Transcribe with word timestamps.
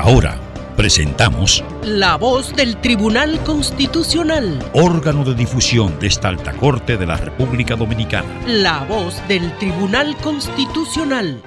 Ahora 0.00 0.38
presentamos 0.76 1.64
La 1.82 2.16
voz 2.16 2.54
del 2.54 2.76
Tribunal 2.80 3.42
Constitucional. 3.42 4.60
órgano 4.72 5.24
de 5.24 5.34
difusión 5.34 5.98
de 5.98 6.06
esta 6.06 6.28
alta 6.28 6.52
corte 6.52 6.96
de 6.96 7.04
la 7.04 7.16
República 7.16 7.74
Dominicana. 7.74 8.28
La 8.46 8.84
voz 8.84 9.20
del 9.26 9.52
Tribunal 9.58 10.16
Constitucional. 10.18 11.42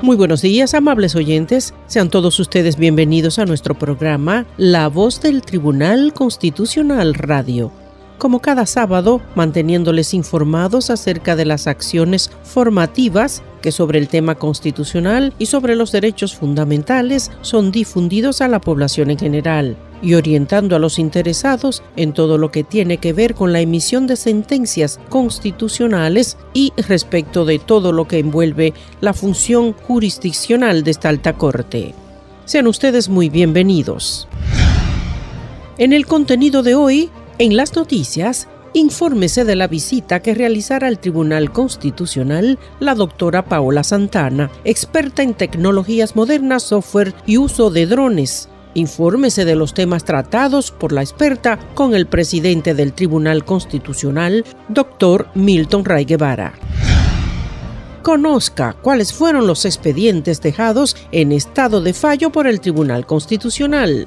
Muy 0.00 0.16
buenos 0.16 0.40
días, 0.40 0.72
amables 0.72 1.14
oyentes. 1.16 1.74
Sean 1.86 2.08
todos 2.08 2.40
ustedes 2.40 2.76
bienvenidos 2.76 3.38
a 3.38 3.44
nuestro 3.44 3.74
programa 3.74 4.46
La 4.56 4.88
voz 4.88 5.20
del 5.20 5.42
Tribunal 5.42 6.14
Constitucional 6.14 7.12
Radio. 7.12 7.72
Como 8.18 8.40
cada 8.40 8.64
sábado, 8.64 9.20
manteniéndoles 9.34 10.14
informados 10.14 10.88
acerca 10.88 11.36
de 11.36 11.44
las 11.44 11.66
acciones 11.66 12.30
formativas 12.44 13.42
que 13.60 13.72
sobre 13.72 13.98
el 13.98 14.08
tema 14.08 14.36
constitucional 14.36 15.34
y 15.38 15.46
sobre 15.46 15.76
los 15.76 15.92
derechos 15.92 16.34
fundamentales 16.34 17.30
son 17.42 17.70
difundidos 17.70 18.40
a 18.40 18.48
la 18.48 18.60
población 18.60 19.10
en 19.10 19.18
general 19.18 19.76
y 20.00 20.14
orientando 20.14 20.76
a 20.76 20.78
los 20.78 20.98
interesados 20.98 21.82
en 21.96 22.14
todo 22.14 22.38
lo 22.38 22.50
que 22.50 22.64
tiene 22.64 22.98
que 22.98 23.12
ver 23.12 23.34
con 23.34 23.52
la 23.52 23.60
emisión 23.60 24.06
de 24.06 24.16
sentencias 24.16 24.98
constitucionales 25.10 26.38
y 26.54 26.72
respecto 26.88 27.44
de 27.44 27.58
todo 27.58 27.92
lo 27.92 28.08
que 28.08 28.18
envuelve 28.18 28.72
la 29.02 29.12
función 29.12 29.74
jurisdiccional 29.74 30.84
de 30.84 30.90
esta 30.90 31.10
alta 31.10 31.34
corte. 31.34 31.94
Sean 32.46 32.66
ustedes 32.66 33.10
muy 33.10 33.28
bienvenidos. 33.28 34.26
En 35.78 35.92
el 35.92 36.06
contenido 36.06 36.62
de 36.62 36.74
hoy, 36.74 37.10
en 37.38 37.56
las 37.56 37.76
noticias, 37.76 38.48
infórmese 38.72 39.44
de 39.44 39.56
la 39.56 39.68
visita 39.68 40.20
que 40.20 40.34
realizará 40.34 40.86
al 40.86 40.98
Tribunal 40.98 41.52
Constitucional 41.52 42.58
la 42.80 42.94
doctora 42.94 43.44
Paola 43.44 43.82
Santana, 43.82 44.50
experta 44.64 45.22
en 45.22 45.34
tecnologías 45.34 46.16
modernas, 46.16 46.62
software 46.62 47.14
y 47.26 47.36
uso 47.36 47.70
de 47.70 47.86
drones. 47.86 48.48
Infórmese 48.74 49.44
de 49.44 49.54
los 49.54 49.74
temas 49.74 50.04
tratados 50.04 50.70
por 50.70 50.92
la 50.92 51.02
experta 51.02 51.58
con 51.74 51.94
el 51.94 52.06
presidente 52.06 52.74
del 52.74 52.92
Tribunal 52.92 53.44
Constitucional, 53.44 54.44
doctor 54.68 55.28
Milton 55.34 55.84
Ray 55.84 56.04
Guevara. 56.04 56.54
Conozca 58.02 58.74
cuáles 58.80 59.12
fueron 59.12 59.46
los 59.46 59.64
expedientes 59.64 60.40
dejados 60.40 60.96
en 61.12 61.32
estado 61.32 61.80
de 61.80 61.92
fallo 61.92 62.30
por 62.30 62.46
el 62.46 62.60
Tribunal 62.60 63.04
Constitucional 63.04 64.06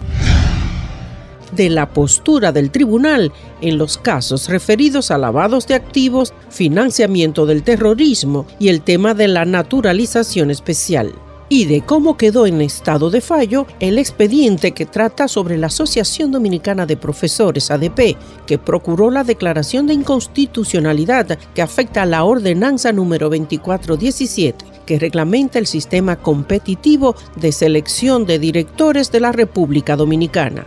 de 1.52 1.70
la 1.70 1.90
postura 1.90 2.52
del 2.52 2.72
tribunal 2.72 3.32
en 3.62 3.78
los 3.78 3.98
casos 3.98 4.50
referidos 4.50 5.12
a 5.12 5.18
lavados 5.18 5.68
de 5.68 5.76
activos, 5.76 6.34
financiamiento 6.50 7.46
del 7.46 7.64
terrorismo 7.64 8.46
y 8.60 8.70
el 8.70 8.82
tema 8.82 9.14
de 9.14 9.28
la 9.28 9.46
naturalización 9.46 10.52
especial 10.52 11.14
y 11.50 11.66
de 11.66 11.82
cómo 11.82 12.16
quedó 12.16 12.46
en 12.46 12.62
estado 12.62 13.10
de 13.10 13.22
fallo 13.22 13.66
el 13.80 13.98
expediente 13.98 14.72
que 14.72 14.86
trata 14.86 15.28
sobre 15.28 15.58
la 15.58 15.68
Asociación 15.68 16.32
Dominicana 16.32 16.86
de 16.86 16.96
Profesores 16.96 17.72
ADP, 17.72 18.16
que 18.46 18.60
procuró 18.60 19.10
la 19.10 19.24
declaración 19.24 19.88
de 19.88 19.96
inconstitucionalidad 19.96 21.40
que 21.56 21.62
afecta 21.64 22.04
a 22.04 22.06
la 22.06 22.24
ordenanza 22.24 22.94
número 22.94 23.30
2417 23.30 24.66
que 24.86 24.98
reglamenta 24.98 25.60
el 25.60 25.68
sistema 25.68 26.16
competitivo 26.16 27.16
de 27.36 27.52
selección 27.52 28.26
de 28.26 28.40
directores 28.40 29.12
de 29.12 29.20
la 29.20 29.32
República 29.32 29.96
Dominicana. 29.96 30.66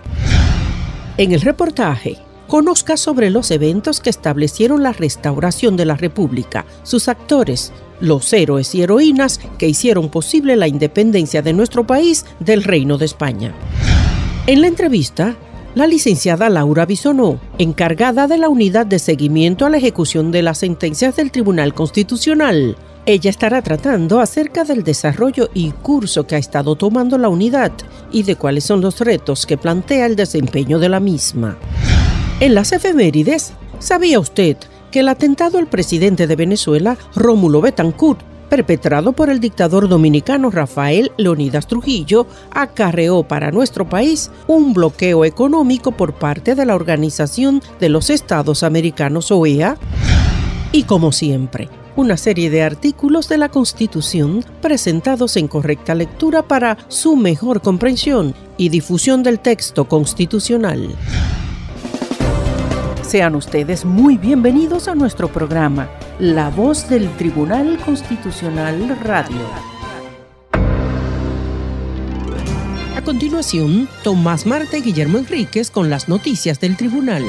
En 1.18 1.32
el 1.32 1.42
reportaje, 1.42 2.16
conozca 2.48 2.96
sobre 2.96 3.28
los 3.28 3.50
eventos 3.50 4.00
que 4.00 4.08
establecieron 4.08 4.82
la 4.82 4.94
restauración 4.94 5.76
de 5.76 5.84
la 5.84 5.94
República, 5.94 6.64
sus 6.84 7.06
actores, 7.08 7.70
los 8.00 8.32
héroes 8.32 8.74
y 8.74 8.82
heroínas 8.82 9.38
que 9.58 9.68
hicieron 9.68 10.08
posible 10.08 10.56
la 10.56 10.68
independencia 10.68 11.42
de 11.42 11.52
nuestro 11.52 11.86
país 11.86 12.24
del 12.40 12.64
Reino 12.64 12.96
de 12.96 13.04
España. 13.04 13.52
En 14.46 14.62
la 14.62 14.68
entrevista, 14.68 15.36
la 15.74 15.86
licenciada 15.86 16.48
Laura 16.48 16.86
Bisonó, 16.86 17.38
encargada 17.58 18.26
de 18.26 18.38
la 18.38 18.48
unidad 18.48 18.86
de 18.86 18.98
seguimiento 18.98 19.66
a 19.66 19.70
la 19.70 19.76
ejecución 19.76 20.32
de 20.32 20.40
las 20.40 20.58
sentencias 20.58 21.16
del 21.16 21.30
Tribunal 21.30 21.74
Constitucional, 21.74 22.76
ella 23.04 23.30
estará 23.30 23.62
tratando 23.62 24.20
acerca 24.20 24.64
del 24.64 24.84
desarrollo 24.84 25.50
y 25.54 25.70
curso 25.72 26.26
que 26.26 26.36
ha 26.36 26.38
estado 26.38 26.76
tomando 26.76 27.18
la 27.18 27.28
unidad 27.28 27.72
y 28.12 28.22
de 28.22 28.36
cuáles 28.36 28.64
son 28.64 28.80
los 28.80 29.00
retos 29.00 29.44
que 29.44 29.58
plantea 29.58 30.06
el 30.06 30.14
desempeño 30.14 30.78
de 30.78 30.88
la 30.88 31.00
misma. 31.00 31.56
En 32.38 32.54
las 32.54 32.72
efemérides, 32.72 33.54
¿sabía 33.80 34.20
usted 34.20 34.56
que 34.92 35.00
el 35.00 35.08
atentado 35.08 35.58
al 35.58 35.66
presidente 35.66 36.26
de 36.26 36.36
Venezuela, 36.36 36.96
Rómulo 37.14 37.60
Betancourt, 37.60 38.20
perpetrado 38.48 39.12
por 39.12 39.30
el 39.30 39.40
dictador 39.40 39.88
dominicano 39.88 40.50
Rafael 40.50 41.10
Leonidas 41.16 41.66
Trujillo, 41.66 42.26
acarreó 42.50 43.22
para 43.22 43.50
nuestro 43.50 43.88
país 43.88 44.30
un 44.46 44.74
bloqueo 44.74 45.24
económico 45.24 45.92
por 45.92 46.12
parte 46.12 46.54
de 46.54 46.66
la 46.66 46.74
Organización 46.74 47.62
de 47.80 47.88
los 47.88 48.10
Estados 48.10 48.62
Americanos 48.62 49.32
OEA? 49.32 49.78
Y 50.70 50.82
como 50.82 51.12
siempre, 51.12 51.70
una 51.96 52.16
serie 52.16 52.50
de 52.50 52.62
artículos 52.62 53.28
de 53.28 53.38
la 53.38 53.48
Constitución 53.48 54.44
presentados 54.60 55.36
en 55.36 55.48
correcta 55.48 55.94
lectura 55.94 56.42
para 56.42 56.78
su 56.88 57.16
mejor 57.16 57.60
comprensión 57.60 58.34
y 58.56 58.68
difusión 58.68 59.22
del 59.22 59.40
texto 59.40 59.88
constitucional. 59.88 60.94
Sean 63.02 63.34
ustedes 63.34 63.84
muy 63.84 64.16
bienvenidos 64.16 64.88
a 64.88 64.94
nuestro 64.94 65.28
programa, 65.28 65.90
La 66.18 66.48
Voz 66.48 66.88
del 66.88 67.10
Tribunal 67.16 67.78
Constitucional 67.84 68.98
Radio. 69.02 69.36
A 72.96 73.04
continuación, 73.04 73.88
Tomás 74.02 74.46
Marte 74.46 74.78
y 74.78 74.82
Guillermo 74.82 75.18
Enríquez 75.18 75.70
con 75.70 75.90
las 75.90 76.08
noticias 76.08 76.60
del 76.60 76.76
tribunal. 76.76 77.24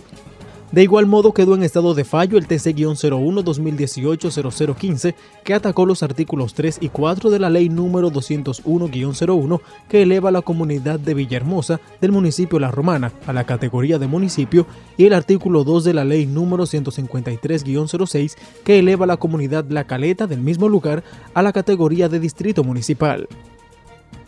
De 0.73 0.83
igual 0.83 1.07
modo 1.07 1.33
quedó 1.33 1.55
en 1.55 1.63
estado 1.63 1.95
de 1.95 2.03
fallo 2.05 2.37
el 2.39 2.49
TC-01-2018-0015 2.49 5.15
que 5.45 5.55
atacó 5.55 5.87
los 5.87 6.03
artículos 6.03 6.55
3 6.55 6.79
y 6.81 6.89
4 6.89 7.31
de 7.31 7.39
la 7.39 7.51
ley 7.51 7.69
número 7.69 8.11
201-01 8.11 9.61
que 9.89 10.03
eleva 10.03 10.33
la 10.33 10.43
comunidad 10.43 10.99
de 10.99 11.15
Villahermosa 11.15 11.81
del 12.01 12.11
municipio 12.11 12.59
La 12.59 12.73
Romana 12.73 13.13
a 13.27 13.33
la 13.33 13.45
categoría 13.45 14.01
de 14.01 14.09
municipio 14.09 14.67
y 14.97 15.07
el 15.07 15.13
artículo 15.13 15.63
2 15.63 15.85
de 15.85 15.95
la 15.95 16.05
ley 16.05 16.27
número 16.27 16.65
153-06 16.65 18.35
que 18.65 18.81
eleva 18.81 19.07
la 19.07 19.19
comunidad 19.19 19.67
La 19.69 19.85
Caleta 19.85 20.27
del 20.27 20.41
mismo 20.41 20.69
lugar 20.69 21.05
a 21.33 21.43
la 21.43 21.53
categoría 21.53 22.09
de 22.09 22.19
distrito 22.19 22.65
municipal. 22.65 23.29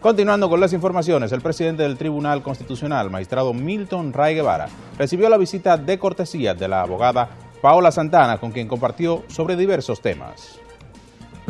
Continuando 0.00 0.48
con 0.48 0.58
las 0.58 0.72
informaciones, 0.72 1.32
el 1.32 1.42
presidente 1.42 1.82
del 1.82 1.98
Tribunal 1.98 2.42
Constitucional, 2.42 3.10
magistrado 3.10 3.52
Milton 3.52 4.14
Ray 4.14 4.36
Guevara, 4.36 4.70
recibió 4.96 5.28
la 5.28 5.36
visita 5.36 5.76
de 5.76 5.98
cortesía 5.98 6.54
de 6.54 6.68
la 6.68 6.80
abogada 6.80 7.28
Paola 7.60 7.92
Santana, 7.92 8.38
con 8.38 8.52
quien 8.52 8.68
compartió 8.68 9.22
sobre 9.28 9.54
diversos 9.54 10.00
temas. 10.00 10.61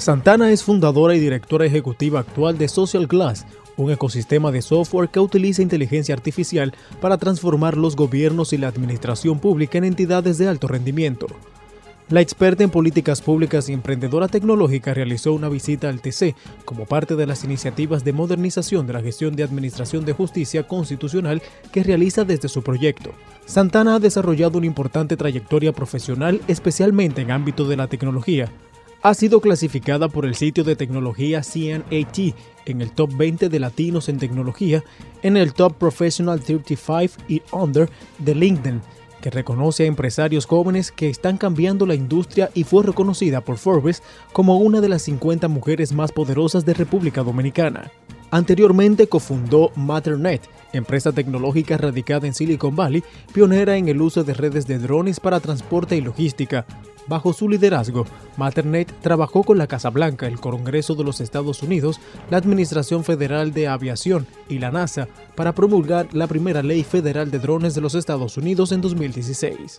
Santana 0.03 0.51
es 0.51 0.65
fundadora 0.65 1.15
y 1.15 1.21
directora 1.21 1.65
ejecutiva 1.65 2.19
actual 2.19 2.59
de 2.59 2.67
Social 2.67 3.07
Glass, 3.07 3.47
un 3.77 3.93
ecosistema 3.93 4.51
de 4.51 4.61
software 4.61 5.11
que 5.11 5.21
utiliza 5.21 5.63
inteligencia 5.63 6.13
artificial 6.13 6.75
para 7.01 7.19
transformar 7.19 7.77
los 7.77 7.95
gobiernos 7.95 8.53
y 8.53 8.59
la 8.59 8.67
administración 8.67 9.39
pública 9.39 9.79
en 9.79 9.85
entidades 9.85 10.39
de 10.39 10.49
alto 10.49 10.67
rendimiento. 10.67 11.29
La 12.09 12.21
experta 12.21 12.65
en 12.65 12.71
políticas 12.71 13.23
públicas 13.23 13.69
y 13.69 13.75
emprendedora 13.75 14.27
tecnológica 14.27 14.93
realizó 14.93 15.35
una 15.35 15.49
visita 15.49 15.89
al 15.89 16.01
TC 16.01 16.35
como 16.65 16.85
parte 16.85 17.15
de 17.15 17.27
las 17.29 17.45
iniciativas 17.45 18.03
de 18.03 18.13
modernización 18.13 18.89
de 18.89 18.95
la 18.95 19.03
gestión 19.03 19.37
de 19.37 19.45
administración 19.45 20.05
de 20.05 20.15
justicia 20.15 20.67
constitucional 20.67 21.41
que 21.71 21.85
realiza 21.85 22.25
desde 22.25 22.49
su 22.49 22.65
proyecto. 22.65 23.13
Santana 23.47 23.95
ha 23.95 24.01
desarrollado 24.01 24.59
una 24.59 24.67
importante 24.67 25.17
trayectoria 25.17 25.71
profesional 25.71 26.41
especialmente 26.49 27.23
en 27.23 27.31
ámbito 27.31 27.69
de 27.69 27.77
la 27.77 27.87
tecnología, 27.87 28.51
ha 29.03 29.15
sido 29.15 29.41
clasificada 29.41 30.09
por 30.09 30.25
el 30.25 30.37
sitio 30.37 30.63
de 30.63 30.77
tecnología 30.77 31.43
CNAT 31.43 32.19
en 32.67 32.81
el 32.81 32.93
top 32.93 33.11
20 33.17 33.49
de 33.49 33.59
latinos 33.59 34.09
en 34.09 34.19
tecnología, 34.19 34.85
en 35.23 35.37
el 35.37 35.53
top 35.55 35.75
Professional 35.75 36.41
35 36.41 37.25
y 37.29 37.43
Under 37.51 37.91
de 38.19 38.35
LinkedIn, 38.37 38.81
que 39.21 39.31
reconoce 39.31 39.85
a 39.85 39.87
empresarios 39.87 40.47
jóvenes 40.47 40.93
que 40.93 41.09
están 41.09 41.37
cambiando 41.37 41.85
la 41.85 41.97
industria 41.97 42.51
y 42.55 42.63
fue 42.63 42.85
reconocida 42.85 43.41
por 43.41 43.59
Forbes 43.59 44.03
como 44.33 44.59
una 44.59 44.81
de 44.81 44.89
las 44.89 45.03
50 45.03 45.49
mujeres 45.49 45.93
más 45.93 46.13
poderosas 46.13 46.65
de 46.65 46.75
República 46.75 47.25
Dominicana. 47.25 47.91
Anteriormente 48.31 49.09
cofundó 49.09 49.73
Matternet, 49.75 50.49
empresa 50.73 51.13
tecnológica 51.13 51.77
radicada 51.77 52.27
en 52.27 52.35
Silicon 52.35 52.75
Valley, 52.75 53.05
pionera 53.35 53.77
en 53.77 53.89
el 53.89 54.01
uso 54.01 54.25
de 54.25 54.33
redes 54.33 54.67
de 54.67 54.79
drones 54.79 55.21
para 55.21 55.41
transporte 55.41 55.97
y 55.97 56.01
logística, 56.01 56.65
Bajo 57.09 57.33
su 57.33 57.49
liderazgo, 57.49 58.07
Maternet 58.37 58.93
trabajó 59.01 59.43
con 59.43 59.59
la 59.59 59.67
Casa 59.67 59.91
Blanca, 59.91 60.27
el 60.27 60.39
Congreso 60.39 60.95
de 60.95 61.05
los 61.05 61.21
Estados 61.21 61.63
Unidos, 61.63 62.01
la 62.31 62.37
Administración 62.37 63.03
Federal 63.05 63.53
de 63.53 63.69
Aviación 63.69 64.27
y 64.49 64.59
la 64.59 64.71
NASA 64.71 65.09
para 65.35 65.53
promulgar 65.53 66.09
la 66.13 66.27
primera 66.27 66.63
ley 66.63 66.85
federal 66.85 67.31
de 67.31 67.41
drones 67.41 67.75
de 67.75 67.81
los 67.81 67.95
Estados 67.95 68.37
Unidos 68.37 68.73
en 68.73 68.81
2016. 68.81 69.79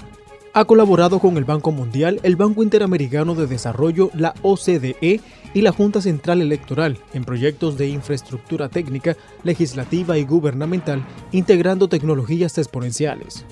Ha 0.56 0.66
colaborado 0.66 1.18
con 1.20 1.38
el 1.38 1.46
Banco 1.46 1.72
Mundial, 1.72 2.20
el 2.22 2.36
Banco 2.36 2.62
Interamericano 2.62 3.34
de 3.34 3.48
Desarrollo, 3.48 4.12
la 4.14 4.36
OCDE 4.44 5.20
y 5.54 5.62
la 5.62 5.72
Junta 5.72 6.00
Central 6.02 6.42
Electoral 6.42 7.00
en 7.14 7.24
proyectos 7.24 7.78
de 7.78 7.88
infraestructura 7.88 8.70
técnica, 8.70 9.16
legislativa 9.44 10.18
y 10.18 10.26
gubernamental, 10.26 11.04
integrando 11.32 11.88
tecnologías 11.88 12.58
exponenciales. 12.60 13.46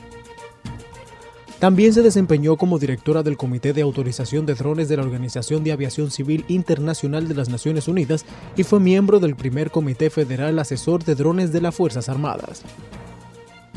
También 1.61 1.93
se 1.93 2.01
desempeñó 2.01 2.57
como 2.57 2.79
directora 2.79 3.21
del 3.21 3.37
Comité 3.37 3.71
de 3.71 3.83
Autorización 3.83 4.47
de 4.47 4.55
Drones 4.55 4.89
de 4.89 4.97
la 4.97 5.03
Organización 5.03 5.63
de 5.63 5.71
Aviación 5.71 6.09
Civil 6.09 6.43
Internacional 6.47 7.27
de 7.27 7.35
las 7.35 7.49
Naciones 7.49 7.87
Unidas 7.87 8.25
y 8.57 8.63
fue 8.63 8.79
miembro 8.79 9.19
del 9.19 9.35
primer 9.35 9.69
Comité 9.69 10.09
Federal 10.09 10.57
Asesor 10.57 11.03
de 11.03 11.13
Drones 11.13 11.53
de 11.53 11.61
las 11.61 11.75
Fuerzas 11.75 12.09
Armadas. 12.09 12.63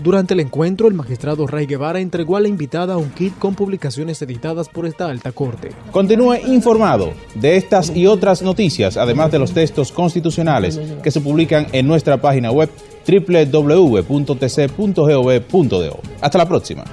Durante 0.02 0.32
el 0.32 0.40
encuentro, 0.40 0.88
el 0.88 0.94
magistrado 0.94 1.46
Ray 1.46 1.66
Guevara 1.66 2.00
entregó 2.00 2.38
a 2.38 2.40
la 2.40 2.48
invitada 2.48 2.96
un 2.96 3.10
kit 3.10 3.38
con 3.38 3.54
publicaciones 3.54 4.22
editadas 4.22 4.70
por 4.70 4.86
esta 4.86 5.10
alta 5.10 5.32
corte. 5.32 5.68
Continúe 5.92 6.36
informado 6.46 7.12
de 7.34 7.58
estas 7.58 7.94
y 7.94 8.06
otras 8.06 8.40
noticias, 8.40 8.96
además 8.96 9.30
de 9.30 9.40
los 9.40 9.52
textos 9.52 9.92
constitucionales 9.92 10.80
que 11.02 11.10
se 11.10 11.20
publican 11.20 11.66
en 11.72 11.86
nuestra 11.86 12.18
página 12.18 12.50
web 12.50 12.70
www.tc.gov.do. 13.06 14.00
Hasta 16.22 16.38
la 16.38 16.48
próxima. 16.48 16.84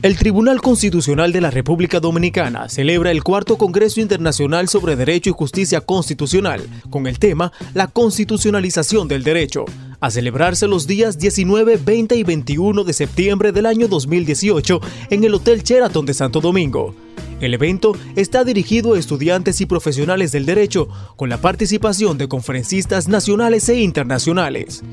El 0.07 0.17
Tribunal 0.17 0.63
Constitucional 0.63 1.33
de 1.33 1.41
la 1.41 1.51
República 1.51 1.99
Dominicana 1.99 2.69
celebra 2.69 3.11
el 3.11 3.25
cuarto 3.25 3.59
Congreso 3.59 4.01
Internacional 4.01 4.69
sobre 4.69 4.95
Derecho 4.95 5.31
y 5.31 5.33
Justicia 5.33 5.81
Constitucional 5.81 6.63
con 6.91 7.09
el 7.09 7.19
tema 7.19 7.51
La 7.75 7.89
constitucionalización 7.89 9.09
del 9.09 9.25
derecho, 9.25 9.65
a 10.07 10.11
celebrarse 10.11 10.69
los 10.69 10.87
días 10.87 11.19
19, 11.19 11.79
20 11.85 12.15
y 12.15 12.23
21 12.23 12.85
de 12.85 12.93
septiembre 12.93 13.51
del 13.51 13.67
año 13.67 13.89
2018 13.89 14.81
en 15.11 15.25
el 15.25 15.35
Hotel 15.35 15.65
Sheraton 15.65 16.07
de 16.07 16.15
Santo 16.15 16.41
Domingo. 16.41 16.95
El 17.41 17.55
evento 17.55 17.97
está 18.15 18.45
dirigido 18.45 18.95
a 18.95 18.99
estudiantes 19.01 19.61
y 19.61 19.67
profesionales 19.67 20.31
del 20.31 20.47
derecho, 20.47 20.89
con 21.17 21.29
la 21.29 21.39
participación 21.39 22.19
de 22.19 22.29
conferencistas 22.29 23.09
nacionales 23.09 23.69
e 23.69 23.81
internacionales. 23.81 24.85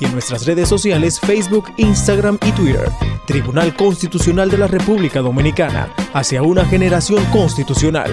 y 0.01 0.05
en 0.05 0.13
nuestras 0.13 0.45
redes 0.45 0.69
sociales 0.69 1.21
Facebook, 1.21 1.67
Instagram 1.77 2.37
y 2.45 2.51
Twitter. 2.53 2.91
Tribunal 3.27 3.77
Constitucional 3.77 4.51
de 4.51 4.59
la 4.59 4.67
República 4.67 5.21
Dominicana, 5.21 5.95
hacia 6.13 6.43
una 6.43 6.65
generación 6.65 7.25
constitucional. 7.27 8.11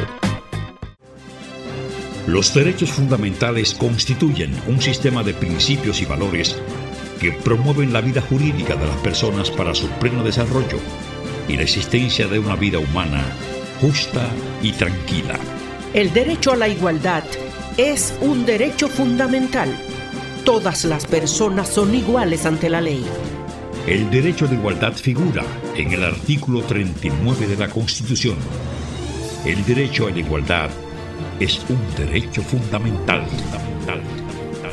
Los 2.27 2.53
derechos 2.53 2.91
fundamentales 2.91 3.73
constituyen 3.73 4.55
un 4.67 4.79
sistema 4.79 5.23
de 5.23 5.33
principios 5.33 6.01
y 6.01 6.05
valores 6.05 6.55
que 7.19 7.31
promueven 7.31 7.93
la 7.93 8.01
vida 8.01 8.21
jurídica 8.21 8.75
de 8.75 8.85
las 8.85 8.97
personas 8.97 9.49
para 9.49 9.73
su 9.73 9.87
pleno 9.87 10.23
desarrollo 10.23 10.77
y 11.47 11.55
la 11.55 11.63
existencia 11.63 12.27
de 12.27 12.37
una 12.37 12.55
vida 12.55 12.77
humana 12.77 13.23
justa 13.81 14.29
y 14.61 14.73
tranquila. 14.73 15.39
El 15.93 16.13
derecho 16.13 16.51
a 16.51 16.57
la 16.57 16.67
igualdad 16.67 17.23
es 17.77 18.13
un 18.21 18.45
derecho 18.45 18.89
fundamental. 18.89 19.69
Todas 20.43 20.83
las 20.83 21.05
personas 21.05 21.69
son 21.69 21.95
iguales 21.95 22.45
ante 22.45 22.69
la 22.69 22.81
ley. 22.81 23.05
El 23.87 24.09
derecho 24.11 24.47
de 24.47 24.55
igualdad 24.55 24.93
figura 24.93 25.43
en 25.75 25.93
el 25.93 26.03
artículo 26.03 26.61
39 26.63 27.47
de 27.47 27.55
la 27.55 27.69
Constitución. 27.69 28.35
El 29.45 29.63
derecho 29.65 30.07
a 30.07 30.11
la 30.11 30.19
igualdad 30.19 30.69
es 31.39 31.61
un 31.69 31.79
derecho 31.95 32.41
fundamental, 32.41 33.25
fundamental, 33.25 34.01
fundamental. 34.01 34.71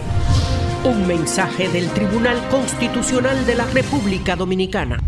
Un 0.84 1.06
mensaje 1.06 1.68
del 1.68 1.88
Tribunal 1.90 2.48
Constitucional 2.48 3.46
de 3.46 3.54
la 3.54 3.66
República 3.66 4.34
Dominicana. 4.34 4.98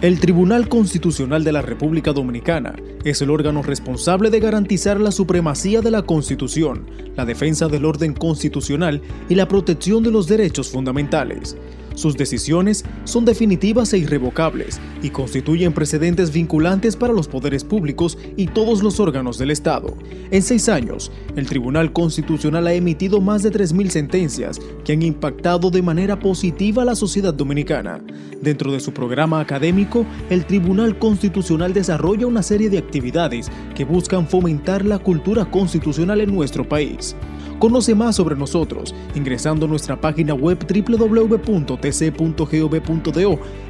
El 0.00 0.18
Tribunal 0.18 0.66
Constitucional 0.70 1.44
de 1.44 1.52
la 1.52 1.60
República 1.60 2.14
Dominicana 2.14 2.74
es 3.04 3.20
el 3.20 3.28
órgano 3.28 3.62
responsable 3.62 4.30
de 4.30 4.40
garantizar 4.40 4.98
la 4.98 5.12
supremacía 5.12 5.82
de 5.82 5.90
la 5.90 6.00
Constitución, 6.00 6.86
la 7.16 7.26
defensa 7.26 7.68
del 7.68 7.84
orden 7.84 8.14
constitucional 8.14 9.02
y 9.28 9.34
la 9.34 9.46
protección 9.46 10.02
de 10.02 10.10
los 10.10 10.26
derechos 10.26 10.70
fundamentales. 10.70 11.54
Sus 11.94 12.16
decisiones 12.16 12.84
son 13.04 13.24
definitivas 13.24 13.92
e 13.92 13.98
irrevocables 13.98 14.80
y 15.02 15.10
constituyen 15.10 15.72
precedentes 15.72 16.32
vinculantes 16.32 16.96
para 16.96 17.12
los 17.12 17.28
poderes 17.28 17.64
públicos 17.64 18.16
y 18.36 18.46
todos 18.46 18.82
los 18.82 19.00
órganos 19.00 19.38
del 19.38 19.50
Estado. 19.50 19.96
En 20.30 20.42
seis 20.42 20.68
años, 20.68 21.10
el 21.36 21.46
Tribunal 21.46 21.92
Constitucional 21.92 22.66
ha 22.66 22.72
emitido 22.72 23.20
más 23.20 23.42
de 23.42 23.50
3.000 23.50 23.88
sentencias 23.88 24.60
que 24.84 24.92
han 24.92 25.02
impactado 25.02 25.70
de 25.70 25.82
manera 25.82 26.18
positiva 26.18 26.82
a 26.82 26.86
la 26.86 26.94
sociedad 26.94 27.34
dominicana. 27.34 28.02
Dentro 28.40 28.72
de 28.72 28.80
su 28.80 28.92
programa 28.92 29.40
académico, 29.40 30.06
el 30.30 30.46
Tribunal 30.46 30.98
Constitucional 30.98 31.74
desarrolla 31.74 32.26
una 32.26 32.42
serie 32.42 32.70
de 32.70 32.78
actividades 32.78 33.50
que 33.74 33.84
buscan 33.84 34.26
fomentar 34.26 34.84
la 34.84 34.98
cultura 34.98 35.44
constitucional 35.44 36.20
en 36.20 36.34
nuestro 36.34 36.68
país. 36.68 37.16
Conoce 37.60 37.94
más 37.94 38.16
sobre 38.16 38.34
nosotros 38.36 38.94
ingresando 39.14 39.66
a 39.66 39.68
nuestra 39.68 40.00
página 40.00 40.32
web 40.32 40.58
www.tc.gov.do 40.66 41.80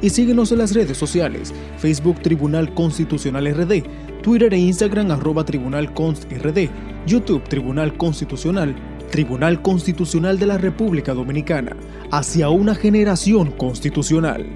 y 0.01 0.09
síguenos 0.09 0.51
en 0.53 0.57
las 0.59 0.73
redes 0.73 0.97
sociales, 0.97 1.53
Facebook 1.77 2.21
Tribunal 2.21 2.73
Constitucional 2.73 3.53
RD, 3.53 3.83
Twitter 4.23 4.53
e 4.53 4.59
Instagram 4.59 5.11
arroba 5.11 5.43
Tribunal 5.43 5.93
Const 5.93 6.23
RD, 6.31 6.69
YouTube 7.05 7.43
Tribunal 7.49 7.97
Constitucional, 7.97 8.73
Tribunal 9.11 9.61
Constitucional 9.61 10.39
de 10.39 10.45
la 10.45 10.57
República 10.57 11.13
Dominicana, 11.13 11.75
hacia 12.11 12.47
una 12.47 12.75
generación 12.75 13.51
constitucional. 13.51 14.47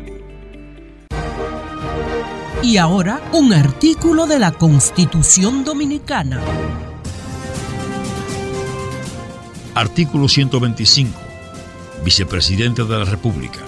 Y 2.64 2.78
ahora 2.78 3.20
un 3.34 3.52
artículo 3.52 4.28
de 4.28 4.40
la 4.40 4.54
Constitución 4.54 5.66
Dominicana. 5.66 6.40
Artículo 9.76 10.30
125. 10.30 11.20
Vicepresidente 12.06 12.86
de 12.86 12.98
la 12.98 13.04
República. 13.04 13.60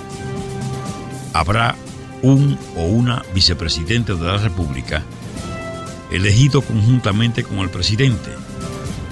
Habrá 1.34 1.76
un 2.22 2.58
o 2.78 2.86
una 2.86 3.24
vicepresidente 3.34 4.16
de 4.16 4.24
la 4.24 4.38
República 4.38 5.04
elegido 6.10 6.62
conjuntamente 6.62 7.44
con 7.44 7.58
el 7.58 7.70
presidente, 7.70 8.32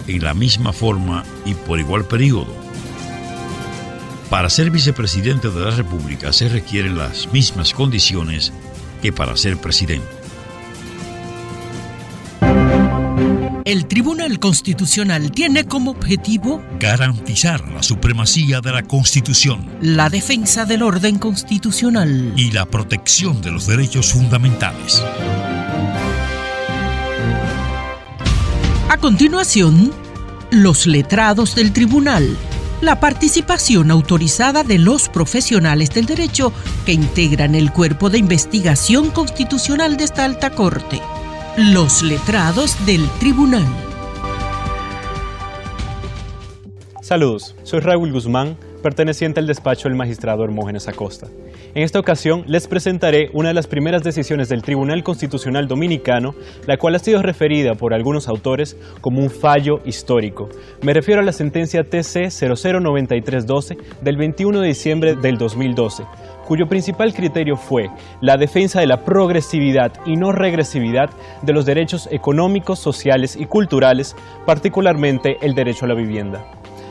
en 0.08 0.24
la 0.24 0.34
misma 0.34 0.72
forma 0.72 1.26
y 1.46 1.54
por 1.54 1.80
igual 1.80 2.06
periodo, 2.06 2.56
Para 4.30 4.50
ser 4.50 4.72
vicepresidente 4.72 5.50
de 5.50 5.60
la 5.60 5.72
República 5.72 6.32
se 6.32 6.48
requieren 6.48 6.98
las 6.98 7.32
mismas 7.34 7.74
condiciones 7.74 8.54
que 9.02 9.12
para 9.12 9.36
ser 9.36 9.58
presidente. 9.58 10.15
El 13.66 13.88
Tribunal 13.88 14.38
Constitucional 14.38 15.32
tiene 15.32 15.64
como 15.64 15.90
objetivo 15.90 16.62
garantizar 16.80 17.68
la 17.72 17.82
supremacía 17.82 18.62
de 18.62 18.72
la 18.72 18.84
Constitución, 18.84 19.68
la 19.82 20.12
defensa 20.12 20.66
del 20.66 20.84
orden 20.84 21.18
constitucional 21.18 22.32
y 22.38 22.52
la 22.52 22.68
protección 22.68 23.42
de 23.42 23.50
los 23.50 23.66
derechos 23.66 24.14
fundamentales. 24.14 25.02
A 28.88 28.98
continuación, 29.02 29.92
los 30.52 30.86
letrados 30.86 31.56
del 31.56 31.74
tribunal, 31.74 32.38
la 32.82 33.00
participación 33.00 33.90
autorizada 33.90 34.64
de 34.64 34.78
los 34.78 35.10
profesionales 35.10 35.90
del 35.90 36.06
derecho 36.06 36.54
que 36.86 36.94
integran 36.94 37.56
el 37.56 37.74
cuerpo 37.74 38.12
de 38.12 38.20
investigación 38.20 39.10
constitucional 39.10 39.98
de 39.98 40.04
esta 40.04 40.24
alta 40.24 40.52
corte. 40.52 41.02
Los 41.58 42.04
letrados 42.04 42.86
del 42.86 43.08
tribunal. 43.18 43.64
Saludos, 47.02 47.56
soy 47.64 47.80
Raúl 47.80 48.12
Guzmán, 48.12 48.58
perteneciente 48.84 49.40
al 49.40 49.48
despacho 49.48 49.88
del 49.88 49.98
magistrado 49.98 50.44
Hermógenes 50.44 50.90
Acosta. 50.90 51.28
En 51.74 51.84
esta 51.84 51.98
ocasión 51.98 52.44
les 52.46 52.68
presentaré 52.68 53.30
una 53.32 53.50
de 53.50 53.54
las 53.54 53.68
primeras 53.68 54.04
decisiones 54.04 54.50
del 54.50 54.64
Tribunal 54.64 55.02
Constitucional 55.02 55.70
Dominicano, 55.70 56.36
la 56.68 56.76
cual 56.76 56.96
ha 56.96 57.00
sido 57.00 57.22
referida 57.22 57.76
por 57.76 57.94
algunos 57.94 58.28
autores 58.28 58.76
como 59.00 59.22
un 59.22 59.30
fallo 59.30 59.80
histórico. 59.86 60.50
Me 60.82 60.94
refiero 60.94 61.22
a 61.22 61.24
la 61.24 61.32
sentencia 61.32 61.86
TC 61.86 62.32
009312 62.32 63.78
del 64.02 64.18
21 64.18 64.60
de 64.60 64.68
diciembre 64.68 65.16
del 65.16 65.38
2012 65.38 66.04
cuyo 66.46 66.68
principal 66.68 67.14
criterio 67.14 67.56
fue 67.56 67.90
la 68.22 68.38
defensa 68.38 68.80
de 68.80 68.88
la 68.88 69.04
progresividad 69.04 69.92
y 70.06 70.16
no 70.16 70.32
regresividad 70.32 71.10
de 71.42 71.54
los 71.54 71.66
derechos 71.66 72.08
económicos, 72.12 72.80
sociales 72.80 73.36
y 73.36 73.46
culturales, 73.46 74.16
particularmente 74.46 75.38
el 75.42 75.54
derecho 75.56 75.86
a 75.86 75.90
la 75.90 75.96
vivienda. 75.96 76.46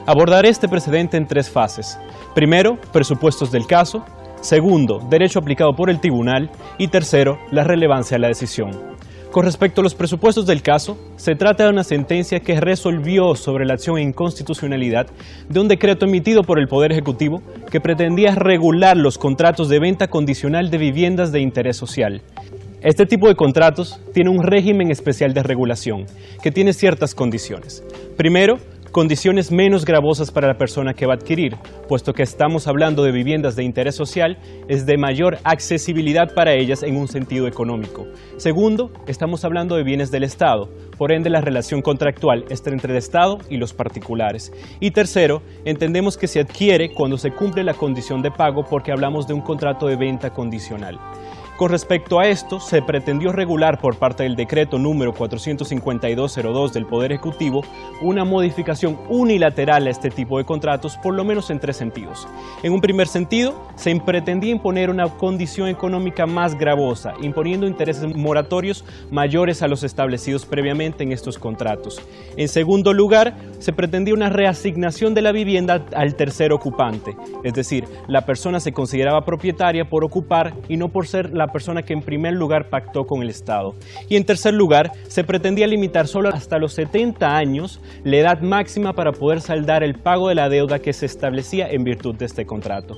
Abordaré 0.07 0.51
este 0.51 0.69
precedente 0.69 1.17
en 1.17 1.27
tres 1.27 1.51
fases. 1.51 1.99
Primero, 2.35 2.79
presupuestos 2.93 3.51
del 3.51 3.67
caso. 3.67 4.05
Segundo, 4.43 4.99
derecho 5.09 5.39
aplicado 5.39 5.75
por 5.75 5.89
el 5.89 6.01
tribunal. 6.01 6.51
Y 6.77 6.89
tercero, 6.89 7.39
la 7.51 7.65
relevancia 7.65 8.17
de 8.17 8.21
la 8.21 8.29
decisión. 8.29 8.94
Con 9.35 9.45
respecto 9.45 9.81
a 9.81 9.83
los 9.83 9.97
presupuestos 9.97 10.47
del 10.47 10.63
caso, 10.63 10.97
se 11.17 11.35
trata 11.35 11.65
de 11.65 11.71
una 11.71 11.83
sentencia 11.83 12.39
que 12.39 12.61
resolvió 12.61 13.35
sobre 13.35 13.67
la 13.67 13.75
acción 13.75 13.99
en 13.99 14.11
inconstitucionalidad 14.11 15.09
de 15.49 15.59
un 15.59 15.67
decreto 15.67 16.07
emitido 16.07 16.45
por 16.45 16.61
el 16.61 16.69
Poder 16.69 16.93
Ejecutivo 16.93 17.43
que 17.69 17.81
pretendía 17.81 18.37
regular 18.37 18.97
los 18.97 19.19
contratos 19.19 19.69
de 19.69 19.81
venta 19.81 20.07
condicional 20.07 20.71
de 20.71 20.79
viviendas 20.79 21.33
de 21.33 21.41
interés 21.41 21.77
social. 21.77 22.23
Este 22.81 23.07
tipo 23.07 23.27
de 23.27 23.35
contratos 23.35 23.99
tiene 24.13 24.31
un 24.31 24.45
régimen 24.45 24.93
especial 24.93 25.35
de 25.35 25.43
regulación 25.43 26.07
que 26.41 26.53
tiene 26.53 26.73
ciertas 26.73 27.17
condiciones. 27.17 27.83
Primero, 28.17 28.61
condiciones 28.95 29.51
menos 29.51 29.85
gravosas 29.85 30.31
para 30.31 30.47
la 30.47 30.55
persona 30.55 30.95
que 30.95 31.05
va 31.05 31.15
a 31.15 31.17
adquirir, 31.17 31.57
puesto 31.89 32.13
que 32.13 32.23
estamos 32.23 32.69
hablando 32.69 33.03
de 33.03 33.11
viviendas 33.11 33.57
de 33.57 33.65
interés 33.65 33.97
social, 33.97 34.39
es 34.69 34.87
de 34.87 34.97
mayor 34.97 35.39
accesibilidad 35.43 36.33
para 36.33 36.55
ellas 36.55 36.85
en 36.85 36.97
un 36.97 37.09
sentido 37.09 37.49
económico. 37.49 38.07
Segundo, 38.37 38.93
estamos 39.09 39.45
hablando 39.45 39.75
de 39.75 39.83
bienes 39.83 40.13
del 40.13 40.23
Estado, 40.23 40.69
por 40.97 41.11
ende 41.11 41.29
la 41.29 41.41
relación 41.41 41.83
contractual 41.83 42.45
está 42.51 42.71
entre 42.71 42.93
el 42.93 42.99
Estado 42.99 43.39
y 43.51 43.57
los 43.57 43.73
particulares. 43.73 44.53
Y 44.79 44.93
tercero, 44.93 45.43
entendemos 45.65 46.17
que 46.17 46.29
se 46.29 46.39
adquiere 46.39 46.93
cuando 46.95 47.19
se 47.19 47.33
cumple 47.33 47.65
la 47.65 47.75
condición 47.75 48.23
de 48.23 48.31
pago 48.31 48.63
porque 48.63 48.93
hablamos 48.93 49.27
de 49.27 49.35
un 49.35 49.41
contrato 49.41 49.89
de 49.89 49.97
venta 49.97 50.31
condicional. 50.31 51.01
Con 51.57 51.71
respecto 51.71 52.19
a 52.19 52.27
esto, 52.27 52.59
se 52.59 52.83
pretendió 52.83 53.31
regular 53.31 53.79
por 53.79 53.97
parte 53.97 54.25
del 54.25 54.35
decreto 54.35 54.77
número 54.77 55.15
45202 55.15 56.73
del 56.73 56.85
Poder 56.85 57.13
Ejecutivo 57.13 57.63
una 58.03 58.25
modificación 58.25 58.99
unilateral 59.09 59.87
a 59.87 59.91
este 59.91 60.11
tipo 60.11 60.39
de 60.39 60.45
contratos, 60.45 60.97
por 60.97 61.15
lo 61.15 61.25
menos 61.25 61.51
en 61.51 61.61
tres 61.61 61.77
sentidos. 61.77 62.27
En 62.65 62.73
un 62.73 62.81
primer 62.81 63.07
sentido, 63.07 63.55
se 63.77 63.95
pretendía 64.01 64.51
imponer 64.51 64.91
una 64.91 65.09
condición 65.17 65.69
económica 65.69 66.27
más 66.27 66.59
gravosa, 66.59 67.15
imponiendo 67.23 67.69
intereses 67.69 68.17
moratorios 68.17 68.85
mayores 69.13 69.63
a 69.63 69.69
los 69.69 69.85
establecidos 69.85 70.47
previamente 70.47 71.05
en 71.05 71.13
estos 71.13 71.39
contratos. 71.39 72.03
En 72.37 72.49
segundo 72.49 72.93
lugar, 72.93 73.37
se 73.61 73.73
pretendía 73.73 74.15
una 74.15 74.29
reasignación 74.29 75.15
de 75.15 75.23
la 75.23 75.31
vivienda 75.31 75.87
al 75.95 76.17
tercer 76.17 76.53
ocupante, 76.53 77.17
es 77.45 77.55
decir, 77.55 77.85
la 78.09 78.27
persona 78.27 78.59
se 78.59 78.73
consideraba 78.73 79.25
propietaria 79.25 79.89
por 79.89 80.03
ocupar 80.05 80.53
y 80.69 80.77
no 80.77 80.89
por 80.89 81.07
ser 81.07 81.33
la 81.33 81.44
persona 81.47 81.83
que 81.83 81.93
en 81.93 82.01
primer 82.01 82.35
lugar 82.35 82.69
pactó 82.69 83.05
con 83.05 83.23
el 83.23 83.31
Estado. 83.31 83.75
Y 84.09 84.17
en 84.17 84.25
tercer 84.25 84.55
lugar, 84.55 84.93
se 85.09 85.25
pretendía 85.25 85.67
limitar 85.67 86.07
solo 86.07 86.31
hasta 86.31 86.59
los 86.59 86.75
70 86.75 87.37
años 87.37 87.81
la 88.05 88.17
edad 88.17 88.41
máxima 88.41 88.93
para 88.93 89.13
poder 89.13 89.41
saldar 89.41 89.83
el 89.83 89.95
pago 89.95 90.29
de 90.29 90.35
la 90.35 90.49
deuda 90.49 90.79
que 90.79 90.93
se 90.93 91.07
establecía 91.07 91.69
en 91.69 91.85
virtud 91.85 92.15
de 92.17 92.27
este 92.27 92.47
contrato. 92.47 92.95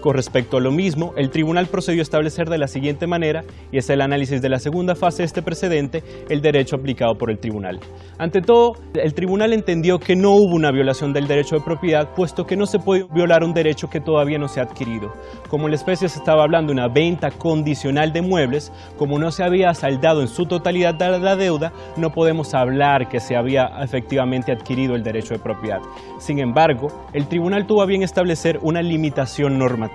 Con 0.00 0.14
respecto 0.14 0.58
a 0.58 0.60
lo 0.60 0.70
mismo, 0.70 1.12
el 1.16 1.30
tribunal 1.30 1.66
procedió 1.66 2.00
a 2.00 2.02
establecer 2.02 2.48
de 2.48 2.58
la 2.58 2.68
siguiente 2.68 3.08
manera, 3.08 3.42
y 3.72 3.78
es 3.78 3.90
el 3.90 4.00
análisis 4.00 4.40
de 4.40 4.48
la 4.48 4.60
segunda 4.60 4.94
fase 4.94 5.22
de 5.22 5.26
este 5.26 5.42
precedente, 5.42 6.04
el 6.28 6.40
derecho 6.40 6.76
aplicado 6.76 7.16
por 7.18 7.32
el 7.32 7.38
tribunal. 7.40 7.80
Ante 8.16 8.40
todo, 8.40 8.74
el 8.94 9.12
tribunal 9.12 9.52
entendió 9.52 9.98
que 9.98 10.14
no 10.14 10.30
hubo 10.30 10.54
una 10.54 10.70
violación 10.70 11.12
del 11.12 11.26
derecho 11.26 11.56
de 11.56 11.64
propiedad, 11.64 12.14
puesto 12.14 12.44
que 12.44 12.56
no 12.56 12.66
se 12.66 12.78
puede 12.78 13.06
violar 13.12 13.42
un 13.42 13.52
derecho 13.52 13.88
que 13.88 14.00
todavía 14.00 14.38
no 14.38 14.46
se 14.46 14.60
ha 14.60 14.64
adquirido. 14.64 15.12
Como 15.48 15.64
en 15.64 15.70
la 15.70 15.76
especie 15.76 16.08
se 16.08 16.20
estaba 16.20 16.44
hablando 16.44 16.72
de 16.72 16.78
una 16.80 16.88
venta 16.88 17.32
condicional 17.32 18.12
de 18.12 18.22
muebles, 18.22 18.72
como 18.96 19.18
no 19.18 19.32
se 19.32 19.42
había 19.42 19.74
saldado 19.74 20.20
en 20.20 20.28
su 20.28 20.46
totalidad 20.46 20.94
la 20.98 21.36
deuda, 21.36 21.72
no 21.96 22.10
podemos 22.10 22.54
hablar 22.54 23.08
que 23.08 23.18
se 23.18 23.36
había 23.36 23.66
efectivamente 23.82 24.52
adquirido 24.52 24.94
el 24.94 25.02
derecho 25.02 25.34
de 25.34 25.40
propiedad. 25.40 25.80
Sin 26.18 26.38
embargo, 26.38 26.88
el 27.12 27.26
tribunal 27.26 27.66
tuvo 27.66 27.82
a 27.82 27.86
bien 27.86 28.02
establecer 28.02 28.60
una 28.62 28.80
limitación 28.80 29.58
normativa 29.58 29.87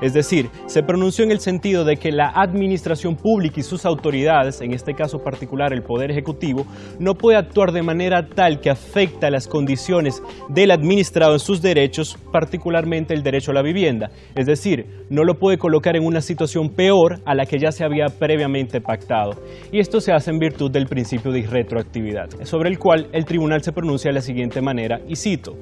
es 0.00 0.12
decir, 0.12 0.48
se 0.66 0.82
pronunció 0.82 1.24
en 1.24 1.30
el 1.30 1.40
sentido 1.40 1.84
de 1.84 1.96
que 1.96 2.10
la 2.10 2.28
administración 2.28 3.16
pública 3.16 3.60
y 3.60 3.62
sus 3.62 3.84
autoridades, 3.84 4.60
en 4.60 4.72
este 4.72 4.94
caso 4.94 5.18
particular 5.18 5.72
el 5.72 5.82
Poder 5.82 6.10
Ejecutivo, 6.10 6.66
no 6.98 7.14
puede 7.14 7.38
actuar 7.38 7.72
de 7.72 7.82
manera 7.82 8.28
tal 8.28 8.60
que 8.60 8.70
afecta 8.70 9.30
las 9.30 9.46
condiciones 9.46 10.22
del 10.48 10.70
administrado 10.70 11.34
en 11.34 11.40
sus 11.40 11.62
derechos, 11.62 12.18
particularmente 12.32 13.14
el 13.14 13.22
derecho 13.22 13.50
a 13.50 13.54
la 13.54 13.62
vivienda. 13.62 14.10
Es 14.34 14.46
decir, 14.46 14.86
no 15.10 15.24
lo 15.24 15.38
puede 15.38 15.58
colocar 15.58 15.96
en 15.96 16.04
una 16.04 16.20
situación 16.20 16.70
peor 16.70 17.20
a 17.24 17.34
la 17.34 17.46
que 17.46 17.58
ya 17.58 17.72
se 17.72 17.84
había 17.84 18.06
previamente 18.06 18.80
pactado. 18.80 19.32
Y 19.72 19.80
esto 19.80 20.00
se 20.00 20.12
hace 20.12 20.30
en 20.30 20.38
virtud 20.38 20.70
del 20.70 20.86
principio 20.86 21.30
de 21.32 21.40
irretroactividad, 21.40 22.28
sobre 22.42 22.70
el 22.70 22.78
cual 22.78 23.08
el 23.12 23.24
tribunal 23.24 23.62
se 23.62 23.72
pronuncia 23.72 24.10
de 24.10 24.14
la 24.14 24.20
siguiente 24.20 24.60
manera, 24.60 25.00
y 25.08 25.16
cito, 25.16 25.56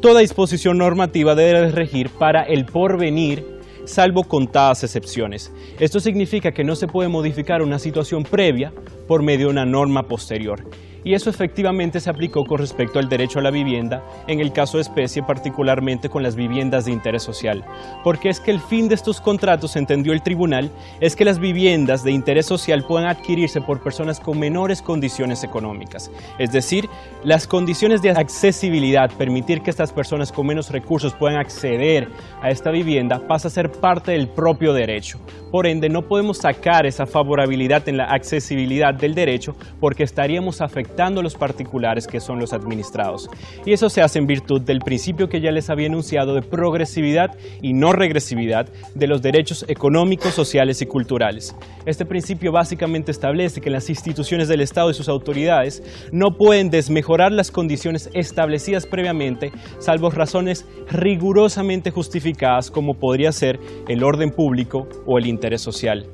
Toda 0.00 0.20
disposición 0.20 0.78
normativa 0.78 1.34
debe 1.34 1.70
regir 1.72 2.08
para 2.08 2.42
el 2.42 2.64
porvenir, 2.64 3.44
salvo 3.84 4.24
contadas 4.24 4.82
excepciones. 4.82 5.52
Esto 5.78 6.00
significa 6.00 6.52
que 6.52 6.64
no 6.64 6.74
se 6.74 6.88
puede 6.88 7.10
modificar 7.10 7.60
una 7.60 7.78
situación 7.78 8.22
previa 8.22 8.72
por 9.06 9.22
medio 9.22 9.48
de 9.48 9.52
una 9.52 9.66
norma 9.66 10.08
posterior 10.08 10.64
y 11.04 11.14
eso 11.14 11.30
efectivamente 11.30 12.00
se 12.00 12.10
aplicó 12.10 12.44
con 12.44 12.58
respecto 12.58 12.98
al 12.98 13.08
derecho 13.08 13.38
a 13.38 13.42
la 13.42 13.50
vivienda, 13.50 14.02
en 14.26 14.40
el 14.40 14.52
caso 14.52 14.76
de 14.76 14.82
especie 14.82 15.22
particularmente 15.22 16.08
con 16.08 16.22
las 16.22 16.36
viviendas 16.36 16.84
de 16.84 16.92
interés 16.92 17.22
social, 17.22 17.64
porque 18.04 18.28
es 18.28 18.40
que 18.40 18.50
el 18.50 18.60
fin 18.60 18.88
de 18.88 18.94
estos 18.94 19.20
contratos, 19.20 19.76
entendió 19.76 20.12
el 20.12 20.22
tribunal, 20.22 20.70
es 21.00 21.16
que 21.16 21.24
las 21.24 21.38
viviendas 21.38 22.04
de 22.04 22.12
interés 22.12 22.46
social 22.46 22.84
puedan 22.86 23.08
adquirirse 23.08 23.60
por 23.60 23.82
personas 23.82 24.20
con 24.20 24.38
menores 24.38 24.82
condiciones 24.82 25.44
económicas, 25.44 26.10
es 26.38 26.52
decir, 26.52 26.88
las 27.24 27.46
condiciones 27.46 28.02
de 28.02 28.10
accesibilidad, 28.10 29.10
permitir 29.16 29.62
que 29.62 29.70
estas 29.70 29.92
personas 29.92 30.32
con 30.32 30.46
menos 30.46 30.70
recursos 30.70 31.14
puedan 31.14 31.38
acceder 31.38 32.08
a 32.42 32.50
esta 32.50 32.70
vivienda, 32.70 33.26
pasa 33.26 33.48
a 33.48 33.50
ser 33.50 33.70
parte 33.70 34.12
del 34.12 34.28
propio 34.28 34.72
derecho. 34.72 35.18
Por 35.50 35.66
ende, 35.66 35.88
no 35.88 36.02
podemos 36.02 36.38
sacar 36.38 36.86
esa 36.86 37.06
favorabilidad 37.06 37.88
en 37.88 37.96
la 37.96 38.04
accesibilidad 38.04 38.94
del 38.94 39.14
derecho 39.14 39.56
porque 39.80 40.04
estaríamos 40.04 40.60
afectando 40.60 40.89
los 41.22 41.34
particulares 41.34 42.06
que 42.06 42.20
son 42.20 42.38
los 42.38 42.52
administrados. 42.52 43.28
Y 43.64 43.72
eso 43.72 43.88
se 43.88 44.02
hace 44.02 44.18
en 44.18 44.26
virtud 44.26 44.60
del 44.60 44.80
principio 44.80 45.28
que 45.28 45.40
ya 45.40 45.50
les 45.50 45.70
había 45.70 45.86
enunciado 45.86 46.34
de 46.34 46.42
progresividad 46.42 47.36
y 47.62 47.72
no 47.72 47.92
regresividad 47.92 48.68
de 48.94 49.06
los 49.06 49.22
derechos 49.22 49.64
económicos, 49.68 50.34
sociales 50.34 50.82
y 50.82 50.86
culturales. 50.86 51.56
Este 51.86 52.04
principio 52.04 52.52
básicamente 52.52 53.10
establece 53.10 53.60
que 53.62 53.70
las 53.70 53.88
instituciones 53.88 54.48
del 54.48 54.60
Estado 54.60 54.90
y 54.90 54.94
sus 54.94 55.08
autoridades 55.08 55.82
no 56.12 56.36
pueden 56.36 56.68
desmejorar 56.68 57.32
las 57.32 57.50
condiciones 57.50 58.10
establecidas 58.12 58.86
previamente, 58.86 59.52
salvo 59.78 60.10
razones 60.10 60.66
rigurosamente 60.90 61.90
justificadas 61.90 62.70
como 62.70 62.94
podría 62.94 63.32
ser 63.32 63.58
el 63.88 64.04
orden 64.04 64.30
público 64.30 64.86
o 65.06 65.18
el 65.18 65.26
interés 65.26 65.62
social. 65.62 66.06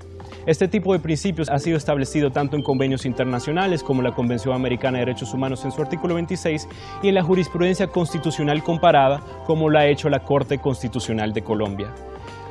Este 0.46 0.68
tipo 0.68 0.92
de 0.92 1.00
principios 1.00 1.48
ha 1.48 1.58
sido 1.58 1.76
establecido 1.76 2.30
tanto 2.30 2.54
en 2.54 2.62
convenios 2.62 3.04
internacionales 3.04 3.82
como 3.82 4.00
la 4.00 4.12
Convención 4.12 4.54
Americana 4.54 4.98
de 4.98 5.06
Derechos 5.06 5.34
Humanos 5.34 5.64
en 5.64 5.72
su 5.72 5.82
artículo 5.82 6.14
26 6.14 6.68
y 7.02 7.08
en 7.08 7.16
la 7.16 7.24
jurisprudencia 7.24 7.88
constitucional 7.88 8.62
comparada 8.62 9.20
como 9.44 9.68
lo 9.68 9.76
ha 9.76 9.88
hecho 9.88 10.08
la 10.08 10.20
Corte 10.20 10.58
Constitucional 10.58 11.32
de 11.32 11.42
Colombia. 11.42 11.92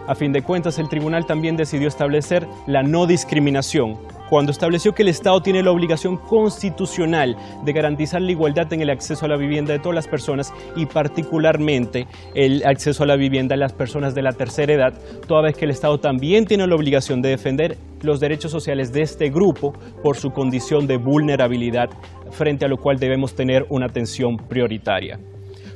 A 0.08 0.14
fin 0.14 0.34
de 0.34 0.42
cuentas, 0.42 0.78
el 0.78 0.90
tribunal 0.90 1.26
también 1.26 1.56
decidió 1.56 1.88
establecer 1.88 2.46
la 2.68 2.84
no 2.84 3.08
discriminación 3.08 3.98
cuando 4.30 4.52
estableció 4.52 4.94
que 4.94 5.04
el 5.04 5.10
Estado 5.10 5.42
tiene 5.42 5.64
la 5.64 5.72
obligación 5.72 6.18
constitucional 6.18 7.38
de 7.64 7.74
garantizar 7.74 8.22
la 8.22 8.32
igualdad 8.32 8.72
en 8.74 8.82
el 8.82 8.90
acceso 8.90 9.26
a 9.26 9.30
la 9.30 9.38
vivienda 9.38 9.74
de 9.74 9.80
todas 9.80 9.96
las 9.96 10.08
personas 10.08 10.54
y 10.76 10.86
particularmente 10.86 12.08
el 12.34 12.66
acceso 12.66 13.04
a 13.04 13.08
la 13.08 13.16
vivienda 13.16 13.54
de 13.54 13.60
las 13.60 13.74
personas 13.74 14.16
de 14.16 14.22
la 14.24 14.34
tercera 14.34 14.74
edad, 14.74 14.94
toda 15.28 15.44
vez 15.44 15.56
que 15.56 15.66
el 15.66 15.72
Estado 15.72 16.00
también 16.00 16.46
tiene 16.46 16.68
la 16.68 16.76
obligación 16.76 17.22
de 17.22 17.30
defender 17.30 17.78
los 18.06 18.20
derechos 18.20 18.52
sociales 18.52 18.94
de 18.94 19.02
este 19.02 19.30
grupo 19.30 19.74
por 20.02 20.18
su 20.18 20.32
condición 20.32 20.88
de 20.88 20.98
vulnerabilidad, 20.98 21.90
frente 22.32 22.66
a 22.66 22.68
lo 22.68 22.78
cual 22.78 22.98
debemos 22.98 23.36
tener 23.36 23.66
una 23.70 23.88
atención 23.88 24.38
prioritaria. 24.38 25.20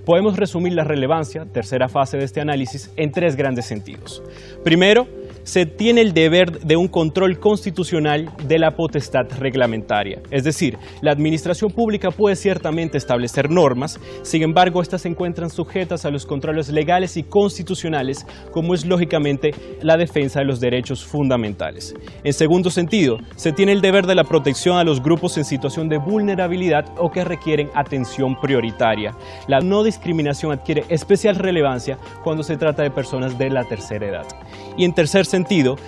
Podemos 0.06 0.38
resumir 0.38 0.74
la 0.74 0.84
relevancia, 0.84 1.46
tercera 1.46 1.88
fase 1.88 2.18
de 2.18 2.26
este 2.26 2.42
análisis, 2.42 2.92
en 2.96 3.12
tres 3.12 3.36
grandes 3.36 3.65
sentidos. 3.65 4.24
Primero, 4.63 5.08
se 5.50 5.66
tiene 5.66 6.02
el 6.02 6.14
deber 6.14 6.60
de 6.60 6.76
un 6.76 6.88
control 6.88 7.40
constitucional 7.40 8.32
de 8.48 8.60
la 8.60 8.70
potestad 8.70 9.24
reglamentaria. 9.40 10.22
Es 10.30 10.44
decir, 10.44 10.78
la 11.02 11.12
administración 11.12 11.72
pública 11.72 12.12
puede 12.12 12.36
ciertamente 12.36 13.00
establecer 13.00 13.50
normas, 13.50 14.00
sin 14.22 14.44
embargo, 14.44 14.80
estas 14.80 15.02
se 15.02 15.08
encuentran 15.08 15.50
sujetas 15.50 16.06
a 16.06 16.12
los 16.12 16.28
controles 16.28 16.70
legales 16.70 17.18
y 17.18 17.24
constitucionales, 17.24 18.28
como 18.52 18.76
es 18.76 18.86
lógicamente 18.86 19.50
la 19.82 19.98
defensa 19.98 20.40
de 20.40 20.46
los 20.46 20.60
derechos 20.60 21.04
fundamentales. 21.04 21.96
En 22.24 22.34
segundo 22.34 22.70
sentido, 22.70 23.18
se 23.36 23.52
tiene 23.52 23.72
el 23.72 23.82
deber 23.82 24.06
de 24.06 24.14
la 24.14 24.26
protección 24.26 24.78
a 24.78 24.84
los 24.84 25.02
grupos 25.02 25.36
en 25.40 25.46
situación 25.46 25.90
de 25.90 25.98
vulnerabilidad 25.98 26.86
o 27.00 27.10
que 27.10 27.26
requieren 27.26 27.72
atención 27.74 28.36
prioritaria. 28.40 29.16
La 29.48 29.62
no 29.62 29.84
discriminación 29.84 30.52
adquiere 30.52 30.86
especial 30.90 31.38
relevancia 31.38 31.98
cuando 32.24 32.44
se 32.44 32.56
trata 32.56 32.84
de 32.84 32.92
personas 32.92 33.36
de 33.40 33.50
la 33.50 33.64
tercera 33.64 34.08
edad. 34.08 34.28
Y 34.78 34.86
en 34.86 34.94
tercer 34.94 35.26
sentido, 35.26 35.38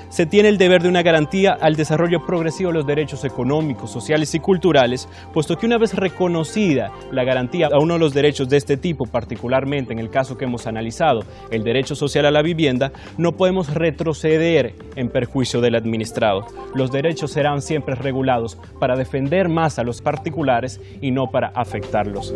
se 0.09 0.25
tiene 0.25 0.49
el 0.49 0.57
deber 0.57 0.81
de 0.81 0.89
una 0.89 1.01
garantía 1.01 1.57
al 1.59 1.75
desarrollo 1.75 2.25
progresivo 2.25 2.71
de 2.71 2.77
los 2.77 2.87
derechos 2.87 3.25
económicos, 3.25 3.91
sociales 3.91 4.33
y 4.35 4.39
culturales, 4.39 5.09
puesto 5.33 5.57
que 5.57 5.65
una 5.65 5.77
vez 5.77 5.93
reconocida 5.93 6.91
la 7.11 7.23
garantía 7.23 7.67
a 7.71 7.79
uno 7.79 7.95
de 7.95 7.99
los 7.99 8.13
derechos 8.13 8.47
de 8.49 8.57
este 8.57 8.77
tipo, 8.77 9.05
particularmente 9.05 9.93
en 9.93 9.99
el 9.99 10.09
caso 10.09 10.37
que 10.37 10.45
hemos 10.45 10.67
analizado, 10.67 11.21
el 11.49 11.63
derecho 11.63 11.95
social 11.95 12.25
a 12.25 12.31
la 12.31 12.41
vivienda, 12.41 12.91
no 13.17 13.33
podemos 13.33 13.73
retroceder 13.73 14.73
en 14.95 15.09
perjuicio 15.09 15.61
del 15.61 15.75
administrado. 15.75 16.45
Los 16.73 16.91
derechos 16.91 17.31
serán 17.31 17.61
siempre 17.61 17.95
regulados 17.95 18.57
para 18.79 18.95
defender 18.95 19.49
más 19.49 19.79
a 19.79 19.83
los 19.83 20.01
particulares 20.01 20.79
y 21.01 21.11
no 21.11 21.27
para 21.31 21.51
afectarlos. 21.55 22.33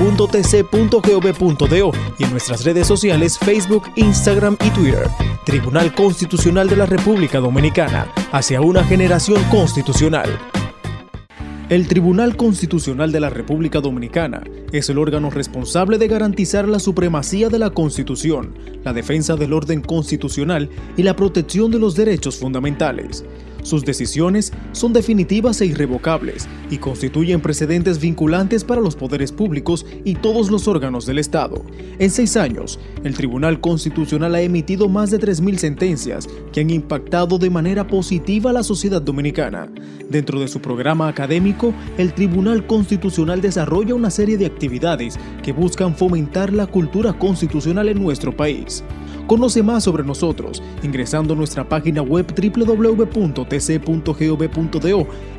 y 2.18 2.24
en 2.24 2.30
nuestras 2.32 2.64
redes 2.64 2.88
sociales 2.88 3.38
Facebook, 3.38 3.84
Instagram 3.94 4.56
y 4.60 4.70
Twitter. 4.70 5.08
Tribunal 5.46 5.94
Constitucional 5.94 6.68
de 6.68 6.74
la 6.74 6.86
República 6.86 7.38
Dominicana, 7.38 8.12
hacia 8.32 8.60
una 8.60 8.82
generación 8.82 9.40
constitucional. 9.52 10.28
El 11.68 11.86
Tribunal 11.86 12.36
Constitucional 12.36 13.12
de 13.12 13.20
la 13.20 13.30
República 13.30 13.80
Dominicana 13.80 14.42
es 14.72 14.90
el 14.90 14.98
órgano 14.98 15.30
responsable 15.30 15.96
de 15.96 16.08
garantizar 16.08 16.66
la 16.68 16.80
supremacía 16.80 17.50
de 17.50 17.60
la 17.60 17.70
Constitución, 17.70 18.52
la 18.82 18.92
defensa 18.92 19.36
del 19.36 19.52
orden 19.52 19.80
constitucional 19.80 20.68
y 20.96 21.04
la 21.04 21.14
protección 21.14 21.70
de 21.70 21.78
los 21.78 21.94
derechos 21.94 22.36
fundamentales. 22.36 23.24
Sus 23.64 23.82
decisiones 23.82 24.52
son 24.72 24.92
definitivas 24.92 25.58
e 25.62 25.66
irrevocables 25.66 26.46
y 26.70 26.76
constituyen 26.76 27.40
precedentes 27.40 27.98
vinculantes 27.98 28.62
para 28.62 28.82
los 28.82 28.94
poderes 28.94 29.32
públicos 29.32 29.86
y 30.04 30.16
todos 30.16 30.50
los 30.50 30.68
órganos 30.68 31.06
del 31.06 31.18
Estado. 31.18 31.64
En 31.98 32.10
seis 32.10 32.36
años, 32.36 32.78
el 33.04 33.14
Tribunal 33.14 33.62
Constitucional 33.62 34.34
ha 34.34 34.42
emitido 34.42 34.90
más 34.90 35.10
de 35.10 35.18
3.000 35.18 35.56
sentencias 35.56 36.28
que 36.52 36.60
han 36.60 36.68
impactado 36.68 37.38
de 37.38 37.48
manera 37.48 37.86
positiva 37.86 38.50
a 38.50 38.52
la 38.52 38.62
sociedad 38.62 39.00
dominicana. 39.00 39.72
Dentro 40.10 40.40
de 40.40 40.48
su 40.48 40.60
programa 40.60 41.08
académico, 41.08 41.72
el 41.96 42.12
Tribunal 42.12 42.66
Constitucional 42.66 43.40
desarrolla 43.40 43.94
una 43.94 44.10
serie 44.10 44.36
de 44.36 44.44
actividades 44.44 45.18
que 45.42 45.52
buscan 45.52 45.96
fomentar 45.96 46.52
la 46.52 46.66
cultura 46.66 47.14
constitucional 47.14 47.88
en 47.88 48.02
nuestro 48.02 48.36
país. 48.36 48.84
Conoce 49.26 49.62
más 49.62 49.84
sobre 49.84 50.04
nosotros 50.04 50.62
ingresando 50.82 51.32
a 51.32 51.36
nuestra 51.36 51.66
página 51.66 52.02
web 52.02 52.26
www.tc.gov.do 52.26 53.46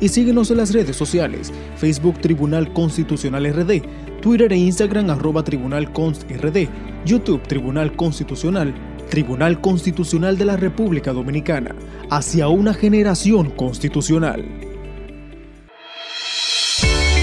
y 0.00 0.08
síguenos 0.08 0.50
en 0.50 0.56
las 0.56 0.72
redes 0.72 0.96
sociales, 0.96 1.52
Facebook 1.76 2.18
Tribunal 2.20 2.72
Constitucional 2.72 3.46
RD, 3.52 3.82
Twitter 4.20 4.52
e 4.52 4.56
Instagram 4.56 5.10
arroba 5.10 5.44
Tribunal 5.44 5.92
Const 5.92 6.24
RD, 6.28 6.68
YouTube 7.04 7.42
Tribunal 7.46 7.94
Constitucional, 7.94 8.74
Tribunal 9.08 9.60
Constitucional 9.60 10.36
de 10.36 10.46
la 10.46 10.56
República 10.56 11.12
Dominicana, 11.12 11.76
hacia 12.10 12.48
una 12.48 12.74
generación 12.74 13.50
constitucional. 13.50 14.44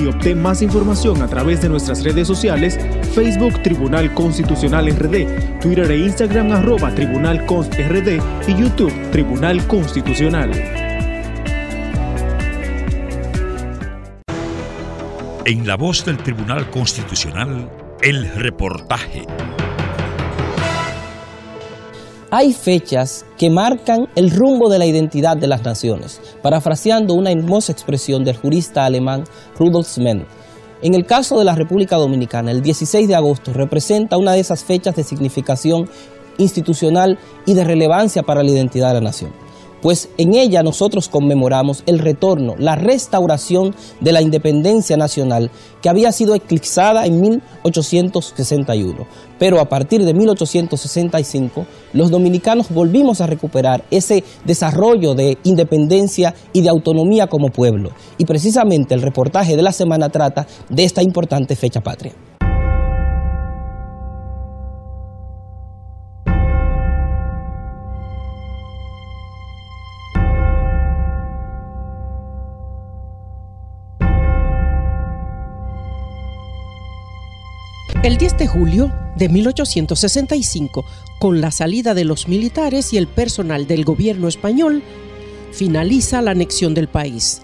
y 0.00 0.06
obtén 0.06 0.40
más 0.40 0.62
información 0.62 1.20
a 1.20 1.26
través 1.26 1.62
de 1.62 1.68
nuestras 1.68 2.04
redes 2.04 2.28
sociales, 2.28 2.78
Facebook 3.12 3.60
Tribunal 3.64 4.14
Constitucional 4.14 4.86
RD, 4.86 5.58
Twitter 5.58 5.90
e 5.90 5.98
Instagram 5.98 6.52
arroba 6.52 6.94
Tribunal 6.94 7.44
Const 7.44 7.74
RD 7.74 8.20
y 8.46 8.54
YouTube 8.54 8.92
Tribunal 9.10 9.66
Constitucional. 9.66 10.81
En 15.44 15.66
la 15.66 15.76
voz 15.76 16.04
del 16.04 16.18
Tribunal 16.18 16.70
Constitucional, 16.70 17.68
el 18.00 18.30
reportaje. 18.32 19.24
Hay 22.30 22.52
fechas 22.52 23.26
que 23.36 23.50
marcan 23.50 24.06
el 24.14 24.30
rumbo 24.30 24.70
de 24.70 24.78
la 24.78 24.86
identidad 24.86 25.36
de 25.36 25.48
las 25.48 25.64
naciones, 25.64 26.20
parafraseando 26.42 27.14
una 27.14 27.32
hermosa 27.32 27.72
expresión 27.72 28.22
del 28.22 28.36
jurista 28.36 28.84
alemán 28.84 29.24
Rudolf 29.58 29.98
Menn. 29.98 30.26
En 30.80 30.94
el 30.94 31.06
caso 31.06 31.36
de 31.36 31.44
la 31.44 31.56
República 31.56 31.96
Dominicana, 31.96 32.52
el 32.52 32.62
16 32.62 33.08
de 33.08 33.16
agosto 33.16 33.52
representa 33.52 34.18
una 34.18 34.34
de 34.34 34.40
esas 34.40 34.62
fechas 34.62 34.94
de 34.94 35.02
significación 35.02 35.90
institucional 36.38 37.18
y 37.46 37.54
de 37.54 37.64
relevancia 37.64 38.22
para 38.22 38.44
la 38.44 38.50
identidad 38.52 38.88
de 38.88 38.94
la 38.94 39.00
nación 39.00 39.41
pues 39.82 40.08
en 40.16 40.34
ella 40.34 40.62
nosotros 40.62 41.08
conmemoramos 41.08 41.82
el 41.86 41.98
retorno, 41.98 42.54
la 42.56 42.76
restauración 42.76 43.74
de 44.00 44.12
la 44.12 44.22
independencia 44.22 44.96
nacional 44.96 45.50
que 45.82 45.88
había 45.88 46.12
sido 46.12 46.34
eclipsada 46.34 47.04
en 47.04 47.20
1861. 47.20 49.06
Pero 49.38 49.60
a 49.60 49.68
partir 49.68 50.04
de 50.04 50.14
1865, 50.14 51.66
los 51.92 52.10
dominicanos 52.10 52.70
volvimos 52.70 53.20
a 53.20 53.26
recuperar 53.26 53.84
ese 53.90 54.22
desarrollo 54.44 55.14
de 55.14 55.36
independencia 55.42 56.34
y 56.52 56.62
de 56.62 56.68
autonomía 56.68 57.26
como 57.26 57.48
pueblo. 57.48 57.90
Y 58.18 58.24
precisamente 58.24 58.94
el 58.94 59.02
reportaje 59.02 59.56
de 59.56 59.62
la 59.62 59.72
semana 59.72 60.08
trata 60.10 60.46
de 60.68 60.84
esta 60.84 61.02
importante 61.02 61.56
fecha 61.56 61.80
patria. 61.80 62.14
El 78.02 78.16
10 78.16 78.36
de 78.36 78.48
julio 78.48 78.92
de 79.14 79.28
1865, 79.28 80.84
con 81.20 81.40
la 81.40 81.52
salida 81.52 81.94
de 81.94 82.04
los 82.04 82.26
militares 82.26 82.92
y 82.92 82.96
el 82.96 83.06
personal 83.06 83.68
del 83.68 83.84
gobierno 83.84 84.26
español, 84.26 84.82
finaliza 85.52 86.20
la 86.20 86.32
anexión 86.32 86.74
del 86.74 86.88
país, 86.88 87.42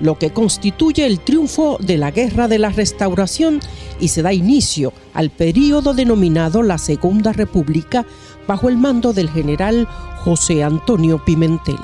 lo 0.00 0.18
que 0.18 0.30
constituye 0.30 1.06
el 1.06 1.20
triunfo 1.20 1.78
de 1.78 1.96
la 1.96 2.10
Guerra 2.10 2.48
de 2.48 2.58
la 2.58 2.70
Restauración 2.70 3.60
y 4.00 4.08
se 4.08 4.22
da 4.22 4.32
inicio 4.32 4.92
al 5.14 5.30
período 5.30 5.94
denominado 5.94 6.64
la 6.64 6.78
Segunda 6.78 7.32
República 7.32 8.04
bajo 8.48 8.68
el 8.68 8.78
mando 8.78 9.12
del 9.12 9.30
general 9.30 9.86
José 10.24 10.64
Antonio 10.64 11.24
Pimentel. 11.24 11.78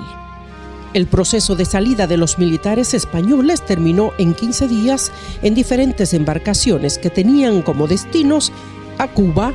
El 0.97 1.07
proceso 1.07 1.57
de 1.57 1.67
salida 1.67 2.07
de 2.07 2.17
los 2.17 2.39
militares 2.39 2.95
españoles 2.95 3.61
terminó 3.61 4.15
en 4.17 4.33
15 4.33 4.67
días 4.67 5.13
en 5.43 5.55
diferentes 5.55 6.15
embarcaciones 6.15 6.97
que 6.97 7.11
tenían 7.11 7.61
como 7.61 7.87
destinos 7.87 8.51
a 8.97 9.07
Cuba, 9.07 9.53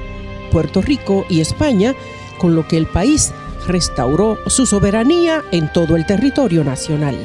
Puerto 0.51 0.83
Rico 0.83 1.25
y 1.29 1.41
España, 1.41 1.95
con 2.37 2.53
lo 2.53 2.67
que 2.67 2.77
el 2.77 2.85
país 2.85 3.31
restauró 3.65 4.37
su 4.45 4.67
soberanía 4.67 5.43
en 5.51 5.73
todo 5.73 5.95
el 5.95 6.05
territorio 6.05 6.63
nacional. 6.63 7.17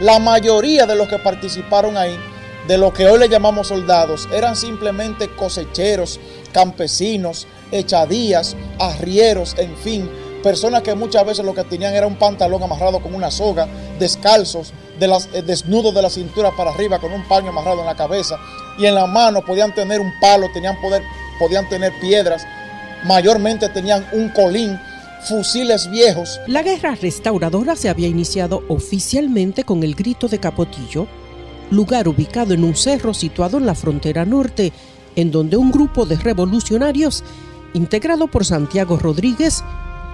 La 0.00 0.18
mayoría 0.18 0.84
de 0.84 0.94
los 0.94 1.08
que 1.08 1.18
participaron 1.18 1.96
ahí, 1.96 2.18
de 2.68 2.76
lo 2.76 2.92
que 2.92 3.06
hoy 3.06 3.18
le 3.18 3.30
llamamos 3.30 3.68
soldados, 3.68 4.28
eran 4.34 4.54
simplemente 4.54 5.30
cosecheros, 5.30 6.20
campesinos, 6.52 7.46
echadías, 7.72 8.54
arrieros, 8.78 9.54
en 9.56 9.74
fin, 9.78 10.10
personas 10.42 10.82
que 10.82 10.94
muchas 10.94 11.24
veces 11.26 11.44
lo 11.44 11.54
que 11.54 11.64
tenían 11.64 11.94
era 11.94 12.06
un 12.06 12.16
pantalón 12.16 12.62
amarrado 12.62 13.00
con 13.00 13.14
una 13.14 13.30
soga, 13.30 13.66
descalzos, 13.98 14.72
eh, 14.98 15.42
desnudos 15.42 15.94
de 15.94 16.02
la 16.02 16.10
cintura 16.10 16.50
para 16.56 16.70
arriba 16.70 16.98
con 16.98 17.12
un 17.12 17.26
paño 17.28 17.50
amarrado 17.50 17.80
en 17.80 17.86
la 17.86 17.96
cabeza 17.96 18.38
y 18.78 18.86
en 18.86 18.94
la 18.94 19.06
mano 19.06 19.44
podían 19.44 19.74
tener 19.74 20.00
un 20.00 20.12
palo, 20.20 20.46
tenían 20.52 20.80
poder, 20.80 21.02
podían 21.38 21.68
tener 21.68 21.92
piedras, 22.00 22.46
mayormente 23.04 23.68
tenían 23.68 24.06
un 24.12 24.30
colín, 24.30 24.78
fusiles 25.28 25.90
viejos. 25.90 26.40
La 26.46 26.62
guerra 26.62 26.94
restauradora 26.94 27.76
se 27.76 27.88
había 27.88 28.08
iniciado 28.08 28.62
oficialmente 28.68 29.64
con 29.64 29.82
el 29.82 29.94
grito 29.94 30.28
de 30.28 30.38
Capotillo, 30.38 31.06
lugar 31.70 32.08
ubicado 32.08 32.54
en 32.54 32.64
un 32.64 32.76
cerro 32.76 33.12
situado 33.12 33.58
en 33.58 33.66
la 33.66 33.74
frontera 33.74 34.24
norte, 34.24 34.72
en 35.16 35.30
donde 35.30 35.56
un 35.56 35.70
grupo 35.70 36.06
de 36.06 36.16
revolucionarios, 36.16 37.24
integrado 37.74 38.28
por 38.28 38.44
Santiago 38.44 38.98
Rodríguez, 38.98 39.64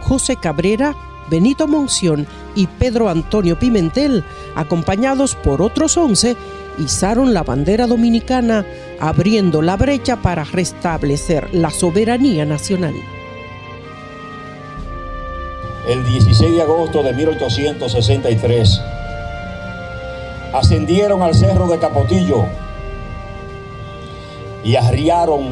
José 0.03 0.37
Cabrera, 0.37 0.95
Benito 1.31 1.67
Monción 1.67 2.27
y 2.55 2.67
Pedro 2.67 3.09
Antonio 3.09 3.59
Pimentel, 3.59 4.25
acompañados 4.55 5.35
por 5.35 5.63
otros 5.63 5.97
11, 5.97 6.37
izaron 6.79 7.33
la 7.33 7.43
bandera 7.43 7.87
dominicana, 7.87 8.67
abriendo 9.01 9.63
la 9.63 9.77
brecha 9.77 10.17
para 10.17 10.45
restablecer 10.45 11.49
la 11.55 11.71
soberanía 11.71 12.45
nacional. 12.45 12.95
El 15.89 16.05
16 16.05 16.55
de 16.55 16.63
agosto 16.63 17.03
de 17.03 17.13
1863, 17.13 18.81
ascendieron 20.53 21.23
al 21.23 21.35
cerro 21.35 21.67
de 21.67 21.79
Capotillo 21.79 22.45
y 24.65 24.77
arriaron, 24.77 25.51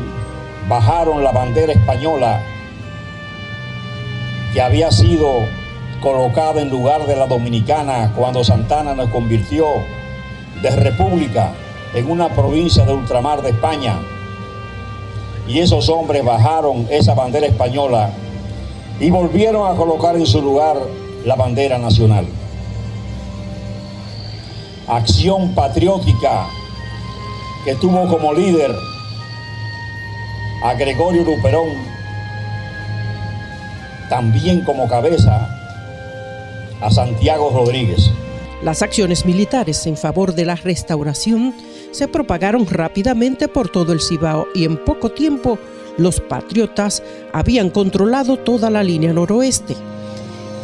bajaron 0.68 1.24
la 1.24 1.32
bandera 1.32 1.72
española 1.72 2.40
que 4.52 4.60
había 4.60 4.90
sido 4.90 5.46
colocada 6.00 6.60
en 6.60 6.70
lugar 6.70 7.06
de 7.06 7.16
la 7.16 7.26
dominicana 7.26 8.12
cuando 8.16 8.42
Santana 8.42 8.94
nos 8.94 9.10
convirtió 9.10 9.66
de 10.62 10.70
república 10.70 11.52
en 11.94 12.10
una 12.10 12.28
provincia 12.30 12.84
de 12.84 12.92
ultramar 12.92 13.42
de 13.42 13.50
España. 13.50 14.00
Y 15.46 15.58
esos 15.58 15.88
hombres 15.88 16.24
bajaron 16.24 16.86
esa 16.90 17.14
bandera 17.14 17.46
española 17.46 18.10
y 18.98 19.10
volvieron 19.10 19.70
a 19.70 19.76
colocar 19.76 20.16
en 20.16 20.26
su 20.26 20.40
lugar 20.40 20.76
la 21.24 21.34
bandera 21.34 21.78
nacional. 21.78 22.26
Acción 24.86 25.54
patriótica 25.54 26.46
que 27.64 27.74
tuvo 27.76 28.08
como 28.08 28.32
líder 28.32 28.74
a 30.62 30.74
Gregorio 30.74 31.24
Luperón 31.24 31.89
también 34.10 34.62
como 34.62 34.88
cabeza 34.88 35.48
a 36.82 36.90
Santiago 36.90 37.50
Rodríguez. 37.54 38.10
Las 38.62 38.82
acciones 38.82 39.24
militares 39.24 39.86
en 39.86 39.96
favor 39.96 40.34
de 40.34 40.44
la 40.44 40.56
restauración 40.56 41.54
se 41.92 42.08
propagaron 42.08 42.66
rápidamente 42.66 43.48
por 43.48 43.70
todo 43.70 43.94
el 43.94 44.00
Cibao 44.02 44.46
y 44.54 44.64
en 44.64 44.76
poco 44.84 45.10
tiempo 45.10 45.58
los 45.96 46.20
patriotas 46.20 47.02
habían 47.32 47.70
controlado 47.70 48.36
toda 48.36 48.68
la 48.68 48.82
línea 48.82 49.12
noroeste. 49.12 49.76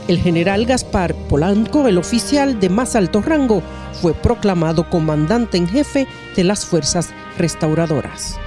El 0.09 0.19
general 0.19 0.67
Gaspar 0.67 1.15
Polanco, 1.15 1.89
el 1.89 1.99
oficial 1.99 2.61
de 2.61 2.69
más 2.69 2.95
alto 2.95 3.23
rango, 3.23 3.63
fue 4.01 4.13
proclamado 4.15 4.89
comandante 4.91 5.57
en 5.57 5.69
jefe 5.69 6.07
de 6.37 6.45
las 6.45 6.65
fuerzas 6.65 7.11
restauradoras. 7.39 8.39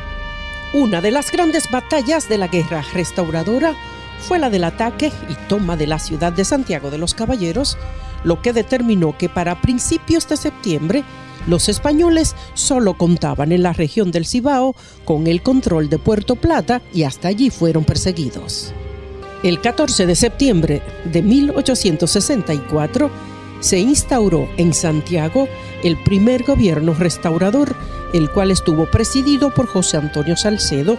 Una 0.74 1.02
de 1.02 1.12
las 1.12 1.32
grandes 1.32 1.70
batallas 1.72 2.30
de 2.30 2.38
la 2.38 2.48
guerra 2.48 2.84
restauradora 2.94 3.74
fue 4.28 4.40
la 4.40 4.50
del 4.50 4.64
ataque 4.64 5.12
y 5.30 5.34
toma 5.48 5.78
de 5.78 5.88
la 5.88 6.00
ciudad 6.00 6.32
de 6.34 6.46
Santiago 6.46 6.92
de 6.92 6.98
los 6.98 7.14
Caballeros, 7.14 7.78
lo 8.24 8.42
que 8.42 8.54
determinó 8.54 9.18
que 9.18 9.30
para 9.30 9.62
principios 9.62 10.28
de 10.28 10.38
septiembre 10.38 11.04
Los 11.48 11.70
españoles 11.70 12.36
solo 12.54 12.96
contaban 12.96 13.52
en 13.52 13.64
la 13.64 13.74
región 13.74 14.12
del 14.12 14.26
Cibao 14.26 14.76
con 15.06 15.26
el 15.26 15.42
control 15.42 15.90
de 15.90 15.98
Puerto 15.98 16.36
Plata 16.36 16.82
y 16.94 17.04
hasta 17.04 17.30
allí 17.30 17.50
fueron 17.50 17.86
perseguidos. 17.86 18.74
El 19.42 19.62
14 19.62 20.06
de 20.06 20.16
septiembre 20.16 20.82
de 21.06 21.22
1864 21.22 23.10
se 23.62 23.80
instauró 23.80 24.50
en 24.58 24.74
Santiago 24.74 25.48
el 25.84 25.98
primer 26.04 26.44
gobierno 26.44 26.94
restaurador, 26.94 27.74
el 28.14 28.30
cual 28.30 28.52
estuvo 28.52 28.86
presidido 28.92 29.54
por 29.54 29.68
José 29.68 29.98
Antonio 29.98 30.36
Salcedo, 30.36 30.98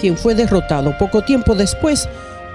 quien 0.00 0.16
fue 0.16 0.34
derrotado 0.34 0.96
poco 0.98 1.22
tiempo 1.22 1.54
después 1.54 2.08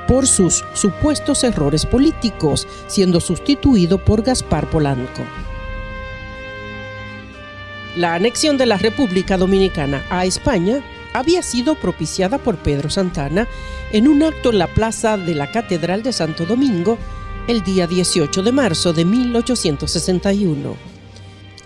por 0.08 0.28
sus 0.28 0.64
supuestos 0.74 1.44
errores 1.44 1.86
políticos, 1.86 2.68
siendo 2.88 3.20
sustituido 3.20 3.98
por 3.98 4.22
Gaspar 4.22 4.70
Polanco. 4.70 5.24
La 7.96 8.14
anexión 8.14 8.58
de 8.58 8.66
la 8.66 8.78
República 8.78 9.38
Dominicana 9.38 10.04
a 10.10 10.26
España 10.26 10.84
había 11.14 11.42
sido 11.42 11.76
propiciada 11.76 12.38
por 12.38 12.58
Pedro 12.58 12.90
Santana 12.90 13.48
en 13.94 14.10
un 14.10 14.22
acto 14.22 14.50
en 14.50 14.60
la 14.60 14.68
plaza 14.68 15.18
de 15.18 15.34
la 15.34 15.50
Catedral 15.50 16.04
de 16.04 16.12
Santo 16.12 16.46
Domingo 16.46 16.98
el 17.48 17.64
día 17.64 17.88
18 17.88 18.44
de 18.44 18.52
marzo 18.52 18.92
de 18.92 19.06
1861. 19.06 20.76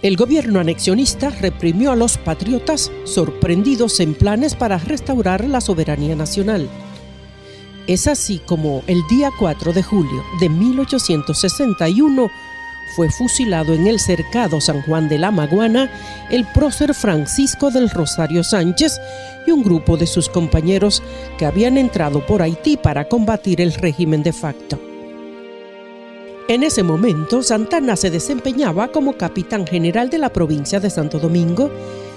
El 0.02 0.16
gobierno 0.16 0.60
anexionista 0.60 1.30
reprimió 1.30 1.92
a 1.92 1.96
los 1.96 2.18
patriotas 2.18 2.92
sorprendidos 3.06 4.00
en 4.00 4.14
planes 4.14 4.56
para 4.56 4.78
restaurar 4.78 5.46
la 5.46 5.62
soberanía 5.62 6.16
nacional. 6.16 6.70
Es 7.90 8.06
así 8.06 8.40
como 8.46 8.84
el 8.86 9.02
día 9.08 9.32
4 9.36 9.74
de 9.74 9.82
julio 9.82 10.24
de 10.40 10.48
1861 10.48 12.30
fue 12.96 13.10
fusilado 13.10 13.74
en 13.74 13.88
el 13.88 14.00
cercado 14.00 14.62
San 14.62 14.84
Juan 14.84 15.10
de 15.10 15.18
la 15.18 15.32
Maguana 15.32 15.90
el 16.30 16.46
prócer 16.46 16.94
Francisco 16.94 17.72
del 17.72 17.90
Rosario 17.90 18.44
Sánchez 18.44 19.02
y 19.48 19.52
un 19.52 19.64
grupo 19.64 19.98
de 19.98 20.06
sus 20.06 20.30
compañeros 20.30 21.02
que 21.40 21.48
habían 21.48 21.80
entrado 21.80 22.24
por 22.28 22.44
Haití 22.44 22.78
para 22.78 23.10
combatir 23.10 23.60
el 23.60 23.74
régimen 23.74 24.22
de 24.22 24.34
facto. 24.34 24.80
En 26.48 26.62
ese 26.62 26.84
momento, 26.84 27.42
Santana 27.42 27.96
se 27.96 28.12
desempeñaba 28.12 28.90
como 28.90 29.18
capitán 29.18 29.66
general 29.66 30.12
de 30.12 30.20
la 30.20 30.32
provincia 30.32 30.80
de 30.80 30.92
Santo 30.92 31.18
Domingo 31.18 31.72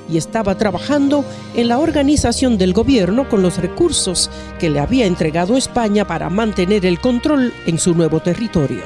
y 0.09 0.19
estaba 0.19 0.57
trabajando 0.59 1.25
en 1.55 1.69
la 1.69 1.79
organización 1.79 2.59
del 2.59 2.73
gobierno 2.73 3.29
con 3.29 3.43
los 3.43 3.59
recursos 3.59 4.31
que 4.59 4.71
le 4.71 4.81
había 4.81 5.07
entregado 5.07 5.57
España 5.57 6.07
para 6.07 6.31
mantener 6.31 6.85
el 6.87 7.01
control 7.01 7.53
en 7.67 7.79
su 7.79 7.95
nuevo 7.95 8.21
territorio 8.21 8.83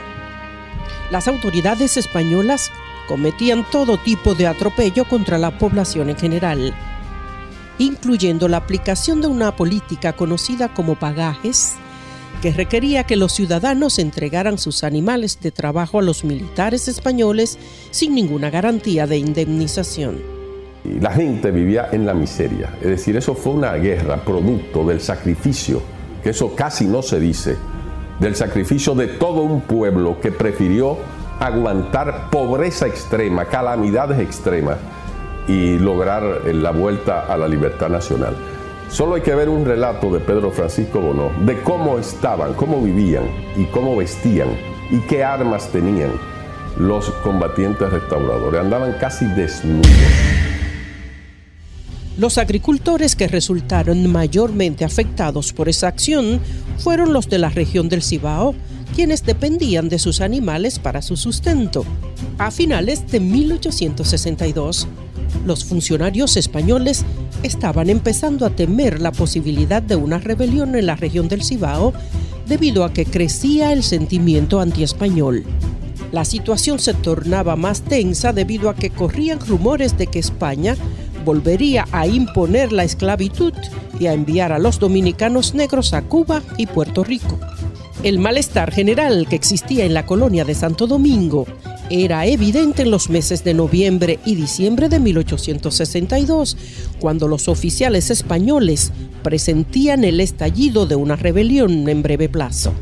las 1.10 1.28
autoridades 1.28 1.96
españolas 1.96 2.70
cometían 3.08 3.64
todo 3.70 3.98
tipo 3.98 4.34
de 4.34 4.46
atropello 4.46 5.04
contra 5.04 5.38
la 5.38 5.56
población 5.58 6.10
en 6.10 6.16
general, 6.16 6.74
incluyendo 7.78 8.48
la 8.48 8.56
aplicación 8.56 9.20
de 9.20 9.28
una 9.28 9.54
política 9.54 10.14
conocida 10.14 10.72
como 10.74 10.96
pagajes, 10.96 11.74
que 12.42 12.52
requería 12.52 13.04
que 13.04 13.16
los 13.16 13.32
ciudadanos 13.32 13.98
entregaran 13.98 14.58
sus 14.58 14.84
animales 14.84 15.38
de 15.40 15.52
trabajo 15.52 16.00
a 16.00 16.02
los 16.02 16.24
militares 16.24 16.88
españoles 16.88 17.58
sin 17.90 18.14
ninguna 18.14 18.50
garantía 18.50 19.06
de 19.06 19.18
indemnización. 19.18 20.35
La 21.00 21.10
gente 21.10 21.50
vivía 21.50 21.88
en 21.92 22.06
la 22.06 22.14
miseria, 22.14 22.70
es 22.80 22.88
decir, 22.88 23.16
eso 23.16 23.34
fue 23.34 23.52
una 23.52 23.72
guerra 23.74 24.16
producto 24.16 24.84
del 24.84 25.00
sacrificio, 25.00 25.82
que 26.22 26.30
eso 26.30 26.54
casi 26.54 26.86
no 26.86 27.02
se 27.02 27.20
dice, 27.20 27.56
del 28.20 28.34
sacrificio 28.34 28.94
de 28.94 29.08
todo 29.08 29.42
un 29.42 29.62
pueblo 29.62 30.20
que 30.20 30.32
prefirió 30.32 30.96
aguantar 31.40 32.30
pobreza 32.30 32.86
extrema, 32.86 33.44
calamidades 33.46 34.20
extremas 34.20 34.78
y 35.48 35.78
lograr 35.78 36.22
la 36.46 36.70
vuelta 36.70 37.26
a 37.26 37.36
la 37.36 37.46
libertad 37.46 37.88
nacional. 37.88 38.34
Solo 38.88 39.16
hay 39.16 39.22
que 39.22 39.34
ver 39.34 39.48
un 39.48 39.64
relato 39.64 40.12
de 40.12 40.20
Pedro 40.20 40.50
Francisco 40.50 41.00
Bonó 41.00 41.30
de 41.44 41.60
cómo 41.62 41.98
estaban, 41.98 42.54
cómo 42.54 42.80
vivían 42.80 43.24
y 43.56 43.64
cómo 43.66 43.96
vestían 43.96 44.48
y 44.90 45.00
qué 45.00 45.24
armas 45.24 45.68
tenían 45.68 46.12
los 46.78 47.10
combatientes 47.22 47.90
restauradores. 47.90 48.60
Andaban 48.60 48.94
casi 49.00 49.26
desnudos. 49.34 49.88
Los 52.18 52.38
agricultores 52.38 53.14
que 53.14 53.28
resultaron 53.28 54.10
mayormente 54.10 54.86
afectados 54.86 55.52
por 55.52 55.68
esa 55.68 55.88
acción 55.88 56.40
fueron 56.78 57.12
los 57.12 57.28
de 57.28 57.38
la 57.38 57.50
región 57.50 57.90
del 57.90 58.02
Cibao, 58.02 58.54
quienes 58.94 59.24
dependían 59.24 59.90
de 59.90 59.98
sus 59.98 60.22
animales 60.22 60.78
para 60.78 61.02
su 61.02 61.18
sustento. 61.18 61.84
A 62.38 62.50
finales 62.50 63.06
de 63.10 63.20
1862, 63.20 64.88
los 65.44 65.66
funcionarios 65.66 66.38
españoles 66.38 67.04
estaban 67.42 67.90
empezando 67.90 68.46
a 68.46 68.50
temer 68.50 69.02
la 69.02 69.12
posibilidad 69.12 69.82
de 69.82 69.96
una 69.96 70.16
rebelión 70.16 70.74
en 70.74 70.86
la 70.86 70.96
región 70.96 71.28
del 71.28 71.44
Cibao 71.44 71.92
debido 72.46 72.84
a 72.84 72.94
que 72.94 73.04
crecía 73.04 73.74
el 73.74 73.82
sentimiento 73.82 74.60
antiespañol. 74.60 75.44
La 76.12 76.24
situación 76.24 76.78
se 76.78 76.94
tornaba 76.94 77.56
más 77.56 77.82
tensa 77.82 78.32
debido 78.32 78.70
a 78.70 78.76
que 78.76 78.90
corrían 78.90 79.40
rumores 79.40 79.98
de 79.98 80.06
que 80.06 80.18
España 80.18 80.76
volvería 81.26 81.86
a 81.92 82.06
imponer 82.06 82.72
la 82.72 82.84
esclavitud 82.84 83.52
y 84.00 84.06
a 84.06 84.14
enviar 84.14 84.52
a 84.52 84.58
los 84.58 84.78
dominicanos 84.78 85.54
negros 85.54 85.92
a 85.92 86.00
Cuba 86.00 86.42
y 86.56 86.66
Puerto 86.66 87.04
Rico. 87.04 87.38
El 88.02 88.18
malestar 88.20 88.72
general 88.72 89.26
que 89.28 89.36
existía 89.36 89.84
en 89.84 89.92
la 89.92 90.06
colonia 90.06 90.44
de 90.44 90.54
Santo 90.54 90.86
Domingo 90.86 91.46
era 91.90 92.26
evidente 92.26 92.82
en 92.82 92.90
los 92.90 93.10
meses 93.10 93.42
de 93.42 93.54
noviembre 93.54 94.20
y 94.24 94.36
diciembre 94.36 94.88
de 94.88 95.00
1862, 95.00 96.56
cuando 97.00 97.26
los 97.26 97.48
oficiales 97.48 98.10
españoles 98.10 98.92
presentían 99.22 100.04
el 100.04 100.20
estallido 100.20 100.86
de 100.86 100.94
una 100.94 101.16
rebelión 101.16 101.88
en 101.88 102.02
breve 102.02 102.28
plazo. 102.28 102.72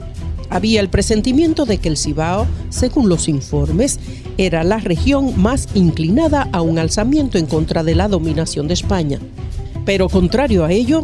Había 0.50 0.80
el 0.80 0.88
presentimiento 0.88 1.64
de 1.64 1.78
que 1.78 1.88
el 1.88 1.96
Cibao, 1.96 2.46
según 2.68 3.08
los 3.08 3.28
informes, 3.28 3.98
era 4.38 4.64
la 4.64 4.78
región 4.78 5.40
más 5.40 5.68
inclinada 5.74 6.48
a 6.52 6.62
un 6.62 6.78
alzamiento 6.78 7.38
en 7.38 7.46
contra 7.46 7.82
de 7.82 7.94
la 7.94 8.08
dominación 8.08 8.68
de 8.68 8.74
España. 8.74 9.18
Pero 9.84 10.08
contrario 10.08 10.64
a 10.64 10.72
ello, 10.72 11.02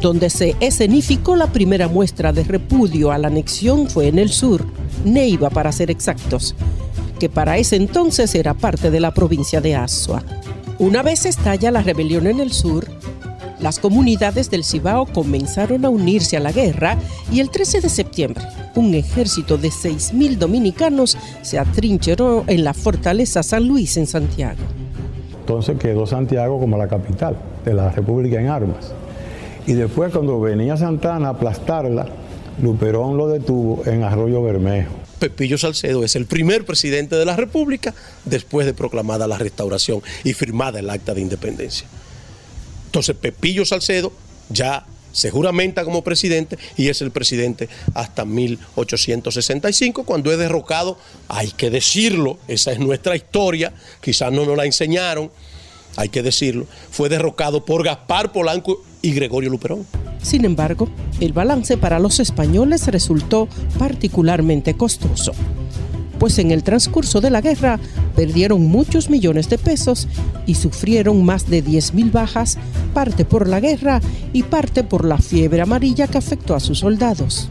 donde 0.00 0.30
se 0.30 0.56
escenificó 0.60 1.36
la 1.36 1.46
primera 1.46 1.88
muestra 1.88 2.32
de 2.32 2.44
repudio 2.44 3.12
a 3.12 3.18
la 3.18 3.28
anexión 3.28 3.88
fue 3.88 4.08
en 4.08 4.18
el 4.18 4.30
sur, 4.30 4.66
Neiva 5.04 5.50
para 5.50 5.72
ser 5.72 5.90
exactos, 5.90 6.54
que 7.18 7.28
para 7.28 7.58
ese 7.58 7.76
entonces 7.76 8.34
era 8.34 8.54
parte 8.54 8.90
de 8.90 9.00
la 9.00 9.14
provincia 9.14 9.60
de 9.60 9.76
Azua. 9.76 10.22
Una 10.78 11.02
vez 11.02 11.26
estalla 11.26 11.70
la 11.70 11.82
rebelión 11.82 12.26
en 12.26 12.40
el 12.40 12.52
sur, 12.52 12.86
las 13.62 13.78
comunidades 13.78 14.50
del 14.50 14.64
Cibao 14.64 15.06
comenzaron 15.06 15.84
a 15.84 15.88
unirse 15.88 16.36
a 16.36 16.40
la 16.40 16.52
guerra 16.52 16.98
y 17.30 17.40
el 17.40 17.50
13 17.50 17.80
de 17.80 17.88
septiembre 17.88 18.44
un 18.74 18.94
ejército 18.94 19.56
de 19.58 19.68
6.000 19.68 20.36
dominicanos 20.36 21.16
se 21.42 21.58
atrincheró 21.58 22.44
en 22.46 22.64
la 22.64 22.74
fortaleza 22.74 23.42
San 23.42 23.68
Luis 23.68 23.96
en 23.96 24.06
Santiago. 24.06 24.60
Entonces 25.40 25.78
quedó 25.78 26.06
Santiago 26.06 26.58
como 26.58 26.76
la 26.76 26.88
capital 26.88 27.36
de 27.64 27.74
la 27.74 27.90
República 27.90 28.40
en 28.40 28.48
armas. 28.48 28.92
Y 29.66 29.74
después 29.74 30.12
cuando 30.12 30.40
venía 30.40 30.76
Santana 30.76 31.28
a 31.28 31.30
aplastarla, 31.30 32.06
Luperón 32.60 33.16
lo 33.16 33.28
detuvo 33.28 33.82
en 33.86 34.02
Arroyo 34.02 34.42
Bermejo. 34.42 34.92
Pepillo 35.18 35.56
Salcedo 35.56 36.02
es 36.02 36.16
el 36.16 36.26
primer 36.26 36.64
presidente 36.64 37.14
de 37.14 37.24
la 37.24 37.36
República 37.36 37.94
después 38.24 38.66
de 38.66 38.74
proclamada 38.74 39.28
la 39.28 39.38
restauración 39.38 40.00
y 40.24 40.32
firmada 40.32 40.80
el 40.80 40.90
acta 40.90 41.14
de 41.14 41.20
independencia. 41.20 41.86
Entonces 42.92 43.16
Pepillo 43.16 43.64
Salcedo 43.64 44.12
ya 44.50 44.84
se 45.12 45.30
juramenta 45.30 45.82
como 45.82 46.04
presidente 46.04 46.58
y 46.76 46.90
es 46.90 47.00
el 47.00 47.10
presidente 47.10 47.70
hasta 47.94 48.26
1865, 48.26 50.04
cuando 50.04 50.30
es 50.30 50.36
derrocado, 50.36 50.98
hay 51.26 51.52
que 51.52 51.70
decirlo, 51.70 52.38
esa 52.48 52.70
es 52.70 52.80
nuestra 52.80 53.16
historia, 53.16 53.72
quizás 54.02 54.30
no 54.30 54.44
nos 54.44 54.58
la 54.58 54.66
enseñaron, 54.66 55.30
hay 55.96 56.10
que 56.10 56.22
decirlo, 56.22 56.66
fue 56.90 57.08
derrocado 57.08 57.64
por 57.64 57.82
Gaspar 57.82 58.30
Polanco 58.30 58.84
y 59.00 59.12
Gregorio 59.14 59.48
Luperón. 59.48 59.86
Sin 60.22 60.44
embargo, 60.44 60.90
el 61.18 61.32
balance 61.32 61.78
para 61.78 61.98
los 61.98 62.20
españoles 62.20 62.86
resultó 62.88 63.48
particularmente 63.78 64.76
costoso 64.76 65.32
pues 66.22 66.38
en 66.38 66.52
el 66.52 66.62
transcurso 66.62 67.20
de 67.20 67.30
la 67.30 67.40
guerra 67.40 67.80
perdieron 68.14 68.62
muchos 68.62 69.10
millones 69.10 69.48
de 69.48 69.58
pesos 69.58 70.06
y 70.46 70.54
sufrieron 70.54 71.24
más 71.24 71.50
de 71.50 71.64
10.000 71.64 72.12
bajas, 72.12 72.58
parte 72.94 73.24
por 73.24 73.48
la 73.48 73.58
guerra 73.58 74.00
y 74.32 74.44
parte 74.44 74.84
por 74.84 75.04
la 75.04 75.18
fiebre 75.18 75.62
amarilla 75.62 76.06
que 76.06 76.18
afectó 76.18 76.54
a 76.54 76.60
sus 76.60 76.78
soldados. 76.78 77.48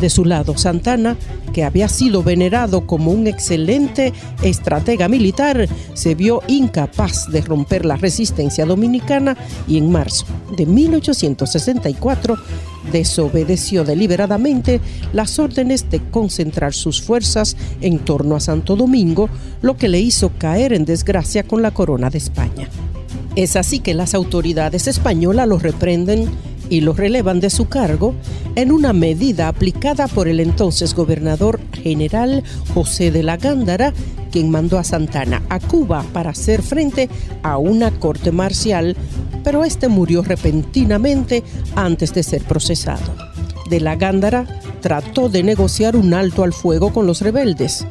De 0.00 0.10
su 0.10 0.24
lado, 0.26 0.58
Santana, 0.58 1.16
que 1.54 1.64
había 1.64 1.88
sido 1.88 2.22
venerado 2.22 2.86
como 2.86 3.12
un 3.12 3.26
excelente 3.26 4.12
estratega 4.42 5.08
militar, 5.08 5.68
se 5.94 6.14
vio 6.14 6.42
incapaz 6.48 7.30
de 7.30 7.40
romper 7.40 7.86
la 7.86 7.96
resistencia 7.96 8.66
dominicana 8.66 9.36
y 9.66 9.78
en 9.78 9.90
marzo 9.90 10.26
de 10.54 10.66
1864 10.66 12.36
desobedeció 12.92 13.84
deliberadamente 13.84 14.80
las 15.12 15.38
órdenes 15.38 15.88
de 15.90 16.00
concentrar 16.10 16.74
sus 16.74 17.00
fuerzas 17.00 17.56
en 17.80 17.98
torno 17.98 18.36
a 18.36 18.40
Santo 18.40 18.76
Domingo, 18.76 19.30
lo 19.62 19.76
que 19.76 19.88
le 19.88 20.00
hizo 20.00 20.30
caer 20.38 20.72
en 20.72 20.84
desgracia 20.84 21.42
con 21.42 21.62
la 21.62 21.70
corona 21.70 22.10
de 22.10 22.18
España. 22.18 22.68
Es 23.34 23.56
así 23.56 23.80
que 23.80 23.94
las 23.94 24.14
autoridades 24.14 24.86
españolas 24.86 25.48
lo 25.48 25.58
reprenden 25.58 26.30
y 26.68 26.80
lo 26.80 26.92
relevan 26.92 27.40
de 27.40 27.50
su 27.50 27.68
cargo 27.68 28.14
en 28.54 28.72
una 28.72 28.92
medida 28.92 29.48
aplicada 29.48 30.08
por 30.08 30.28
el 30.28 30.40
entonces 30.40 30.94
gobernador 30.94 31.60
general 31.72 32.42
José 32.74 33.10
de 33.10 33.22
la 33.22 33.36
Gándara, 33.36 33.92
quien 34.30 34.50
mandó 34.50 34.78
a 34.78 34.84
Santana 34.84 35.42
a 35.48 35.60
Cuba 35.60 36.04
para 36.12 36.30
hacer 36.30 36.62
frente 36.62 37.08
a 37.42 37.58
una 37.58 37.90
corte 37.90 38.32
marcial, 38.32 38.96
pero 39.44 39.64
este 39.64 39.88
murió 39.88 40.22
repentinamente 40.22 41.42
antes 41.74 42.12
de 42.14 42.22
ser 42.22 42.42
procesado. 42.42 43.14
De 43.70 43.80
la 43.80 43.96
Gándara 43.96 44.46
trató 44.80 45.28
de 45.28 45.42
negociar 45.42 45.96
un 45.96 46.14
alto 46.14 46.44
al 46.44 46.52
fuego 46.52 46.92
con 46.92 47.06
los 47.06 47.20
rebeldes. 47.20 47.86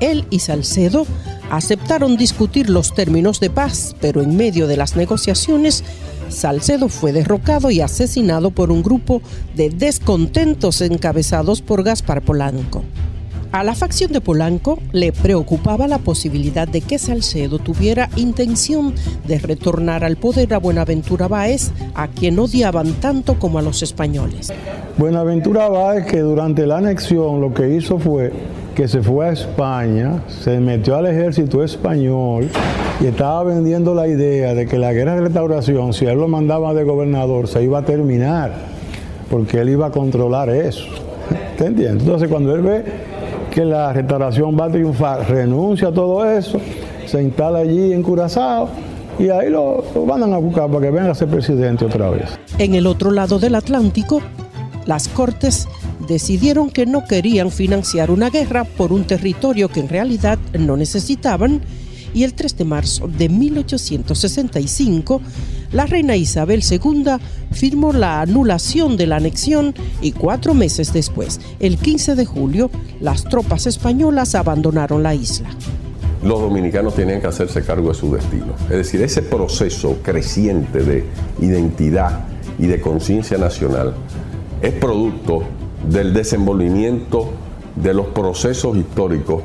Él 0.00 0.26
y 0.30 0.38
Salcedo 0.38 1.06
aceptaron 1.50 2.16
discutir 2.16 2.70
los 2.70 2.94
términos 2.94 3.40
de 3.40 3.50
paz, 3.50 3.94
pero 4.00 4.22
en 4.22 4.36
medio 4.36 4.66
de 4.66 4.76
las 4.76 4.96
negociaciones 4.96 5.84
Salcedo 6.28 6.88
fue 6.88 7.12
derrocado 7.12 7.70
y 7.70 7.80
asesinado 7.80 8.50
por 8.50 8.70
un 8.70 8.82
grupo 8.82 9.22
de 9.54 9.70
descontentos 9.70 10.80
encabezados 10.80 11.62
por 11.62 11.82
Gaspar 11.82 12.22
Polanco. 12.22 12.82
A 13.50 13.64
la 13.64 13.74
facción 13.74 14.12
de 14.12 14.20
Polanco 14.20 14.78
le 14.92 15.10
preocupaba 15.10 15.88
la 15.88 15.96
posibilidad 15.98 16.68
de 16.68 16.82
que 16.82 16.98
Salcedo 16.98 17.58
tuviera 17.58 18.10
intención 18.16 18.94
de 19.26 19.38
retornar 19.38 20.04
al 20.04 20.16
poder 20.16 20.52
a 20.52 20.58
Buenaventura 20.58 21.28
Báez, 21.28 21.70
a 21.94 22.08
quien 22.08 22.38
odiaban 22.38 22.92
tanto 23.00 23.38
como 23.38 23.58
a 23.58 23.62
los 23.62 23.82
españoles. 23.82 24.52
Buenaventura 24.98 25.68
Báez, 25.68 26.04
que 26.04 26.18
durante 26.18 26.66
la 26.66 26.76
anexión 26.76 27.40
lo 27.40 27.54
que 27.54 27.74
hizo 27.74 27.98
fue 27.98 28.32
que 28.78 28.86
se 28.86 29.02
fue 29.02 29.26
a 29.26 29.32
España, 29.32 30.22
se 30.28 30.60
metió 30.60 30.94
al 30.94 31.06
ejército 31.06 31.64
español 31.64 32.48
y 33.00 33.06
estaba 33.06 33.42
vendiendo 33.42 33.92
la 33.92 34.06
idea 34.06 34.54
de 34.54 34.66
que 34.66 34.78
la 34.78 34.92
guerra 34.92 35.16
de 35.16 35.22
restauración, 35.22 35.92
si 35.92 36.04
él 36.06 36.16
lo 36.16 36.28
mandaba 36.28 36.72
de 36.74 36.84
gobernador, 36.84 37.48
se 37.48 37.64
iba 37.64 37.80
a 37.80 37.82
terminar, 37.82 38.52
porque 39.28 39.58
él 39.58 39.70
iba 39.70 39.86
a 39.86 39.90
controlar 39.90 40.48
eso. 40.50 40.84
¿Te 41.58 41.66
entiendes? 41.66 42.04
Entonces 42.04 42.28
cuando 42.28 42.54
él 42.54 42.62
ve 42.62 42.84
que 43.50 43.64
la 43.64 43.92
restauración 43.92 44.56
va 44.56 44.66
a 44.66 44.70
triunfar, 44.70 45.28
renuncia 45.28 45.88
a 45.88 45.92
todo 45.92 46.24
eso, 46.24 46.60
se 47.04 47.20
instala 47.20 47.58
allí 47.58 47.92
en 47.92 48.00
Curazao 48.04 48.68
y 49.18 49.28
ahí 49.28 49.50
lo, 49.50 49.82
lo 49.92 50.06
van 50.06 50.32
a 50.32 50.38
buscar 50.38 50.68
para 50.68 50.82
que 50.82 50.92
venga 50.92 51.10
a 51.10 51.14
ser 51.16 51.26
presidente 51.26 51.84
otra 51.84 52.10
vez. 52.10 52.38
En 52.58 52.76
el 52.76 52.86
otro 52.86 53.10
lado 53.10 53.40
del 53.40 53.56
Atlántico, 53.56 54.22
las 54.86 55.08
Cortes 55.08 55.66
decidieron 56.08 56.70
que 56.70 56.86
no 56.86 57.04
querían 57.04 57.52
financiar 57.52 58.10
una 58.10 58.30
guerra 58.30 58.64
por 58.64 58.92
un 58.92 59.04
territorio 59.04 59.68
que 59.68 59.80
en 59.80 59.88
realidad 59.88 60.38
no 60.58 60.76
necesitaban 60.76 61.60
y 62.14 62.24
el 62.24 62.34
3 62.34 62.56
de 62.56 62.64
marzo 62.64 63.06
de 63.06 63.28
1865 63.28 65.20
la 65.70 65.84
reina 65.84 66.16
Isabel 66.16 66.62
II 66.68 67.04
firmó 67.52 67.92
la 67.92 68.22
anulación 68.22 68.96
de 68.96 69.06
la 69.06 69.16
anexión 69.16 69.74
y 70.00 70.12
cuatro 70.12 70.54
meses 70.54 70.94
después, 70.94 71.40
el 71.60 71.76
15 71.76 72.14
de 72.14 72.24
julio, 72.24 72.70
las 73.00 73.24
tropas 73.24 73.66
españolas 73.66 74.34
abandonaron 74.34 75.02
la 75.02 75.14
isla. 75.14 75.50
Los 76.22 76.40
dominicanos 76.40 76.94
tenían 76.94 77.20
que 77.20 77.26
hacerse 77.26 77.62
cargo 77.62 77.90
de 77.90 77.94
su 77.94 78.10
destino. 78.10 78.54
Es 78.70 78.76
decir, 78.78 79.02
ese 79.02 79.22
proceso 79.22 79.98
creciente 80.02 80.82
de 80.82 81.04
identidad 81.40 82.24
y 82.58 82.66
de 82.66 82.80
conciencia 82.80 83.36
nacional 83.36 83.94
es 84.62 84.72
producto 84.72 85.44
del 85.86 86.12
desenvolvimiento 86.12 87.30
de 87.76 87.94
los 87.94 88.06
procesos 88.08 88.76
históricos 88.76 89.42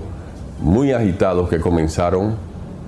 muy 0.60 0.92
agitados 0.92 1.50
que 1.50 1.60
comenzaron 1.60 2.36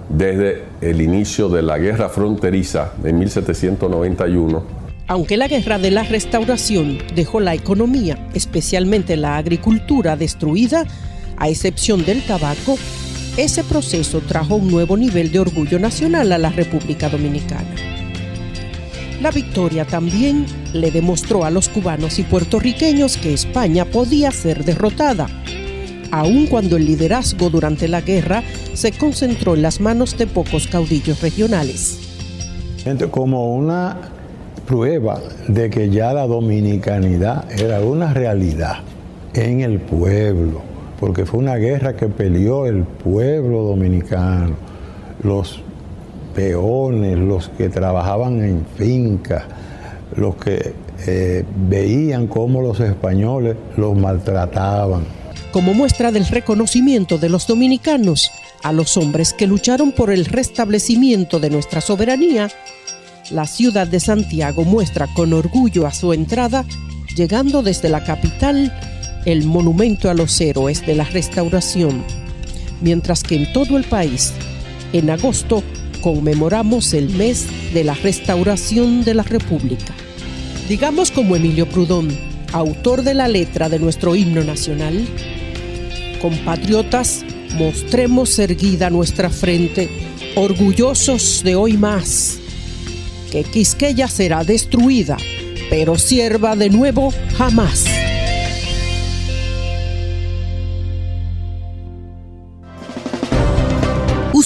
desde 0.09 0.63
el 0.81 1.01
inicio 1.01 1.49
de 1.49 1.61
la 1.61 1.77
guerra 1.77 2.09
fronteriza 2.09 2.93
de 3.01 3.13
1791. 3.13 4.63
Aunque 5.07 5.37
la 5.37 5.47
guerra 5.47 5.77
de 5.77 5.91
la 5.91 6.03
restauración 6.03 6.97
dejó 7.13 7.39
la 7.39 7.53
economía, 7.53 8.27
especialmente 8.33 9.17
la 9.17 9.37
agricultura, 9.37 10.15
destruida, 10.15 10.85
a 11.37 11.49
excepción 11.49 12.05
del 12.05 12.23
tabaco, 12.23 12.77
ese 13.37 13.63
proceso 13.63 14.21
trajo 14.21 14.55
un 14.55 14.71
nuevo 14.71 14.95
nivel 14.97 15.31
de 15.31 15.39
orgullo 15.39 15.77
nacional 15.77 16.31
a 16.31 16.37
la 16.37 16.49
República 16.49 17.09
Dominicana. 17.09 17.94
La 19.22 19.32
victoria 19.32 19.86
también 19.86 20.45
le 20.74 20.91
demostró 20.91 21.45
a 21.45 21.49
los 21.49 21.70
cubanos 21.70 22.20
y 22.20 22.24
puertorriqueños 22.24 23.18
que 23.18 23.34
España 23.34 23.86
podía 23.86 24.30
ser 24.32 24.66
derrotada, 24.66 25.28
aun 26.11 26.47
cuando 26.47 26.76
el 26.76 26.86
liderazgo 26.86 27.49
durante 27.49 27.88
la 27.88 28.01
guerra 28.01 28.43
se 28.74 28.91
concentró 28.91 29.55
en 29.55 29.61
las 29.61 29.80
manos 29.80 30.18
de 30.18 30.28
pocos 30.28 30.68
caudillos 30.68 31.22
regionales. 31.22 31.99
Como 33.09 33.55
una 33.55 33.97
prueba 34.68 35.22
de 35.47 35.70
que 35.70 35.89
ya 35.89 36.13
la 36.13 36.28
dominicanidad 36.28 37.49
era 37.57 37.80
una 37.80 38.13
realidad 38.13 38.80
en 39.34 39.61
el 39.61 39.80
pueblo, 39.80 40.61
porque 40.99 41.26
fue 41.26 41.39
una 41.39 41.55
guerra 41.55 41.95
que 41.95 42.07
peleó 42.07 42.66
el 42.66 42.84
pueblo 42.84 43.63
dominicano, 43.63 44.55
los 45.24 45.61
peones, 46.36 47.17
los 47.17 47.49
que 47.49 47.69
trabajaban 47.69 48.43
en 48.43 48.65
fincas, 48.77 49.43
los 50.15 50.36
que 50.36 50.73
eh, 51.07 51.45
veían 51.67 52.27
cómo 52.27 52.61
los 52.61 52.79
españoles 52.79 53.55
los 53.77 53.97
maltrataban. 53.97 55.03
Como 55.51 55.73
muestra 55.73 56.11
del 56.11 56.27
reconocimiento 56.27 57.17
de 57.17 57.29
los 57.29 57.47
dominicanos 57.47 58.29
a 58.61 58.73
los 58.73 58.97
hombres 58.97 59.33
que 59.33 59.47
lucharon 59.47 59.93
por 59.93 60.11
el 60.11 60.25
restablecimiento 60.25 61.39
de 61.39 61.49
nuestra 61.49 61.81
soberanía, 61.81 62.49
la 63.31 63.47
ciudad 63.47 63.88
de 63.88 63.99
Santiago 63.99 64.63
muestra 64.65 65.07
con 65.15 65.33
orgullo 65.33 65.88
a 65.88 65.93
su 65.93 66.13
entrada, 66.13 66.65
llegando 67.15 67.63
desde 67.63 67.89
la 67.89 68.03
capital, 68.03 68.71
el 69.25 69.45
monumento 69.45 70.09
a 70.09 70.13
los 70.13 70.39
héroes 70.41 70.86
de 70.86 70.95
la 70.95 71.05
restauración, 71.05 72.03
mientras 72.81 73.23
que 73.23 73.36
en 73.36 73.53
todo 73.53 73.77
el 73.77 73.86
país, 73.86 74.33
en 74.93 75.09
agosto, 75.09 75.63
conmemoramos 76.05 76.93
el 76.93 77.09
mes 77.09 77.47
de 77.73 77.83
la 77.83 77.95
restauración 77.95 79.03
de 79.03 79.15
la 79.15 79.23
República. 79.23 79.91
Digamos 80.69 81.09
como 81.09 81.35
Emilio 81.35 81.67
Prudón, 81.67 82.15
autor 82.53 83.01
de 83.01 83.15
la 83.15 83.27
letra 83.27 83.69
de 83.69 83.79
nuestro 83.79 84.15
himno 84.15 84.43
nacional, 84.43 85.03
compatriotas, 86.21 87.25
mostremos 87.57 88.37
erguida 88.37 88.91
nuestra 88.91 89.31
frente, 89.31 89.89
orgullosos 90.35 91.41
de 91.43 91.55
hoy 91.55 91.75
más, 91.75 92.37
que 93.31 93.43
Quisqueya 93.43 94.07
será 94.07 94.43
destruida, 94.43 95.17
pero 95.71 95.97
sierva 95.97 96.55
de 96.55 96.69
nuevo 96.69 97.11
jamás. 97.35 98.04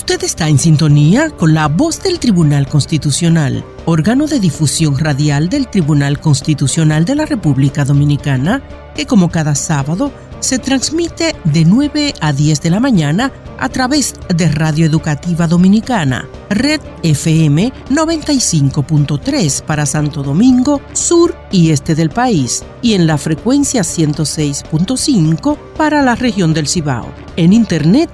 Usted 0.10 0.26
está 0.26 0.50
en 0.50 0.58
sintonía 0.58 1.30
con 1.30 1.54
la 1.54 1.68
voz 1.68 2.02
del 2.02 2.18
Tribunal 2.18 2.68
Constitucional, 2.68 3.64
órgano 3.86 4.26
de 4.26 4.40
difusión 4.40 4.98
radial 4.98 5.50
del 5.50 5.70
Tribunal 5.70 6.20
Constitucional 6.20 7.06
de 7.06 7.14
la 7.14 7.28
República 7.28 7.86
Dominicana, 7.86 8.64
que 8.96 9.06
como 9.06 9.30
cada 9.30 9.54
sábado 9.54 10.12
se 10.40 10.58
transmite 10.58 11.36
de 11.44 11.64
9 11.64 12.16
a 12.22 12.34
10 12.34 12.60
de 12.60 12.70
la 12.72 12.80
mañana 12.80 13.32
a 13.60 13.70
través 13.70 14.16
de 14.36 14.52
Radio 14.52 14.88
Educativa 14.88 15.46
Dominicana, 15.46 16.28
Red 16.50 16.82
FM 17.04 17.72
95.3 17.92 19.62
para 19.62 19.86
Santo 19.86 20.24
Domingo, 20.24 20.82
sur 20.94 21.36
y 21.52 21.70
este 21.70 21.94
del 21.94 22.10
país, 22.10 22.64
y 22.82 22.96
en 22.96 23.06
la 23.06 23.20
frecuencia 23.20 23.84
106.5 23.84 25.56
para 25.78 26.02
la 26.02 26.16
región 26.16 26.56
del 26.56 26.68
Cibao. 26.68 27.14
En 27.36 27.54
Internet 27.54 28.10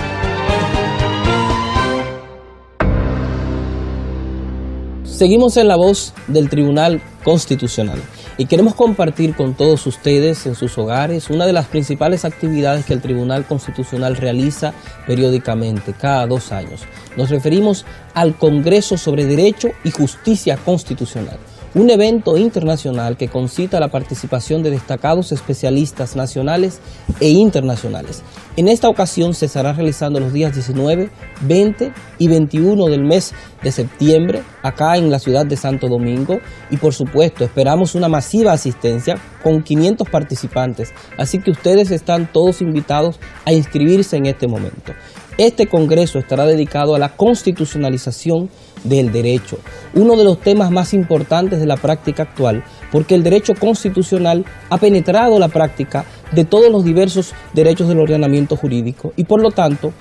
Seguimos 5.05 5.59
en 5.59 5.69
la 5.69 5.77
voz 5.77 6.15
del 6.29 6.49
Tribunal 6.49 7.03
Constitucional 7.25 8.01
y 8.39 8.47
queremos 8.47 8.75
compartir 8.77 9.35
con 9.35 9.53
todos 9.55 9.85
ustedes 9.87 10.47
en 10.47 10.55
sus 10.55 10.79
hogares 10.79 11.29
una 11.29 11.45
de 11.45 11.53
las 11.53 11.67
principales 11.67 12.25
actividades 12.25 12.87
que 12.87 12.95
el 12.95 13.03
Tribunal 13.03 13.45
Constitucional 13.45 14.17
realiza 14.17 14.73
periódicamente, 15.07 15.93
cada 15.93 16.27
dos 16.27 16.51
años. 16.53 16.81
Nos 17.17 17.29
referimos 17.31 17.85
al 18.15 18.37
Congreso 18.37 18.97
sobre 18.97 19.27
Derecho 19.27 19.71
y 19.83 19.91
Justicia 19.91 20.57
Constitucional 20.57 21.41
un 21.75 21.91
evento 21.91 22.37
internacional 22.37 23.17
que 23.17 23.29
concita 23.29 23.81
la 23.81 23.89
participación 23.89 24.63
de 24.63 24.71
destacados 24.71 25.33
especialistas 25.33 26.17
nacionales 26.17 26.81
e 27.21 27.29
internacionales. 27.29 28.23
En 28.57 28.69
esta 28.69 28.89
ocasión 28.89 29.35
se 29.35 29.47
estará 29.47 29.73
realizando 29.73 30.19
los 30.19 30.33
días 30.33 30.55
19, 30.55 31.11
20 31.43 31.93
y 32.19 32.29
21 32.29 32.87
del 32.87 33.05
mes 33.05 33.35
de 33.63 33.71
septiembre 33.71 34.43
acá 34.63 34.97
en 34.97 35.11
la 35.11 35.19
ciudad 35.19 35.47
de 35.47 35.57
Santo 35.57 35.89
Domingo 35.89 36.39
y 36.71 36.77
por 36.77 36.95
supuesto 36.95 37.45
esperamos 37.45 37.95
una 37.95 38.09
masiva 38.09 38.53
asistencia 38.53 39.17
con 39.43 39.63
500 39.63 40.09
participantes, 40.09 40.93
así 41.17 41.39
que 41.39 41.51
ustedes 41.51 41.91
están 41.91 42.31
todos 42.33 42.61
invitados 42.61 43.21
a 43.45 43.53
inscribirse 43.53 44.17
en 44.17 44.27
este 44.27 44.49
momento. 44.49 44.93
Este 45.39 45.69
Congreso 45.69 46.19
estará 46.19 46.47
dedicado 46.47 46.97
a 46.97 46.99
la 46.99 47.11
constitucionalización 47.11 48.51
del 48.89 49.13
derecho, 49.13 49.59
uno 49.95 50.17
de 50.17 50.25
los 50.25 50.41
temas 50.41 50.71
más 50.71 50.95
importantes 50.95 51.61
de 51.61 51.67
la 51.67 51.77
práctica 51.77 52.25
actual, 52.25 52.65
porque 52.91 53.15
el 53.15 53.23
derecho 53.23 53.55
constitucional 53.55 54.45
ha 54.71 54.79
penetrado 54.79 55.39
la 55.39 55.49
práctica 55.49 56.05
de 56.33 56.45
todos 56.45 56.71
los 56.71 56.85
diversos 56.85 57.35
derechos 57.55 57.89
del 57.89 58.01
ordenamiento 58.01 58.57
jurídico 58.57 59.13
y 59.17 59.25
por 59.25 59.41
lo 59.41 59.51
tanto 59.51 59.93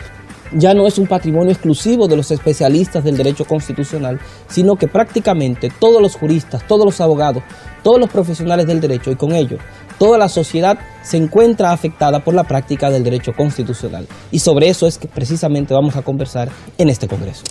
ya 0.54 0.74
no 0.74 0.88
es 0.88 0.98
un 0.98 1.08
patrimonio 1.08 1.52
exclusivo 1.52 2.08
de 2.08 2.16
los 2.16 2.32
especialistas 2.32 3.04
del 3.04 3.18
derecho 3.18 3.44
constitucional, 3.44 4.20
sino 4.48 4.78
que 4.78 4.88
prácticamente 4.88 5.70
todos 5.78 6.02
los 6.02 6.16
juristas, 6.16 6.66
todos 6.66 6.86
los 6.86 7.02
abogados, 7.02 7.44
todos 7.84 8.00
los 8.00 8.10
profesionales 8.10 8.66
del 8.66 8.80
derecho 8.80 9.12
y 9.12 9.16
con 9.16 9.34
ello 9.34 9.58
toda 9.98 10.18
la 10.18 10.30
sociedad 10.30 10.78
se 11.04 11.18
encuentra 11.18 11.72
afectada 11.72 12.24
por 12.24 12.34
la 12.34 12.44
práctica 12.44 12.90
del 12.90 13.04
derecho 13.04 13.34
constitucional. 13.34 14.08
Y 14.32 14.40
sobre 14.40 14.70
eso 14.70 14.88
es 14.88 14.98
que 14.98 15.08
precisamente 15.08 15.74
vamos 15.74 15.96
a 15.96 16.02
conversar 16.02 16.50
en 16.78 16.90
este 16.90 17.08
Congreso. 17.08 17.44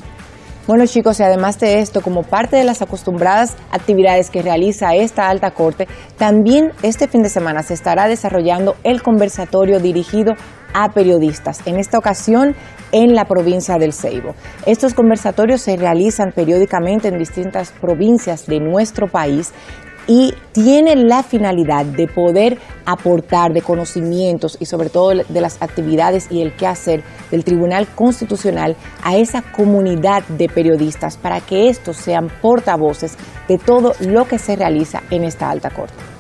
Bueno 0.66 0.84
chicos, 0.86 1.20
y 1.20 1.22
además 1.22 1.60
de 1.60 1.78
esto, 1.78 2.00
como 2.00 2.24
parte 2.24 2.56
de 2.56 2.64
las 2.64 2.82
acostumbradas 2.82 3.56
actividades 3.70 4.30
que 4.30 4.42
realiza 4.42 4.96
esta 4.96 5.28
alta 5.28 5.52
corte, 5.52 5.86
también 6.18 6.72
este 6.82 7.06
fin 7.06 7.22
de 7.22 7.28
semana 7.28 7.62
se 7.62 7.72
estará 7.72 8.08
desarrollando 8.08 8.74
el 8.82 9.00
conversatorio 9.00 9.78
dirigido 9.78 10.32
a 10.74 10.88
periodistas, 10.88 11.64
en 11.66 11.78
esta 11.78 11.98
ocasión 11.98 12.56
en 12.90 13.14
la 13.14 13.26
provincia 13.26 13.78
del 13.78 13.92
Ceibo. 13.92 14.34
Estos 14.66 14.92
conversatorios 14.92 15.60
se 15.60 15.76
realizan 15.76 16.32
periódicamente 16.34 17.06
en 17.06 17.18
distintas 17.18 17.70
provincias 17.70 18.46
de 18.46 18.58
nuestro 18.58 19.06
país 19.06 19.52
y 20.06 20.34
tiene 20.52 20.96
la 20.96 21.22
finalidad 21.22 21.84
de 21.84 22.06
poder 22.06 22.58
aportar 22.84 23.52
de 23.52 23.62
conocimientos 23.62 24.56
y 24.60 24.66
sobre 24.66 24.90
todo 24.90 25.10
de 25.10 25.40
las 25.40 25.60
actividades 25.60 26.28
y 26.30 26.42
el 26.42 26.54
quehacer 26.54 27.02
del 27.30 27.44
Tribunal 27.44 27.86
Constitucional 27.88 28.76
a 29.02 29.16
esa 29.16 29.42
comunidad 29.42 30.22
de 30.28 30.48
periodistas 30.48 31.16
para 31.16 31.40
que 31.40 31.68
estos 31.68 31.96
sean 31.96 32.30
portavoces 32.40 33.16
de 33.48 33.58
todo 33.58 33.92
lo 34.00 34.26
que 34.26 34.38
se 34.38 34.56
realiza 34.56 35.02
en 35.10 35.24
esta 35.24 35.50
alta 35.50 35.70
corte. 35.70 36.15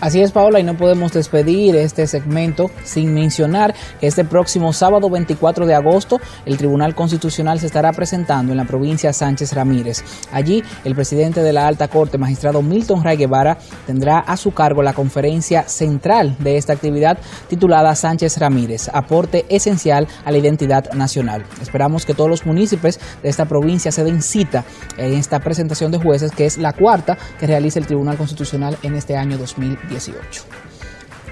Así 0.00 0.20
es, 0.20 0.30
Paola, 0.30 0.60
y 0.60 0.62
no 0.62 0.76
podemos 0.76 1.12
despedir 1.12 1.74
este 1.74 2.06
segmento 2.06 2.70
sin 2.84 3.12
mencionar 3.14 3.74
que 4.00 4.06
este 4.06 4.24
próximo 4.24 4.72
sábado 4.72 5.10
24 5.10 5.66
de 5.66 5.74
agosto 5.74 6.20
el 6.46 6.56
Tribunal 6.56 6.94
Constitucional 6.94 7.58
se 7.58 7.66
estará 7.66 7.90
presentando 7.92 8.52
en 8.52 8.58
la 8.58 8.64
provincia 8.64 9.12
Sánchez 9.12 9.54
Ramírez. 9.54 10.04
Allí, 10.30 10.62
el 10.84 10.94
presidente 10.94 11.42
de 11.42 11.52
la 11.52 11.66
Alta 11.66 11.88
Corte, 11.88 12.16
magistrado 12.16 12.62
Milton 12.62 13.02
Ray 13.02 13.16
Guevara, 13.16 13.58
tendrá 13.86 14.20
a 14.20 14.36
su 14.36 14.52
cargo 14.52 14.84
la 14.84 14.92
conferencia 14.92 15.64
central 15.64 16.36
de 16.38 16.58
esta 16.58 16.74
actividad 16.74 17.18
titulada 17.48 17.92
Sánchez 17.96 18.38
Ramírez, 18.38 18.88
aporte 18.92 19.46
esencial 19.48 20.06
a 20.24 20.30
la 20.30 20.38
identidad 20.38 20.92
nacional. 20.92 21.44
Esperamos 21.60 22.06
que 22.06 22.14
todos 22.14 22.30
los 22.30 22.46
municipios 22.46 23.00
de 23.20 23.28
esta 23.28 23.46
provincia 23.46 23.90
se 23.90 24.04
den 24.04 24.22
cita 24.22 24.64
en 24.96 25.14
esta 25.14 25.40
presentación 25.40 25.90
de 25.90 25.98
jueces, 25.98 26.30
que 26.30 26.46
es 26.46 26.56
la 26.56 26.72
cuarta 26.72 27.18
que 27.40 27.48
realiza 27.48 27.80
el 27.80 27.86
Tribunal 27.86 28.16
Constitucional 28.16 28.78
en 28.84 28.94
este 28.94 29.16
año 29.16 29.36
2020. 29.38 29.87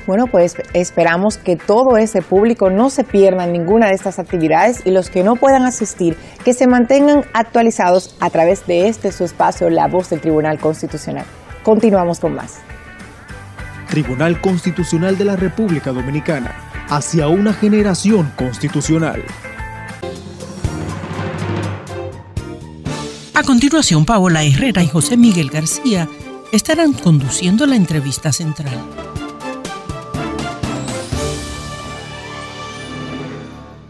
Bueno, 0.06 0.26
pues 0.28 0.54
esperamos 0.72 1.36
que 1.36 1.56
todo 1.56 1.96
ese 1.96 2.22
público 2.22 2.70
no 2.70 2.90
se 2.90 3.02
pierda 3.02 3.44
en 3.44 3.52
ninguna 3.52 3.88
de 3.88 3.94
estas 3.94 4.20
actividades 4.20 4.82
y 4.84 4.92
los 4.92 5.10
que 5.10 5.24
no 5.24 5.34
puedan 5.34 5.64
asistir, 5.64 6.16
que 6.44 6.54
se 6.54 6.68
mantengan 6.68 7.24
actualizados 7.32 8.14
a 8.20 8.30
través 8.30 8.66
de 8.66 8.88
este 8.88 9.10
su 9.10 9.24
espacio, 9.24 9.68
La 9.68 9.88
Voz 9.88 10.10
del 10.10 10.20
Tribunal 10.20 10.60
Constitucional. 10.60 11.24
Continuamos 11.64 12.20
con 12.20 12.34
más. 12.34 12.58
Tribunal 13.88 14.40
Constitucional 14.40 15.18
de 15.18 15.24
la 15.24 15.34
República 15.34 15.90
Dominicana, 15.90 16.54
hacia 16.88 17.26
una 17.26 17.52
generación 17.52 18.32
constitucional. 18.36 19.24
A 23.34 23.42
continuación, 23.42 24.04
Paola 24.04 24.44
Herrera 24.44 24.82
y 24.84 24.88
José 24.88 25.16
Miguel 25.16 25.50
García 25.50 26.08
estarán 26.52 26.92
conduciendo 26.92 27.66
la 27.66 27.76
entrevista 27.76 28.32
central. 28.32 29.05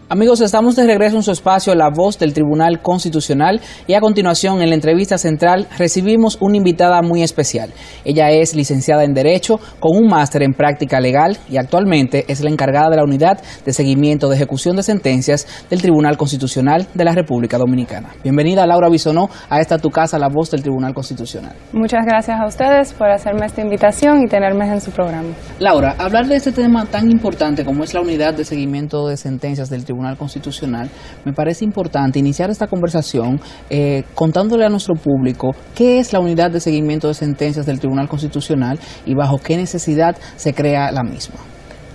Amigos, 0.09 0.39
estamos 0.39 0.77
de 0.77 0.85
regreso 0.85 1.17
en 1.17 1.23
su 1.23 1.31
espacio 1.31 1.75
La 1.75 1.89
Voz 1.93 2.17
del 2.17 2.31
Tribunal 2.31 2.81
Constitucional 2.81 3.59
y 3.87 3.93
a 3.93 3.99
continuación 3.99 4.61
en 4.61 4.69
la 4.69 4.75
entrevista 4.75 5.17
central 5.17 5.67
recibimos 5.77 6.37
una 6.39 6.55
invitada 6.55 7.01
muy 7.01 7.23
especial. 7.23 7.73
Ella 8.05 8.31
es 8.31 8.55
licenciada 8.55 9.03
en 9.03 9.13
Derecho 9.13 9.59
con 9.81 9.97
un 9.97 10.07
máster 10.07 10.43
en 10.43 10.53
práctica 10.53 11.01
legal 11.01 11.37
y 11.49 11.57
actualmente 11.57 12.23
es 12.29 12.39
la 12.39 12.49
encargada 12.49 12.89
de 12.89 12.95
la 12.95 13.03
unidad 13.03 13.41
de 13.65 13.73
seguimiento 13.73 14.29
de 14.29 14.37
ejecución 14.37 14.77
de 14.77 14.83
sentencias 14.83 15.45
del 15.69 15.81
Tribunal 15.81 16.15
Constitucional 16.15 16.87
de 16.93 17.03
la 17.03 17.11
República 17.11 17.57
Dominicana. 17.57 18.11
Bienvenida 18.23 18.65
Laura 18.65 18.87
Bisonó 18.87 19.29
a 19.49 19.59
esta 19.59 19.77
tu 19.77 19.89
casa 19.89 20.17
La 20.17 20.29
Voz 20.29 20.49
del 20.51 20.61
Tribunal 20.61 20.93
Constitucional. 20.93 21.51
Muchas 21.73 22.05
gracias 22.05 22.39
a 22.39 22.45
ustedes 22.45 22.93
por 22.93 23.09
hacerme 23.09 23.45
esta 23.45 23.59
invitación 23.59 24.23
y 24.23 24.27
tenerme 24.27 24.69
en 24.69 24.79
su 24.79 24.91
programa. 24.91 25.33
Laura, 25.59 25.95
hablar 25.99 26.27
de 26.27 26.37
este 26.37 26.53
tema 26.53 26.85
tan 26.85 27.11
importante 27.11 27.65
como 27.65 27.83
es 27.83 27.93
la 27.93 27.99
unidad 27.99 28.35
de 28.35 28.45
seguimiento 28.45 29.09
de 29.09 29.17
sentencias 29.17 29.69
del 29.69 29.83
Tribunal 29.83 29.96
Tribunal 29.97 30.15
Constitucional, 30.15 30.89
me 31.25 31.33
parece 31.33 31.65
importante 31.65 32.19
iniciar 32.19 32.51
esta 32.51 32.67
conversación 32.67 33.41
eh, 33.67 34.03
contándole 34.13 34.63
a 34.63 34.69
nuestro 34.69 34.93
público 34.93 35.55
qué 35.73 35.97
es 35.97 36.13
la 36.13 36.19
unidad 36.19 36.51
de 36.51 36.59
seguimiento 36.59 37.07
de 37.07 37.15
sentencias 37.15 37.65
del 37.65 37.79
Tribunal 37.79 38.07
Constitucional 38.07 38.77
y 39.07 39.15
bajo 39.15 39.39
qué 39.39 39.57
necesidad 39.57 40.15
se 40.35 40.53
crea 40.53 40.91
la 40.91 41.01
misma. 41.01 41.37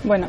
Bueno, 0.02 0.26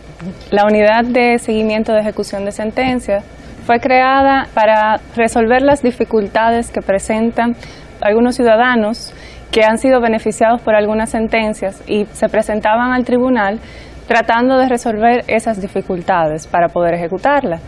la 0.52 0.66
unidad 0.66 1.04
de 1.04 1.40
seguimiento 1.40 1.94
de 1.94 2.02
ejecución 2.02 2.46
de 2.46 2.52
sentencias 2.52 3.26
fue 3.66 3.80
creada 3.80 4.48
para 4.54 5.02
resolver 5.16 5.64
las 5.64 5.82
dificultades 5.82 6.70
que 6.70 6.82
presentan 6.82 7.56
algunos 8.02 8.36
ciudadanos 8.36 9.14
que 9.52 9.64
han 9.64 9.80
sido 9.80 10.00
beneficiados 10.00 10.62
por 10.62 10.76
algunas 10.76 11.10
sentencias 11.10 11.82
y 11.88 12.06
se 12.14 12.30
presentaban 12.30 12.92
al 12.92 13.04
tribunal 13.04 13.60
tratando 14.08 14.58
de 14.58 14.68
resolver 14.68 15.24
esas 15.28 15.62
dificultades 15.62 16.48
para 16.48 16.70
poder 16.70 16.94
ejecutarla. 16.96 17.60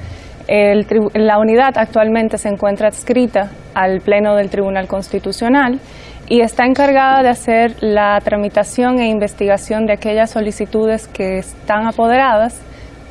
la 0.48 1.40
unidad 1.40 1.78
actualmente 1.78 2.38
se 2.38 2.50
encuentra 2.50 2.88
adscrita 2.88 3.50
al 3.74 4.02
Pleno 4.02 4.36
del 4.36 4.50
Tribunal 4.50 4.88
Constitucional 4.88 5.80
y 6.28 6.42
está 6.42 6.66
encargada 6.66 7.24
de 7.24 7.30
hacer 7.30 7.76
la 7.82 8.20
tramitación 8.22 9.00
e 9.00 9.08
investigación 9.08 9.86
de 9.86 9.94
aquellas 9.94 10.32
solicitudes 10.32 11.08
que 11.08 11.38
están 11.38 11.88
apoderadas 11.88 12.62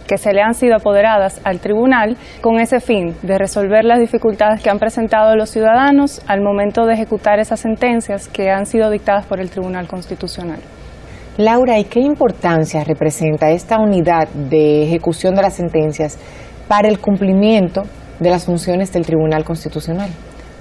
que 0.06 0.18
se 0.18 0.32
le 0.32 0.42
han 0.42 0.54
sido 0.54 0.76
apoderadas 0.76 1.40
al 1.44 1.60
tribunal 1.60 2.16
con 2.40 2.58
ese 2.60 2.80
fin 2.80 3.16
de 3.22 3.38
resolver 3.38 3.84
las 3.84 4.00
dificultades 4.00 4.62
que 4.62 4.70
han 4.70 4.78
presentado 4.78 5.34
los 5.36 5.50
ciudadanos 5.50 6.20
al 6.26 6.42
momento 6.42 6.84
de 6.86 6.94
ejecutar 6.94 7.38
esas 7.38 7.60
sentencias 7.60 8.28
que 8.28 8.50
han 8.50 8.66
sido 8.66 8.90
dictadas 8.90 9.26
por 9.26 9.40
el 9.40 9.50
Tribunal 9.50 9.86
Constitucional. 9.86 10.58
Laura, 11.36 11.80
¿y 11.80 11.84
qué 11.84 11.98
importancia 11.98 12.84
representa 12.84 13.50
esta 13.50 13.80
unidad 13.80 14.28
de 14.28 14.84
ejecución 14.84 15.34
de 15.34 15.42
las 15.42 15.54
sentencias 15.54 16.16
para 16.68 16.86
el 16.86 17.00
cumplimiento 17.00 17.82
de 18.20 18.30
las 18.30 18.44
funciones 18.44 18.92
del 18.92 19.04
Tribunal 19.04 19.44
Constitucional? 19.44 20.10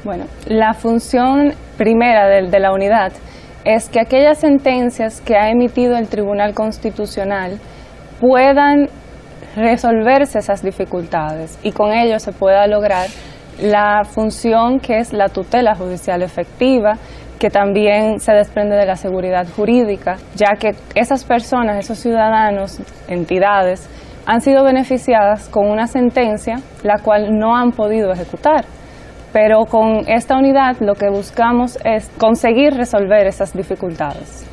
Bueno, 0.04 0.26
la 0.48 0.74
función 0.74 1.54
primera 1.78 2.28
de, 2.28 2.60
la 2.60 2.74
unidad 2.74 3.14
es 3.66 3.88
que 3.88 4.00
aquellas 4.00 4.40
sentencias 4.40 5.22
que 5.22 5.36
ha 5.38 5.52
emitido 5.52 5.96
el 5.96 6.08
Tribunal 6.08 6.56
Constitucional 6.56 7.60
puedan 8.20 8.90
resolverse 9.56 10.40
esas 10.40 10.64
dificultades 10.64 11.60
y 11.62 11.72
con 11.72 11.94
ello 11.94 12.18
se 12.18 12.32
pueda 12.32 12.66
lograr 12.66 13.08
la 13.62 14.02
función 14.04 14.80
que 14.80 14.98
es 14.98 15.14
la 15.14 15.30
tutela 15.30 15.76
judicial 15.76 16.24
efectiva, 16.24 16.96
que 17.44 17.50
también 17.50 18.22
se 18.22 18.32
desprende 18.32 18.78
de 18.78 18.86
la 18.86 18.96
seguridad 18.96 19.46
jurídica, 19.54 20.16
ya 20.34 20.52
que 20.58 20.78
esas 20.96 21.26
personas, 21.26 21.78
esos 21.78 22.00
ciudadanos, 22.00 22.80
entidades, 23.10 23.86
han 24.26 24.40
sido 24.40 24.64
beneficiadas 24.64 25.50
con 25.50 25.70
una 25.70 25.88
sentencia 25.88 26.62
la 26.84 27.00
cual 27.00 27.38
no 27.38 27.54
han 27.54 27.72
podido 27.72 28.14
ejecutar. 28.14 28.64
Pero 29.34 29.66
con 29.66 30.08
esta 30.08 30.38
unidad 30.38 30.78
lo 30.80 30.96
que 30.96 31.10
buscamos 31.10 31.78
es 31.84 32.10
conseguir 32.18 32.76
resolver 32.76 33.28
esas 33.28 33.52
dificultades. 33.52 34.46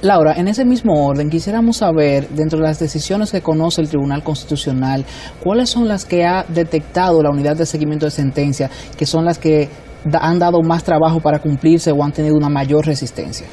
Laura, 0.00 0.32
en 0.34 0.48
ese 0.48 0.64
mismo 0.64 1.06
orden, 1.06 1.28
quisiéramos 1.28 1.78
saber, 1.78 2.28
dentro 2.30 2.60
de 2.60 2.64
las 2.64 2.78
decisiones 2.78 3.30
que 3.30 3.42
conoce 3.42 3.82
el 3.82 3.90
Tribunal 3.90 4.22
Constitucional, 4.22 5.04
cuáles 5.44 5.68
son 5.68 5.86
las 5.86 6.06
que 6.06 6.24
ha 6.24 6.46
detectado 6.48 7.22
la 7.22 7.28
unidad 7.28 7.56
de 7.56 7.66
seguimiento 7.66 8.06
de 8.06 8.12
sentencia, 8.12 8.70
que 8.96 9.04
son 9.04 9.26
las 9.26 9.38
que 9.38 9.68
han 10.20 10.38
dado 10.38 10.62
más 10.62 10.84
trabajo 10.84 11.20
para 11.20 11.38
cumplirse 11.38 11.92
o 11.92 12.02
han 12.02 12.12
tenido 12.12 12.36
una 12.36 12.48
mayor 12.48 12.86
resistencia? 12.86 13.46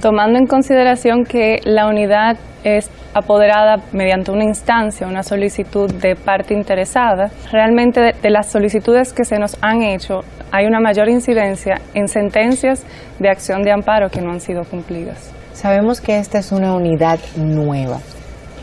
Tomando 0.00 0.38
en 0.38 0.46
consideración 0.46 1.24
que 1.24 1.58
la 1.64 1.88
unidad 1.88 2.36
es 2.62 2.90
apoderada 3.14 3.82
mediante 3.92 4.30
una 4.30 4.44
instancia, 4.44 5.06
una 5.06 5.22
solicitud 5.22 5.92
de 5.92 6.14
parte 6.14 6.54
interesada, 6.54 7.30
realmente 7.50 8.00
de, 8.00 8.14
de, 8.20 8.30
las 8.30 8.50
solicitudes 8.50 9.12
que 9.12 9.24
se 9.24 9.38
nos 9.38 9.56
han 9.60 9.82
hecho 9.82 10.20
hay 10.50 10.66
una 10.66 10.80
mayor 10.80 11.08
incidencia 11.08 11.80
en 11.94 12.08
sentencias 12.08 12.84
de 13.18 13.28
acción 13.28 13.62
de 13.62 13.72
amparo 13.72 14.08
que 14.08 14.20
no 14.20 14.30
han 14.30 14.40
sido 14.40 14.64
cumplidas. 14.64 15.30
Sabemos 15.52 16.00
que 16.00 16.18
esta 16.18 16.38
es 16.38 16.52
una 16.52 16.74
unidad 16.74 17.18
nueva, 17.36 17.98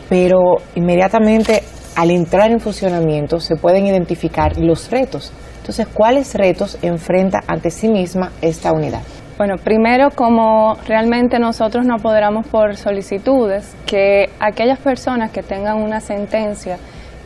pero 0.08 0.56
inmediatamente 0.74 1.62
al 1.94 2.10
entrar 2.10 2.50
en 2.50 2.60
funcionamiento 2.60 3.40
se 3.40 3.56
pueden 3.56 3.86
identificar 3.86 4.58
los 4.58 4.90
retos. 4.90 5.32
Entonces, 5.66 5.88
¿cuáles 5.92 6.32
retos 6.36 6.78
enfrenta 6.80 7.40
ante 7.48 7.72
sí 7.72 7.88
misma 7.88 8.30
esta 8.40 8.72
unidad? 8.72 9.00
Bueno, 9.36 9.56
primero, 9.56 10.10
como 10.12 10.76
realmente 10.86 11.40
nosotros 11.40 11.84
nos 11.84 11.98
apoderamos 11.98 12.46
por 12.46 12.76
solicitudes, 12.76 13.74
que 13.84 14.30
aquellas 14.38 14.78
personas 14.78 15.32
que 15.32 15.42
tengan 15.42 15.82
una 15.82 15.98
sentencia 15.98 16.78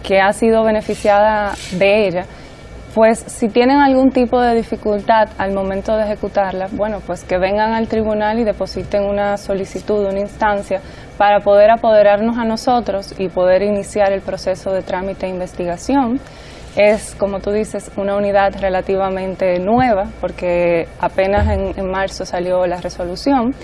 que 0.03 0.23
ha 0.23 0.33
sido 0.33 0.65
beneficiada 0.65 1.53
de 1.73 2.09
ella, 2.09 2.25
pues 2.95 3.19
si 3.19 3.51
tienen 3.51 3.77
algún 3.77 4.11
tipo 4.11 4.41
de 4.41 4.55
dificultad 4.55 5.29
al 5.37 5.53
momento 5.53 5.95
de 5.99 6.05
ejecutarla, 6.05 6.69
bueno, 6.73 7.01
pues 7.07 7.25
que 7.25 7.37
vengan 7.37 7.75
al 7.75 7.89
tribunal 7.89 8.39
y 8.39 8.45
depositen 8.45 9.05
una 9.05 9.37
solicitud, 9.37 10.07
una 10.07 10.21
instancia, 10.21 10.81
para 11.19 11.41
poder 11.41 11.71
apoderarnos 11.71 12.39
a 12.39 12.45
nosotros 12.45 13.15
y 13.19 13.29
poder 13.29 13.61
iniciar 13.61 14.13
el 14.13 14.23
proceso 14.23 14.73
de 14.73 14.81
trámite 14.81 15.27
e 15.27 15.29
investigación. 15.29 16.19
Es, 16.77 17.15
como 17.17 17.41
tú 17.41 17.51
dices, 17.51 17.91
una 17.97 18.17
unidad 18.17 18.55
relativamente 18.61 19.59
nueva, 19.59 20.05
porque 20.21 20.87
apenas 21.01 21.49
en, 21.49 21.91
marzo 21.91 22.25
salió 22.25 22.67
la 22.67 22.81
resolución, 22.81 23.55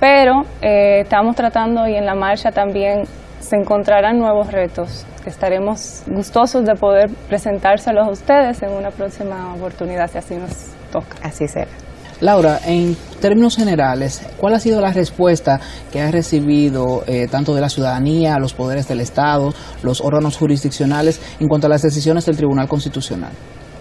pero 0.00 0.42
eh, 0.60 1.00
estamos 1.00 1.36
tratando 1.36 1.86
y 1.86 1.94
en 1.94 2.04
la 2.04 2.14
marcha 2.14 2.50
también 2.50 3.04
se 3.40 3.56
encontrarán 3.56 4.18
nuevos 4.18 4.50
retos. 4.52 5.06
Estaremos 5.24 6.02
gustosos 6.06 6.64
de 6.64 6.74
poder 6.74 7.10
presentárselos 7.28 8.06
a 8.06 8.10
ustedes 8.10 8.62
en 8.62 8.70
una 8.70 8.90
próxima 8.90 9.54
oportunidad, 9.54 10.10
si 10.10 10.18
así 10.18 10.34
nos 10.36 10.52
toca. 10.90 11.16
Así 11.22 11.46
será. 11.46 11.87
Laura, 12.20 12.58
en 12.66 12.96
términos 13.20 13.56
generales, 13.56 14.28
¿cuál 14.38 14.54
ha 14.54 14.58
sido 14.58 14.80
la 14.80 14.92
respuesta 14.92 15.60
que 15.92 16.00
ha 16.00 16.10
recibido 16.10 17.04
eh, 17.06 17.28
tanto 17.30 17.54
de 17.54 17.60
la 17.60 17.68
ciudadanía, 17.68 18.38
los 18.38 18.54
poderes 18.54 18.88
del 18.88 19.00
Estado, 19.00 19.52
los 19.84 20.00
órganos 20.00 20.36
jurisdiccionales 20.36 21.20
en 21.38 21.46
cuanto 21.46 21.68
a 21.68 21.70
las 21.70 21.82
decisiones 21.82 22.26
del 22.26 22.36
Tribunal 22.36 22.66
Constitucional? 22.68 23.30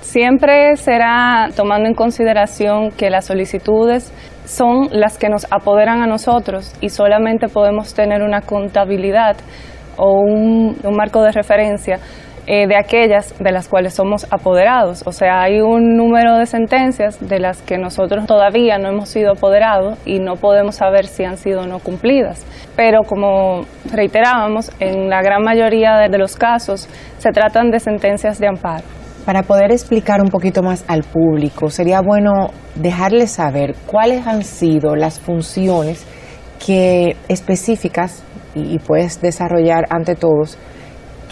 Siempre 0.01 0.75
será 0.77 1.49
tomando 1.55 1.89
en 1.89 1.95
consideración 1.95 2.91
que 2.91 3.09
las 3.09 3.25
solicitudes 3.25 4.11
son 4.45 4.88
las 4.91 5.17
que 5.17 5.29
nos 5.29 5.47
apoderan 5.51 6.01
a 6.03 6.07
nosotros 6.07 6.73
y 6.79 6.89
solamente 6.89 7.47
podemos 7.47 7.93
tener 7.93 8.21
una 8.21 8.41
contabilidad 8.41 9.35
o 9.97 10.21
un, 10.21 10.77
un 10.83 10.95
marco 10.95 11.21
de 11.23 11.31
referencia 11.31 11.99
eh, 12.49 12.65
de 12.65 12.77
aquellas 12.77 13.37
de 13.39 13.51
las 13.51 13.67
cuales 13.67 13.93
somos 13.93 14.25
apoderados. 14.31 15.03
O 15.05 15.11
sea, 15.11 15.41
hay 15.41 15.59
un 15.59 15.97
número 15.97 16.37
de 16.37 16.45
sentencias 16.45 17.19
de 17.19 17.39
las 17.39 17.61
que 17.61 17.77
nosotros 17.77 18.25
todavía 18.25 18.77
no 18.77 18.87
hemos 18.87 19.09
sido 19.09 19.33
apoderados 19.33 19.97
y 20.05 20.19
no 20.19 20.37
podemos 20.37 20.77
saber 20.77 21.07
si 21.07 21.25
han 21.25 21.35
sido 21.35 21.63
o 21.63 21.67
no 21.67 21.79
cumplidas. 21.79 22.45
Pero 22.77 23.03
como 23.03 23.65
reiterábamos, 23.91 24.71
en 24.79 25.09
la 25.09 25.21
gran 25.21 25.43
mayoría 25.43 26.07
de 26.09 26.17
los 26.17 26.37
casos 26.37 26.87
se 27.17 27.31
tratan 27.31 27.69
de 27.69 27.81
sentencias 27.81 28.39
de 28.39 28.47
amparo. 28.47 28.85
Para 29.25 29.43
poder 29.43 29.73
explicar 29.73 30.21
un 30.21 30.29
poquito 30.29 30.63
más 30.63 30.85
al 30.87 31.03
público, 31.03 31.69
sería 31.69 31.99
bueno 31.99 32.51
dejarles 32.75 33.29
saber 33.29 33.75
cuáles 33.87 34.25
han 34.25 34.45
sido 34.45 34.95
las 34.95 35.19
funciones 35.19 36.07
que 36.65 37.17
específicas 37.27 38.23
y, 38.55 38.73
y 38.73 38.79
puedes 38.79 39.19
desarrollar 39.19 39.85
ante 39.89 40.15
todos 40.15 40.57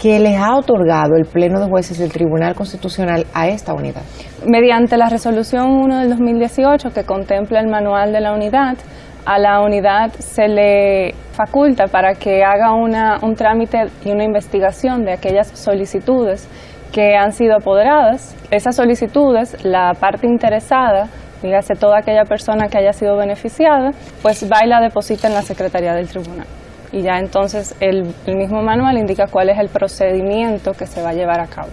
que 0.00 0.18
les 0.18 0.36
ha 0.38 0.56
otorgado 0.56 1.16
el 1.16 1.24
Pleno 1.24 1.60
de 1.60 1.66
Jueces 1.66 1.98
del 1.98 2.12
Tribunal 2.12 2.54
Constitucional 2.54 3.26
a 3.32 3.48
esta 3.48 3.74
unidad? 3.74 4.02
Mediante 4.46 4.96
la 4.96 5.08
resolución 5.08 5.70
1 5.70 5.98
del 6.00 6.10
2018 6.10 6.90
que 6.90 7.04
contempla 7.04 7.60
el 7.60 7.68
manual 7.68 8.12
de 8.12 8.20
la 8.20 8.32
unidad, 8.32 8.76
a 9.24 9.38
la 9.38 9.60
unidad 9.60 10.12
se 10.18 10.48
le 10.48 11.14
faculta 11.32 11.86
para 11.86 12.14
que 12.14 12.44
haga 12.44 12.72
una, 12.72 13.18
un 13.22 13.34
trámite 13.34 13.86
y 14.04 14.10
una 14.10 14.24
investigación 14.24 15.04
de 15.04 15.12
aquellas 15.12 15.48
solicitudes 15.48 16.48
que 16.92 17.16
han 17.16 17.32
sido 17.32 17.56
apoderadas. 17.56 18.36
Esas 18.50 18.76
solicitudes, 18.76 19.64
la 19.64 19.92
parte 19.98 20.28
interesada, 20.28 21.08
dígase 21.42 21.74
toda 21.74 21.98
aquella 21.98 22.24
persona 22.24 22.68
que 22.68 22.78
haya 22.78 22.92
sido 22.92 23.16
beneficiada, 23.16 23.90
pues 24.22 24.48
va 24.50 24.64
y 24.64 24.68
la 24.68 24.80
deposita 24.80 25.26
en 25.26 25.34
la 25.34 25.42
Secretaría 25.42 25.94
del 25.94 26.08
Tribunal 26.08 26.46
y 26.92 27.02
ya 27.02 27.18
entonces 27.18 27.74
el, 27.80 28.14
mismo 28.26 28.62
manual 28.62 28.98
indica 28.98 29.26
cuál 29.26 29.50
es 29.50 29.58
el 29.58 29.68
procedimiento 29.68 30.72
que 30.72 30.86
se 30.86 31.02
va 31.02 31.10
a 31.10 31.14
llevar 31.14 31.40
a 31.40 31.46
cabo. 31.46 31.68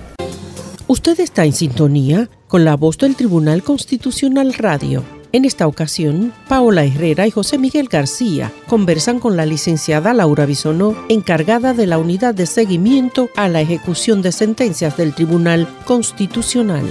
Usted 0.88 1.20
está 1.20 1.46
en 1.46 1.54
sintonía 1.54 2.30
con 2.48 2.66
la 2.66 2.76
voz 2.76 2.98
del 2.98 3.16
Tribunal 3.16 3.64
Constitucional 3.64 4.54
Radio. 4.54 5.04
En 5.32 5.46
esta 5.46 5.66
ocasión, 5.66 6.32
Paola 6.48 6.86
Herrera 6.86 7.26
y 7.26 7.32
José 7.32 7.58
Miguel 7.58 7.88
García 7.88 8.52
conversan 8.68 9.20
con 9.20 9.36
la 9.36 9.48
licenciada 9.48 10.14
Laura 10.14 10.46
Bisonó, 10.46 10.96
encargada 11.10 11.74
de 11.74 11.88
la 11.88 11.98
unidad 11.98 12.36
de 12.36 12.46
seguimiento 12.46 13.30
a 13.36 13.50
la 13.50 13.62
ejecución 13.62 14.22
de 14.22 14.32
sentencias 14.32 14.96
del 14.96 15.16
Tribunal 15.16 15.68
Constitucional. 15.86 16.86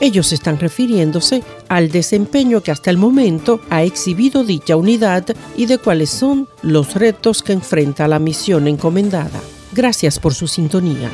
Ellos 0.00 0.32
están 0.32 0.58
refiriéndose 0.58 1.42
al 1.68 1.90
desempeño 1.90 2.62
que 2.62 2.70
hasta 2.70 2.90
el 2.90 2.98
momento 2.98 3.60
ha 3.68 3.82
exhibido 3.82 4.44
dicha 4.44 4.76
unidad 4.76 5.26
y 5.56 5.66
de 5.66 5.78
cuáles 5.78 6.10
son 6.10 6.48
los 6.62 6.94
retos 6.94 7.42
que 7.42 7.52
enfrenta 7.52 8.06
la 8.06 8.18
misión 8.18 8.68
encomendada. 8.68 9.40
Gracias 9.72 10.18
por 10.18 10.34
su 10.34 10.46
sintonía. 10.46 11.10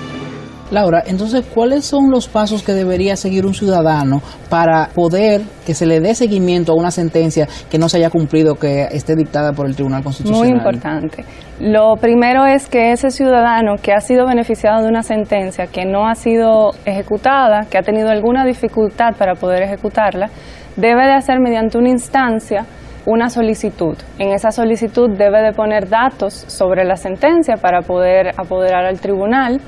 Laura, 0.71 1.03
entonces, 1.07 1.45
¿cuáles 1.55 1.85
son 1.85 2.11
los 2.11 2.29
pasos 2.29 2.63
que 2.63 2.73
debería 2.73 3.17
seguir 3.17 3.47
un 3.47 3.55
ciudadano 3.55 4.23
para 4.49 4.89
poder 4.95 5.43
que 5.67 5.75
se 5.75 5.87
le 5.87 6.01
dé 6.01 6.15
seguimiento 6.15 6.73
a 6.73 6.75
una 6.75 6.91
sentencia 6.91 7.47
que 7.71 7.79
no 7.79 7.89
se 7.89 7.99
haya 7.99 8.11
cumplido, 8.11 8.55
que 8.55 8.85
esté 8.91 9.15
dictada 9.15 9.53
por 9.53 9.67
el 9.67 9.75
Tribunal 9.75 10.03
Constitucional? 10.03 10.49
Muy 10.49 10.57
importante. 10.57 11.25
Lo 11.61 11.97
primero 11.97 12.47
es 12.47 12.67
que 12.69 12.93
ese 12.93 13.11
ciudadano 13.11 13.77
que 13.81 13.93
ha 13.93 14.01
sido 14.01 14.27
beneficiado 14.27 14.83
de 14.83 14.89
una 14.89 15.03
sentencia 15.03 15.67
que 15.67 15.85
no 15.85 16.09
ha 16.09 16.15
sido 16.15 16.71
ejecutada, 16.85 17.67
que 17.71 17.79
ha 17.79 17.83
tenido 17.83 18.09
alguna 18.09 18.45
dificultad 18.45 19.15
para 19.19 19.35
poder 19.35 19.63
ejecutarla, 19.63 20.31
debe 20.77 21.07
de 21.07 21.13
hacer 21.13 21.41
mediante 21.41 21.79
una 21.79 21.91
instancia 21.91 22.67
una 23.07 23.29
solicitud. 23.29 23.97
En 24.19 24.33
esa 24.33 24.51
solicitud 24.51 25.11
debe 25.11 25.43
de 25.43 25.53
poner 25.53 25.89
datos 25.89 26.33
sobre 26.33 26.85
la 26.85 26.97
sentencia 26.97 27.57
para 27.57 27.83
poder 27.83 28.31
apoderar 28.37 28.87
al 28.87 28.99
tribunal 28.99 29.61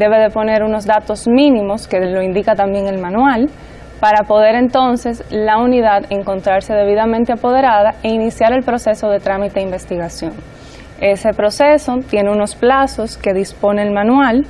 debe 0.00 0.18
de 0.18 0.30
poner 0.30 0.64
unos 0.64 0.86
datos 0.86 1.28
mínimos, 1.28 1.86
que 1.86 2.00
lo 2.00 2.22
indica 2.22 2.54
también 2.54 2.88
el 2.88 2.98
manual, 2.98 3.50
para 4.00 4.24
poder 4.24 4.54
entonces 4.54 5.22
la 5.30 5.58
unidad 5.58 6.04
encontrarse 6.08 6.72
debidamente 6.72 7.34
apoderada 7.34 7.90
e 8.02 8.08
iniciar 8.08 8.54
el 8.54 8.62
proceso 8.62 9.10
de 9.10 9.20
trámite 9.20 9.60
e 9.60 9.62
investigación. 9.62 10.32
Ese 11.00 11.32
proceso 11.34 11.98
tiene 12.08 12.30
unos 12.30 12.56
plazos 12.56 13.18
que 13.18 13.34
dispone 13.34 13.82
el 13.82 13.92
manual 13.92 14.46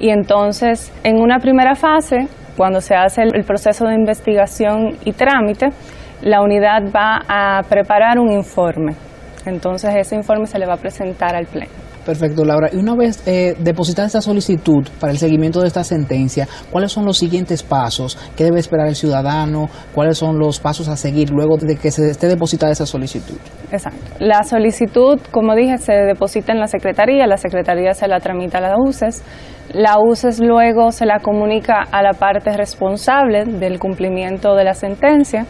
y 0.00 0.08
entonces 0.08 0.92
en 1.04 1.20
una 1.20 1.38
primera 1.40 1.74
fase, 1.74 2.28
cuando 2.56 2.80
se 2.80 2.94
hace 2.94 3.22
el 3.22 3.44
proceso 3.44 3.84
de 3.84 3.94
investigación 3.94 4.96
y 5.04 5.12
trámite, 5.12 5.68
la 6.22 6.40
unidad 6.40 6.80
va 6.90 7.20
a 7.28 7.62
preparar 7.68 8.18
un 8.18 8.32
informe. 8.32 8.94
Entonces 9.44 9.94
ese 9.94 10.16
informe 10.16 10.46
se 10.46 10.58
le 10.58 10.66
va 10.66 10.74
a 10.74 10.78
presentar 10.78 11.36
al 11.36 11.44
Pleno. 11.46 11.85
Perfecto, 12.06 12.44
Laura. 12.44 12.68
Y 12.72 12.76
una 12.76 12.94
vez 12.94 13.20
eh, 13.26 13.56
depositada 13.58 14.06
esta 14.06 14.20
solicitud 14.20 14.86
para 15.00 15.12
el 15.12 15.18
seguimiento 15.18 15.60
de 15.60 15.66
esta 15.66 15.82
sentencia, 15.82 16.46
¿cuáles 16.70 16.92
son 16.92 17.04
los 17.04 17.18
siguientes 17.18 17.64
pasos? 17.64 18.16
¿Qué 18.36 18.44
debe 18.44 18.60
esperar 18.60 18.86
el 18.86 18.94
ciudadano? 18.94 19.68
¿Cuáles 19.92 20.16
son 20.16 20.38
los 20.38 20.60
pasos 20.60 20.86
a 20.86 20.96
seguir 20.96 21.30
luego 21.30 21.56
de 21.56 21.74
que 21.74 21.90
se 21.90 22.08
esté 22.08 22.28
depositada 22.28 22.70
esa 22.70 22.86
solicitud? 22.86 23.36
Exacto. 23.72 23.98
La 24.20 24.44
solicitud, 24.44 25.18
como 25.32 25.56
dije, 25.56 25.78
se 25.78 25.92
deposita 25.92 26.52
en 26.52 26.60
la 26.60 26.68
Secretaría, 26.68 27.26
la 27.26 27.38
Secretaría 27.38 27.92
se 27.92 28.06
la 28.06 28.20
tramita 28.20 28.58
a 28.58 28.60
la 28.60 28.76
UCES. 28.78 29.24
La 29.74 29.96
UCES 29.98 30.38
luego 30.38 30.92
se 30.92 31.06
la 31.06 31.18
comunica 31.18 31.82
a 31.90 32.00
la 32.02 32.12
parte 32.12 32.56
responsable 32.56 33.44
del 33.44 33.80
cumplimiento 33.80 34.54
de 34.54 34.62
la 34.62 34.74
sentencia 34.74 35.44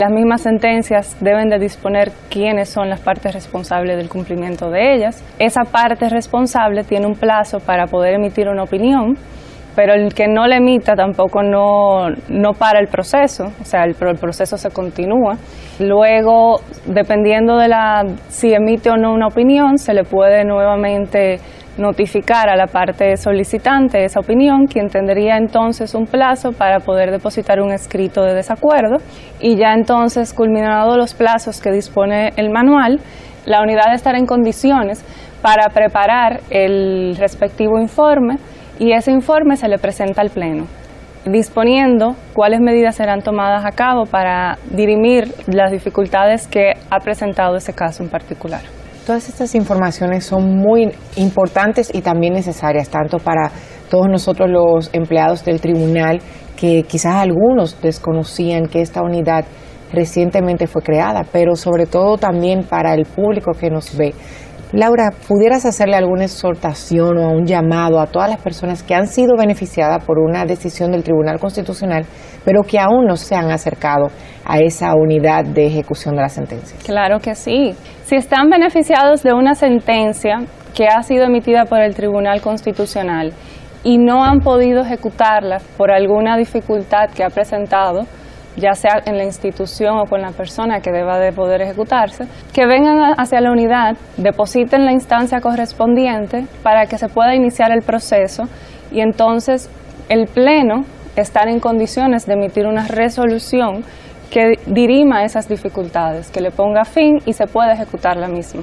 las 0.00 0.10
mismas 0.10 0.40
sentencias 0.40 1.14
deben 1.20 1.50
de 1.50 1.58
disponer 1.58 2.10
quiénes 2.30 2.70
son 2.70 2.88
las 2.88 3.00
partes 3.00 3.34
responsables 3.34 3.98
del 3.98 4.08
cumplimiento 4.08 4.70
de 4.70 4.94
ellas. 4.94 5.22
Esa 5.38 5.64
parte 5.70 6.08
responsable 6.08 6.84
tiene 6.84 7.06
un 7.06 7.14
plazo 7.14 7.58
para 7.60 7.86
poder 7.86 8.14
emitir 8.14 8.48
una 8.48 8.62
opinión, 8.62 9.18
pero 9.76 9.92
el 9.92 10.14
que 10.14 10.26
no 10.26 10.46
la 10.46 10.56
emita 10.56 10.94
tampoco 10.94 11.42
no, 11.42 12.08
no 12.30 12.52
para 12.54 12.80
el 12.80 12.88
proceso, 12.88 13.52
o 13.60 13.64
sea, 13.64 13.84
el, 13.84 13.94
el, 14.00 14.16
proceso 14.16 14.56
se 14.56 14.70
continúa. 14.70 15.36
Luego, 15.78 16.60
dependiendo 16.86 17.58
de 17.58 17.68
la 17.68 18.06
si 18.28 18.54
emite 18.54 18.88
o 18.88 18.96
no 18.96 19.12
una 19.12 19.26
opinión, 19.26 19.76
se 19.76 19.92
le 19.92 20.04
puede 20.04 20.44
nuevamente 20.44 21.40
notificar 21.80 22.48
a 22.48 22.56
la 22.56 22.66
parte 22.66 23.16
solicitante 23.16 24.04
esa 24.04 24.20
opinión, 24.20 24.66
quien 24.66 24.88
tendría 24.88 25.36
entonces 25.36 25.94
un 25.94 26.06
plazo 26.06 26.52
para 26.52 26.80
poder 26.80 27.10
depositar 27.10 27.60
un 27.60 27.72
escrito 27.72 28.22
de 28.22 28.34
desacuerdo 28.34 28.98
y 29.40 29.56
ya 29.56 29.72
entonces 29.72 30.32
culminados 30.32 30.96
los 30.96 31.14
plazos 31.14 31.60
que 31.60 31.72
dispone 31.72 32.32
el 32.36 32.50
manual, 32.50 33.00
la 33.46 33.62
unidad 33.62 33.94
estará 33.94 34.18
en 34.18 34.26
condiciones 34.26 35.04
para 35.42 35.70
preparar 35.70 36.40
el 36.50 37.16
respectivo 37.16 37.80
informe 37.80 38.36
y 38.78 38.92
ese 38.92 39.10
informe 39.10 39.56
se 39.56 39.68
le 39.68 39.78
presenta 39.78 40.20
al 40.20 40.30
Pleno 40.30 40.66
disponiendo 41.24 42.16
cuáles 42.32 42.60
medidas 42.60 42.96
serán 42.96 43.22
tomadas 43.22 43.64
a 43.64 43.72
cabo 43.72 44.06
para 44.06 44.58
dirimir 44.70 45.34
las 45.46 45.70
dificultades 45.70 46.46
que 46.46 46.72
ha 46.90 46.98
presentado 47.00 47.56
ese 47.56 47.74
caso 47.74 48.02
en 48.02 48.08
particular. 48.08 48.62
Todas 49.06 49.28
estas 49.28 49.54
informaciones 49.54 50.24
son 50.24 50.56
muy 50.56 50.92
importantes 51.16 51.90
y 51.92 52.02
también 52.02 52.34
necesarias, 52.34 52.88
tanto 52.88 53.18
para 53.18 53.50
todos 53.88 54.08
nosotros 54.08 54.48
los 54.50 54.90
empleados 54.92 55.44
del 55.44 55.60
tribunal, 55.60 56.20
que 56.56 56.84
quizás 56.84 57.14
algunos 57.16 57.80
desconocían 57.80 58.66
que 58.66 58.82
esta 58.82 59.02
unidad 59.02 59.44
recientemente 59.92 60.66
fue 60.66 60.82
creada, 60.82 61.24
pero 61.32 61.56
sobre 61.56 61.86
todo 61.86 62.18
también 62.18 62.62
para 62.62 62.94
el 62.94 63.06
público 63.06 63.52
que 63.52 63.70
nos 63.70 63.96
ve. 63.96 64.14
Laura, 64.72 65.10
¿pudieras 65.26 65.66
hacerle 65.66 65.96
alguna 65.96 66.24
exhortación 66.24 67.18
o 67.18 67.32
un 67.32 67.44
llamado 67.44 67.98
a 67.98 68.06
todas 68.06 68.30
las 68.30 68.40
personas 68.40 68.84
que 68.84 68.94
han 68.94 69.08
sido 69.08 69.36
beneficiadas 69.36 70.04
por 70.04 70.20
una 70.20 70.44
decisión 70.44 70.92
del 70.92 71.02
Tribunal 71.02 71.40
Constitucional, 71.40 72.04
pero 72.44 72.62
que 72.62 72.78
aún 72.78 73.04
no 73.06 73.16
se 73.16 73.34
han 73.34 73.50
acercado 73.50 74.06
a 74.44 74.58
esa 74.58 74.94
unidad 74.94 75.44
de 75.44 75.66
ejecución 75.66 76.14
de 76.14 76.22
la 76.22 76.28
sentencia? 76.28 76.78
Claro 76.84 77.18
que 77.18 77.34
sí. 77.34 77.74
Si 78.04 78.14
están 78.14 78.48
beneficiados 78.48 79.24
de 79.24 79.32
una 79.32 79.56
sentencia 79.56 80.38
que 80.72 80.86
ha 80.86 81.02
sido 81.02 81.24
emitida 81.24 81.64
por 81.64 81.80
el 81.80 81.96
Tribunal 81.96 82.40
Constitucional 82.40 83.32
y 83.82 83.98
no 83.98 84.22
han 84.22 84.38
podido 84.38 84.82
ejecutarla 84.82 85.58
por 85.76 85.90
alguna 85.90 86.36
dificultad 86.36 87.10
que 87.12 87.24
ha 87.24 87.30
presentado, 87.30 88.06
ya 88.56 88.74
sea 88.74 89.02
en 89.04 89.16
la 89.16 89.24
institución 89.24 89.98
o 89.98 90.06
con 90.06 90.20
la 90.20 90.32
persona 90.32 90.80
que 90.80 90.90
deba 90.90 91.18
de 91.18 91.32
poder 91.32 91.62
ejecutarse, 91.62 92.26
que 92.52 92.66
vengan 92.66 93.14
hacia 93.18 93.40
la 93.40 93.52
unidad, 93.52 93.96
depositen 94.16 94.84
la 94.84 94.92
instancia 94.92 95.40
correspondiente 95.40 96.46
para 96.62 96.86
que 96.86 96.98
se 96.98 97.08
pueda 97.08 97.34
iniciar 97.34 97.70
el 97.72 97.82
proceso 97.82 98.44
y 98.90 99.00
entonces 99.00 99.70
el 100.08 100.26
Pleno 100.26 100.84
estar 101.16 101.48
en 101.48 101.60
condiciones 101.60 102.26
de 102.26 102.34
emitir 102.34 102.66
una 102.66 102.86
resolución 102.86 103.84
que 104.30 104.58
dirima 104.66 105.24
esas 105.24 105.48
dificultades, 105.48 106.30
que 106.30 106.40
le 106.40 106.50
ponga 106.50 106.84
fin 106.84 107.18
y 107.26 107.32
se 107.32 107.46
pueda 107.46 107.72
ejecutar 107.72 108.16
la 108.16 108.28
misma. 108.28 108.62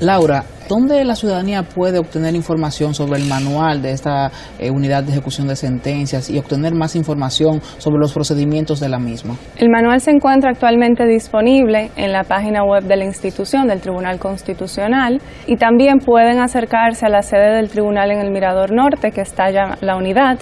Laura, 0.00 0.44
¿dónde 0.68 1.04
la 1.04 1.16
ciudadanía 1.16 1.64
puede 1.64 1.98
obtener 1.98 2.36
información 2.36 2.94
sobre 2.94 3.18
el 3.18 3.26
manual 3.26 3.82
de 3.82 3.90
esta 3.90 4.30
eh, 4.60 4.70
unidad 4.70 5.02
de 5.02 5.10
ejecución 5.10 5.48
de 5.48 5.56
sentencias 5.56 6.30
y 6.30 6.38
obtener 6.38 6.72
más 6.72 6.94
información 6.94 7.60
sobre 7.78 7.98
los 7.98 8.12
procedimientos 8.12 8.78
de 8.78 8.88
la 8.88 9.00
misma? 9.00 9.34
El 9.56 9.70
manual 9.70 10.00
se 10.00 10.12
encuentra 10.12 10.50
actualmente 10.50 11.04
disponible 11.04 11.90
en 11.96 12.12
la 12.12 12.22
página 12.22 12.62
web 12.62 12.84
de 12.84 12.96
la 12.96 13.06
institución 13.06 13.66
del 13.66 13.80
Tribunal 13.80 14.20
Constitucional 14.20 15.20
y 15.48 15.56
también 15.56 15.98
pueden 15.98 16.38
acercarse 16.38 17.06
a 17.06 17.08
la 17.08 17.22
sede 17.22 17.56
del 17.56 17.68
tribunal 17.68 18.12
en 18.12 18.20
el 18.20 18.30
Mirador 18.30 18.70
Norte, 18.70 19.10
que 19.10 19.22
está 19.22 19.50
ya 19.50 19.78
la 19.80 19.96
unidad, 19.96 20.38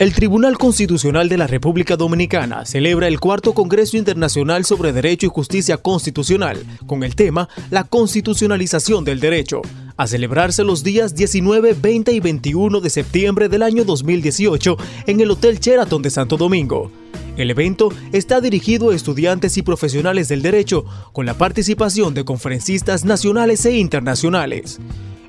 El 0.03 0.15
Tribunal 0.15 0.59
Constitucional 0.59 1.29
de 1.29 1.39
la 1.39 1.47
República 1.47 1.97
Dominicana 1.97 2.65
celebra 2.65 3.07
el 3.07 3.21
cuarto 3.21 3.55
Congreso 3.55 3.97
Internacional 3.97 4.65
sobre 4.65 4.93
Derecho 4.93 5.27
y 5.27 5.29
Justicia 5.29 5.77
Constitucional 5.77 6.59
con 6.89 7.05
el 7.05 7.15
tema 7.15 7.49
La 7.71 7.85
constitucionalización 7.85 9.05
del 9.05 9.21
derecho, 9.21 9.63
a 9.97 10.07
celebrarse 10.07 10.64
los 10.64 10.82
días 10.82 11.14
19, 11.14 11.74
20 11.74 12.12
y 12.12 12.20
21 12.20 12.80
de 12.80 12.90
septiembre 12.90 13.49
del 13.49 13.62
año 13.62 13.84
2018 13.84 14.76
en 15.07 15.20
el 15.20 15.30
Hotel 15.30 15.59
Sheraton 15.59 16.03
de 16.03 16.11
Santo 16.11 16.36
Domingo. 16.36 16.90
El 17.36 17.51
evento 17.51 17.88
está 18.12 18.40
dirigido 18.40 18.90
a 18.90 18.95
estudiantes 18.95 19.57
y 19.57 19.62
profesionales 19.62 20.28
del 20.28 20.43
derecho, 20.43 20.84
con 21.12 21.24
la 21.24 21.34
participación 21.34 22.12
de 22.12 22.24
conferencistas 22.24 23.05
nacionales 23.05 23.64
e 23.64 23.78
internacionales. 23.78 24.80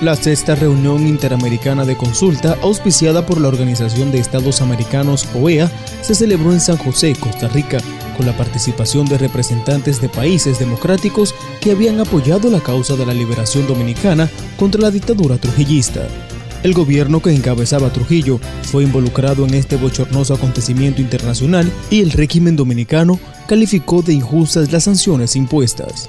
La 0.00 0.16
sexta 0.16 0.56
reunión 0.56 1.06
interamericana 1.06 1.84
de 1.84 1.96
consulta, 1.96 2.58
auspiciada 2.62 3.24
por 3.24 3.40
la 3.40 3.46
Organización 3.46 4.10
de 4.10 4.18
Estados 4.18 4.60
Americanos 4.60 5.28
OEA, 5.32 5.70
se 6.00 6.16
celebró 6.16 6.52
en 6.52 6.60
San 6.60 6.76
José, 6.76 7.14
Costa 7.14 7.46
Rica, 7.46 7.78
con 8.16 8.26
la 8.26 8.36
participación 8.36 9.06
de 9.06 9.18
representantes 9.18 10.00
de 10.00 10.08
países 10.08 10.58
democráticos 10.58 11.34
que 11.60 11.72
habían 11.72 12.00
apoyado 12.00 12.50
la 12.50 12.60
causa 12.60 12.96
de 12.96 13.06
la 13.06 13.14
liberación 13.14 13.66
dominicana 13.66 14.30
contra 14.58 14.80
la 14.80 14.90
dictadura 14.90 15.38
trujillista. 15.38 16.06
El 16.62 16.74
gobierno 16.74 17.20
que 17.20 17.34
encabezaba 17.34 17.92
Trujillo 17.92 18.38
fue 18.62 18.84
involucrado 18.84 19.44
en 19.46 19.54
este 19.54 19.76
bochornoso 19.76 20.34
acontecimiento 20.34 21.00
internacional 21.00 21.70
y 21.90 22.02
el 22.02 22.12
régimen 22.12 22.54
dominicano 22.54 23.18
calificó 23.48 24.02
de 24.02 24.14
injustas 24.14 24.70
las 24.70 24.84
sanciones 24.84 25.34
impuestas. 25.34 26.08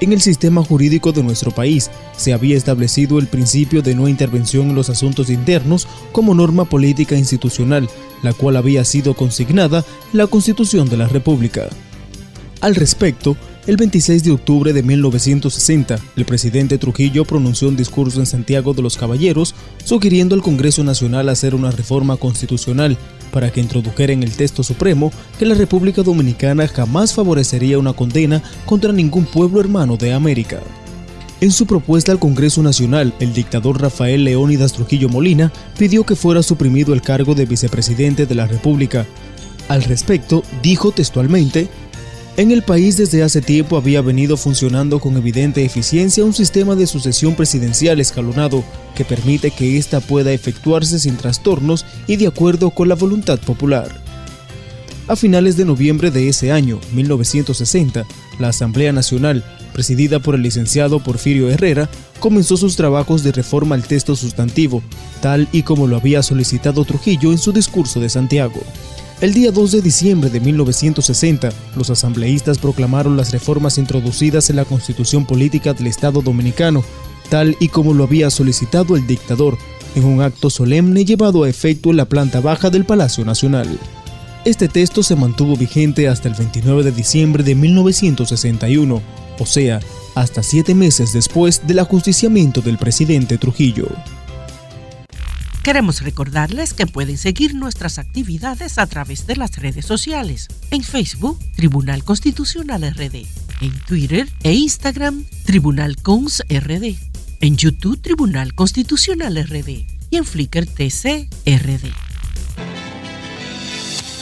En 0.00 0.12
el 0.12 0.20
sistema 0.20 0.62
jurídico 0.62 1.12
de 1.12 1.22
nuestro 1.22 1.50
país 1.50 1.90
se 2.16 2.34
había 2.34 2.56
establecido 2.56 3.18
el 3.18 3.28
principio 3.28 3.80
de 3.80 3.94
no 3.94 4.08
intervención 4.08 4.68
en 4.68 4.74
los 4.74 4.90
asuntos 4.90 5.30
internos 5.30 5.88
como 6.12 6.34
norma 6.34 6.66
política 6.66 7.16
institucional, 7.16 7.88
la 8.22 8.34
cual 8.34 8.56
había 8.56 8.84
sido 8.84 9.14
consignada 9.14 9.84
en 10.12 10.18
la 10.18 10.26
Constitución 10.26 10.90
de 10.90 10.98
la 10.98 11.08
República. 11.08 11.68
Al 12.60 12.74
respecto, 12.74 13.38
el 13.66 13.76
26 13.76 14.22
de 14.22 14.30
octubre 14.30 14.72
de 14.72 14.82
1960, 14.82 15.98
el 16.16 16.24
presidente 16.24 16.78
Trujillo 16.78 17.24
pronunció 17.24 17.68
un 17.68 17.76
discurso 17.76 18.20
en 18.20 18.26
Santiago 18.26 18.74
de 18.74 18.82
los 18.82 18.96
Caballeros 18.96 19.56
sugiriendo 19.84 20.36
al 20.36 20.42
Congreso 20.42 20.84
Nacional 20.84 21.28
hacer 21.28 21.54
una 21.54 21.72
reforma 21.72 22.16
constitucional 22.16 22.96
para 23.32 23.50
que 23.50 23.60
introdujera 23.60 24.12
en 24.12 24.22
el 24.22 24.32
texto 24.32 24.62
supremo 24.62 25.10
que 25.38 25.46
la 25.46 25.56
República 25.56 26.02
Dominicana 26.02 26.68
jamás 26.68 27.12
favorecería 27.12 27.78
una 27.78 27.92
condena 27.92 28.40
contra 28.66 28.92
ningún 28.92 29.24
pueblo 29.24 29.60
hermano 29.60 29.96
de 29.96 30.12
América. 30.12 30.60
En 31.40 31.50
su 31.50 31.66
propuesta 31.66 32.12
al 32.12 32.20
Congreso 32.20 32.62
Nacional, 32.62 33.12
el 33.18 33.34
dictador 33.34 33.82
Rafael 33.82 34.24
Leónidas 34.24 34.72
Trujillo 34.72 35.08
Molina 35.08 35.52
pidió 35.76 36.06
que 36.06 36.16
fuera 36.16 36.42
suprimido 36.42 36.94
el 36.94 37.02
cargo 37.02 37.34
de 37.34 37.46
vicepresidente 37.46 38.26
de 38.26 38.34
la 38.36 38.46
República. 38.46 39.06
Al 39.68 39.82
respecto, 39.82 40.44
dijo 40.62 40.92
textualmente, 40.92 41.68
en 42.36 42.50
el 42.50 42.62
país 42.62 42.98
desde 42.98 43.22
hace 43.22 43.40
tiempo 43.40 43.76
había 43.76 44.02
venido 44.02 44.36
funcionando 44.36 45.00
con 45.00 45.16
evidente 45.16 45.64
eficiencia 45.64 46.24
un 46.24 46.34
sistema 46.34 46.74
de 46.74 46.86
sucesión 46.86 47.34
presidencial 47.34 47.98
escalonado 47.98 48.62
que 48.94 49.06
permite 49.06 49.50
que 49.50 49.78
ésta 49.78 50.00
pueda 50.00 50.32
efectuarse 50.32 50.98
sin 50.98 51.16
trastornos 51.16 51.86
y 52.06 52.16
de 52.16 52.26
acuerdo 52.26 52.70
con 52.70 52.88
la 52.88 52.94
voluntad 52.94 53.38
popular. 53.38 53.88
A 55.08 55.16
finales 55.16 55.56
de 55.56 55.64
noviembre 55.64 56.10
de 56.10 56.28
ese 56.28 56.52
año, 56.52 56.80
1960, 56.92 58.04
la 58.38 58.48
Asamblea 58.48 58.92
Nacional, 58.92 59.44
presidida 59.72 60.18
por 60.18 60.34
el 60.34 60.42
licenciado 60.42 61.02
Porfirio 61.02 61.48
Herrera, 61.48 61.88
comenzó 62.18 62.56
sus 62.56 62.76
trabajos 62.76 63.22
de 63.22 63.32
reforma 63.32 63.76
al 63.76 63.84
texto 63.84 64.16
sustantivo, 64.16 64.82
tal 65.22 65.48
y 65.52 65.62
como 65.62 65.86
lo 65.86 65.96
había 65.96 66.22
solicitado 66.22 66.84
Trujillo 66.84 67.32
en 67.32 67.38
su 67.38 67.52
discurso 67.52 68.00
de 68.00 68.08
Santiago. 68.08 68.60
El 69.22 69.32
día 69.32 69.50
2 69.50 69.72
de 69.72 69.80
diciembre 69.80 70.28
de 70.28 70.40
1960, 70.40 71.50
los 71.74 71.88
asambleístas 71.88 72.58
proclamaron 72.58 73.16
las 73.16 73.32
reformas 73.32 73.78
introducidas 73.78 74.50
en 74.50 74.56
la 74.56 74.66
Constitución 74.66 75.24
Política 75.24 75.72
del 75.72 75.86
Estado 75.86 76.20
Dominicano, 76.20 76.84
tal 77.30 77.56
y 77.58 77.68
como 77.68 77.94
lo 77.94 78.04
había 78.04 78.28
solicitado 78.28 78.94
el 78.94 79.06
dictador, 79.06 79.56
en 79.94 80.04
un 80.04 80.20
acto 80.20 80.50
solemne 80.50 81.06
llevado 81.06 81.44
a 81.44 81.48
efecto 81.48 81.88
en 81.88 81.96
la 81.96 82.04
planta 82.04 82.40
baja 82.40 82.68
del 82.68 82.84
Palacio 82.84 83.24
Nacional. 83.24 83.78
Este 84.44 84.68
texto 84.68 85.02
se 85.02 85.16
mantuvo 85.16 85.56
vigente 85.56 86.08
hasta 86.08 86.28
el 86.28 86.34
29 86.34 86.82
de 86.82 86.92
diciembre 86.92 87.42
de 87.42 87.54
1961, 87.54 89.00
o 89.38 89.46
sea, 89.46 89.80
hasta 90.14 90.42
siete 90.42 90.74
meses 90.74 91.14
después 91.14 91.66
del 91.66 91.78
ajusticiamiento 91.78 92.60
del 92.60 92.76
presidente 92.76 93.38
Trujillo. 93.38 93.88
Queremos 95.66 96.02
recordarles 96.02 96.74
que 96.74 96.86
pueden 96.86 97.18
seguir 97.18 97.56
nuestras 97.56 97.98
actividades 97.98 98.78
a 98.78 98.86
través 98.86 99.26
de 99.26 99.34
las 99.34 99.56
redes 99.56 99.84
sociales. 99.84 100.46
En 100.70 100.84
Facebook, 100.84 101.40
Tribunal 101.56 102.04
Constitucional 102.04 102.82
RD. 102.82 103.26
En 103.60 103.76
Twitter 103.84 104.28
e 104.44 104.52
Instagram, 104.52 105.24
Tribunal 105.44 105.96
Cons 105.96 106.44
RD. 106.48 106.94
En 107.40 107.56
YouTube, 107.56 108.00
Tribunal 108.00 108.54
Constitucional 108.54 109.44
RD. 109.44 109.84
Y 110.10 110.16
en 110.18 110.24
Flickr 110.24 110.66
TC 110.66 111.28
RD. 111.44 112.05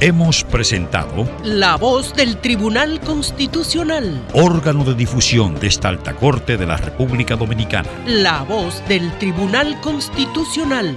Hemos 0.00 0.44
presentado 0.44 1.28
La 1.42 1.76
voz 1.76 2.14
del 2.14 2.36
Tribunal 2.36 3.00
Constitucional. 3.00 4.22
órgano 4.32 4.84
de 4.84 4.94
difusión 4.94 5.58
de 5.58 5.66
esta 5.66 5.88
alta 5.88 6.14
corte 6.14 6.56
de 6.56 6.66
la 6.66 6.76
República 6.76 7.34
Dominicana. 7.34 7.88
La 8.06 8.42
voz 8.42 8.80
del 8.88 9.10
Tribunal 9.18 9.80
Constitucional. 9.80 10.96